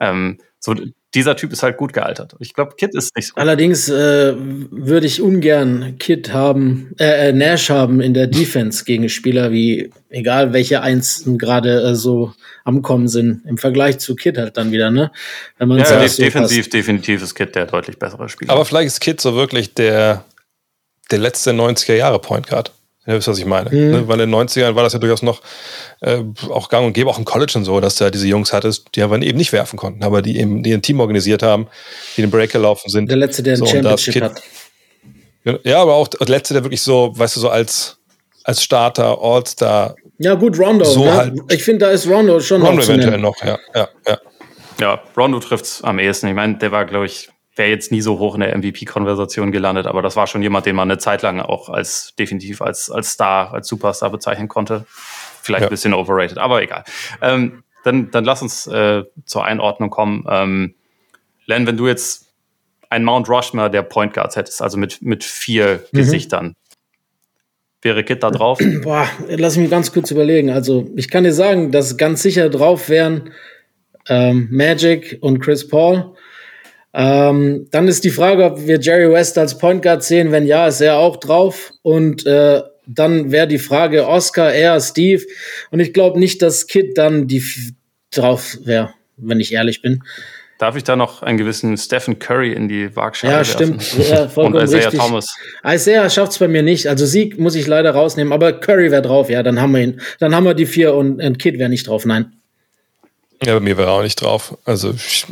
[0.00, 0.74] ähm, so
[1.14, 2.34] dieser Typ ist halt gut gealtert.
[2.38, 3.34] Ich glaube, Kid ist nicht so.
[3.36, 9.08] Allerdings äh, würde ich ungern Kid haben, äh, äh, Nash haben in der Defense gegen
[9.08, 14.36] Spieler wie, egal welche Einsen gerade äh, so am Kommen sind, im Vergleich zu Kid
[14.36, 15.10] halt dann wieder, ne?
[15.56, 16.74] Wenn man ja, ja so defensiv, passt.
[16.74, 18.52] definitiv ist Kid der deutlich bessere Spieler.
[18.52, 20.24] Aber vielleicht ist Kid so wirklich der,
[21.10, 22.72] der letzte 90er Jahre Point Guard.
[23.08, 23.70] Ja, wisst, was ich meine.
[23.70, 23.90] Mhm.
[23.90, 24.08] Ne?
[24.08, 25.40] Weil in den 90ern war das ja durchaus noch
[26.02, 28.52] äh, auch gang und gäbe, auch im College und so, dass du ja diese Jungs
[28.52, 31.68] hattest, die aber eben nicht werfen konnten, aber die eben die ein Team organisiert haben,
[32.18, 33.08] die den Break gelaufen sind.
[33.08, 34.42] Der Letzte, der ein so, Championship hat.
[35.64, 37.96] Ja, aber auch der Letzte, der wirklich so, weißt du, so als,
[38.44, 39.96] als Starter, All-Star.
[40.18, 40.84] Ja, gut, Rondo.
[40.84, 41.14] So ne?
[41.14, 41.34] halt.
[41.50, 44.18] Ich finde, da ist Rondo schon Rondo noch eventuell noch, ja, ja, ja.
[44.80, 46.28] Ja, Rondo trifft es am ehesten.
[46.28, 49.86] Ich meine, der war, glaube ich, wäre jetzt nie so hoch in der MVP-Konversation gelandet,
[49.86, 53.10] aber das war schon jemand, den man eine Zeit lang auch als definitiv als, als
[53.10, 54.86] Star, als Superstar bezeichnen konnte.
[55.42, 55.68] Vielleicht ja.
[55.68, 56.84] ein bisschen overrated, aber egal.
[57.20, 60.24] Ähm, dann, dann lass uns äh, zur Einordnung kommen.
[60.28, 60.74] Ähm,
[61.46, 62.26] Len, wenn du jetzt
[62.90, 65.96] ein Mount Rushmore der Point Guards hättest, also mit, mit vier mhm.
[65.96, 66.54] Gesichtern,
[67.82, 68.58] wäre Kit da drauf?
[68.82, 70.50] Boah, lass mich ganz kurz überlegen.
[70.50, 73.32] Also ich kann dir sagen, dass ganz sicher drauf wären
[74.08, 76.14] ähm, Magic und Chris Paul.
[77.00, 80.32] Ähm, dann ist die Frage, ob wir Jerry West als Point Guard sehen.
[80.32, 81.72] Wenn ja, ist er auch drauf.
[81.82, 85.22] Und äh, dann wäre die Frage Oscar, er, Steve.
[85.70, 87.44] Und ich glaube nicht, dass Kid dann die
[88.10, 90.02] drauf wäre, wenn ich ehrlich bin.
[90.58, 93.80] Darf ich da noch einen gewissen Stephen Curry in die Waagschale Ja, stimmt.
[94.10, 94.98] Ja, vollkommen Und Isaiah richtig.
[94.98, 95.36] Thomas.
[95.64, 96.88] Isaiah schafft es bei mir nicht.
[96.88, 99.30] Also Sieg muss ich leider rausnehmen, aber Curry wäre drauf.
[99.30, 100.00] Ja, dann haben wir ihn.
[100.18, 102.04] Dann haben wir die vier und, und Kid wäre nicht drauf.
[102.04, 102.32] Nein.
[103.44, 104.58] Ja, bei mir wäre auch nicht drauf.
[104.64, 105.26] Also ich,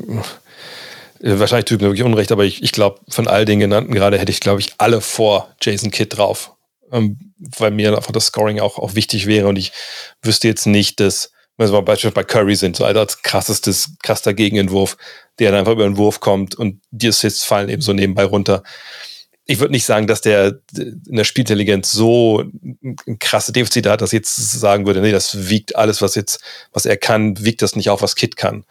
[1.21, 4.33] wahrscheinlich tut mir wirklich Unrecht, aber ich, ich glaube, von all den genannten gerade hätte
[4.33, 6.53] ich, glaube ich, alle vor Jason Kidd drauf.
[6.93, 9.73] Ähm, weil mir einfach das Scoring auch, auch wichtig wäre und ich
[10.23, 14.97] wüsste jetzt nicht, dass, wenn wir beispielsweise bei Curry sind, so als krassestes, krasser Gegenentwurf,
[15.39, 18.63] der dann einfach über den Wurf kommt und die Assists fallen eben so nebenbei runter.
[19.49, 22.43] Ich würde nicht sagen, dass der in der Spielintelligenz so
[22.83, 26.41] ein krasse Defizit hat, dass ich jetzt sagen würde, nee, das wiegt alles, was jetzt,
[26.73, 28.65] was er kann, wiegt das nicht auf, was Kid kann.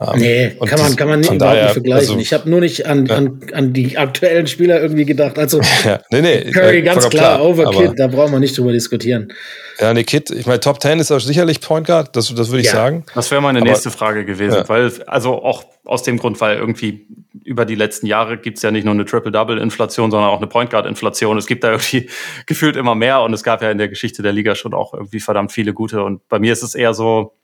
[0.00, 2.08] Ähm, nee, kann man, kann man nicht, überhaupt nicht vergleichen.
[2.12, 3.16] Also, ich habe nur nicht an, ja.
[3.16, 5.38] an, an die aktuellen Spieler irgendwie gedacht.
[5.38, 9.30] Also ja, nee, nee, Curry ganz klar, klar Overkid, da brauchen wir nicht drüber diskutieren.
[9.78, 12.60] Ja, nee, Kid, ich meine, Top 10 ist auch sicherlich Point Guard, das, das würde
[12.60, 12.72] ich ja.
[12.72, 13.04] sagen.
[13.14, 14.68] Das wäre meine aber, nächste Frage gewesen, ja.
[14.68, 17.06] weil, also auch aus dem Grund, weil irgendwie
[17.44, 20.70] über die letzten Jahre gibt es ja nicht nur eine Triple-Double-Inflation, sondern auch eine Point
[20.70, 21.36] Guard-Inflation.
[21.36, 22.08] Es gibt da irgendwie
[22.46, 25.20] gefühlt immer mehr und es gab ja in der Geschichte der Liga schon auch irgendwie
[25.20, 26.02] verdammt viele gute.
[26.02, 27.34] Und bei mir ist es eher so,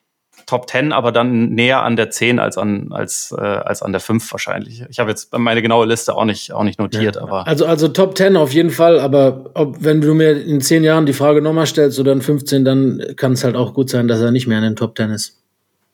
[0.46, 4.00] Top 10, aber dann näher an der 10 als an, als, äh, als an der
[4.00, 4.84] 5 wahrscheinlich.
[4.88, 7.22] Ich habe jetzt meine genaue Liste auch nicht, auch nicht notiert, ja.
[7.22, 7.48] aber.
[7.48, 11.04] Also, also Top 10 auf jeden Fall, aber ob, wenn du mir in 10 Jahren
[11.04, 14.20] die Frage nochmal stellst oder in 15, dann kann es halt auch gut sein, dass
[14.20, 15.36] er nicht mehr in den Top 10 ist.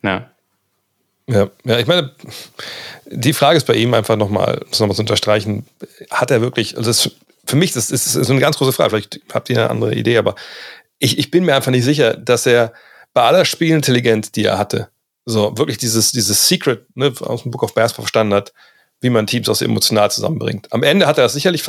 [0.03, 0.29] Ja.
[1.29, 2.11] Ja, ja, ich meine,
[3.07, 5.65] die Frage ist bei ihm einfach nochmal, das nochmal zu unterstreichen,
[6.11, 7.11] hat er wirklich, also das,
[7.47, 10.19] für mich das ist, ist eine ganz große Frage, vielleicht habt ihr eine andere Idee,
[10.19, 10.35] aber
[10.99, 12.73] ich, ich bin mir einfach nicht sicher, dass er
[13.15, 14.91] bei aller Spielintelligenz, die er hatte,
[15.25, 18.53] so wirklich dieses, dieses Secret ne, aus dem Book of Basketball verstanden hat,
[19.01, 20.73] wie man Teams auch so emotional zusammenbringt.
[20.73, 21.65] Am Ende hat er das sicherlich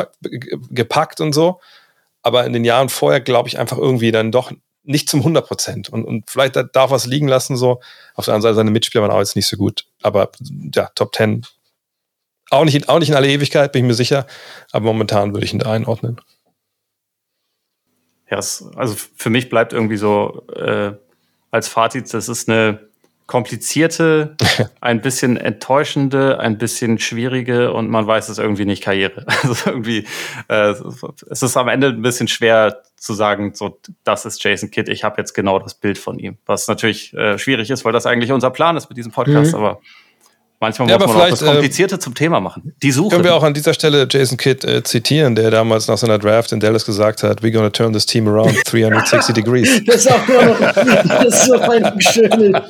[0.70, 1.60] gepackt und so,
[2.22, 4.52] aber in den Jahren vorher glaube ich einfach irgendwie dann doch
[4.84, 5.90] nicht zum 100 Prozent.
[5.90, 7.80] Und, und vielleicht darf er es liegen lassen so.
[8.16, 9.86] Auf der anderen Seite, seine Mitspieler waren auch jetzt nicht so gut.
[10.02, 10.32] Aber
[10.74, 11.46] ja, Top 10
[12.50, 14.28] auch nicht, auch nicht in alle Ewigkeit, bin ich mir sicher.
[14.72, 16.20] Aber momentan würde ich ihn da einordnen.
[18.30, 20.94] Ja, es, also für mich bleibt irgendwie so äh,
[21.54, 22.80] als Fazit, das ist eine
[23.28, 24.36] komplizierte,
[24.82, 29.26] ein bisschen enttäuschende, ein bisschen schwierige und man weiß es irgendwie nicht Karriere.
[29.44, 30.08] Also irgendwie,
[30.48, 30.74] äh,
[31.30, 35.04] es ist am Ende ein bisschen schwer zu sagen, so, das ist Jason Kidd, ich
[35.04, 36.38] habe jetzt genau das Bild von ihm.
[36.48, 39.60] Was natürlich äh, schwierig ist, weil das eigentlich unser Plan ist mit diesem Podcast, mhm.
[39.60, 39.82] aber
[40.64, 42.74] Manchmal ja, muss man auch das Komplizierte äh, zum Thema machen.
[42.82, 43.10] Die Suche.
[43.10, 46.54] Können wir auch an dieser Stelle Jason Kidd äh, zitieren, der damals nach seiner Draft
[46.54, 49.82] in Dallas gesagt hat, we're gonna turn this team around 360 degrees.
[49.86, 52.62] Das ist auch nur noch, das ist so ein schönes.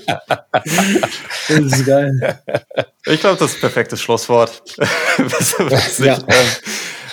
[0.50, 2.40] Das ist geil.
[3.06, 4.64] Ich glaube, das ist ein perfektes Schlusswort.
[6.00, 6.18] ja.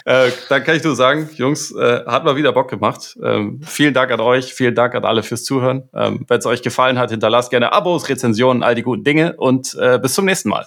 [0.05, 3.17] Äh, dann kann ich nur sagen, Jungs, äh, hat mal wieder Bock gemacht.
[3.23, 5.89] Ähm, vielen Dank an euch, vielen Dank an alle fürs Zuhören.
[5.95, 9.77] Ähm, Wenn es euch gefallen hat, hinterlasst gerne Abos, Rezensionen, all die guten Dinge und
[9.79, 10.67] äh, bis zum nächsten Mal.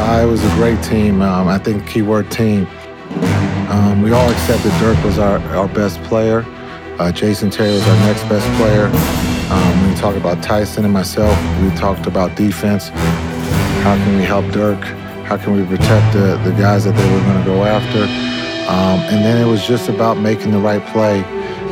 [0.00, 1.22] Uh, it was a great team.
[1.22, 2.66] Um, I think keyword team.
[3.70, 6.44] Um, we all accepted Dirk was our, our best player.
[6.98, 8.86] Uh, Jason Terry was our next best player.
[9.50, 11.36] Um, we talked about Tyson and myself.
[11.62, 12.90] We talked about defense.
[13.82, 14.80] How can we help Dirk?
[15.24, 18.06] How can we protect the, the guys that they were going to go after?
[18.68, 21.18] Um, and then it was just about making the right play.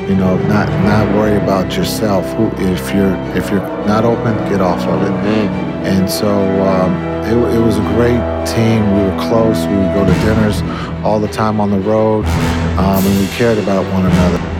[0.08, 2.26] You know, not not worry about yourself.
[2.34, 5.10] Who, if you're if you're not open, get off of it.
[5.10, 5.86] Mm-hmm.
[5.86, 6.28] And so
[6.66, 6.92] um,
[7.24, 8.82] it, it, was a great team.
[8.94, 9.64] We were close.
[9.66, 10.60] We would go to dinners
[11.04, 14.51] all the time on the road, um, and we cared about one another.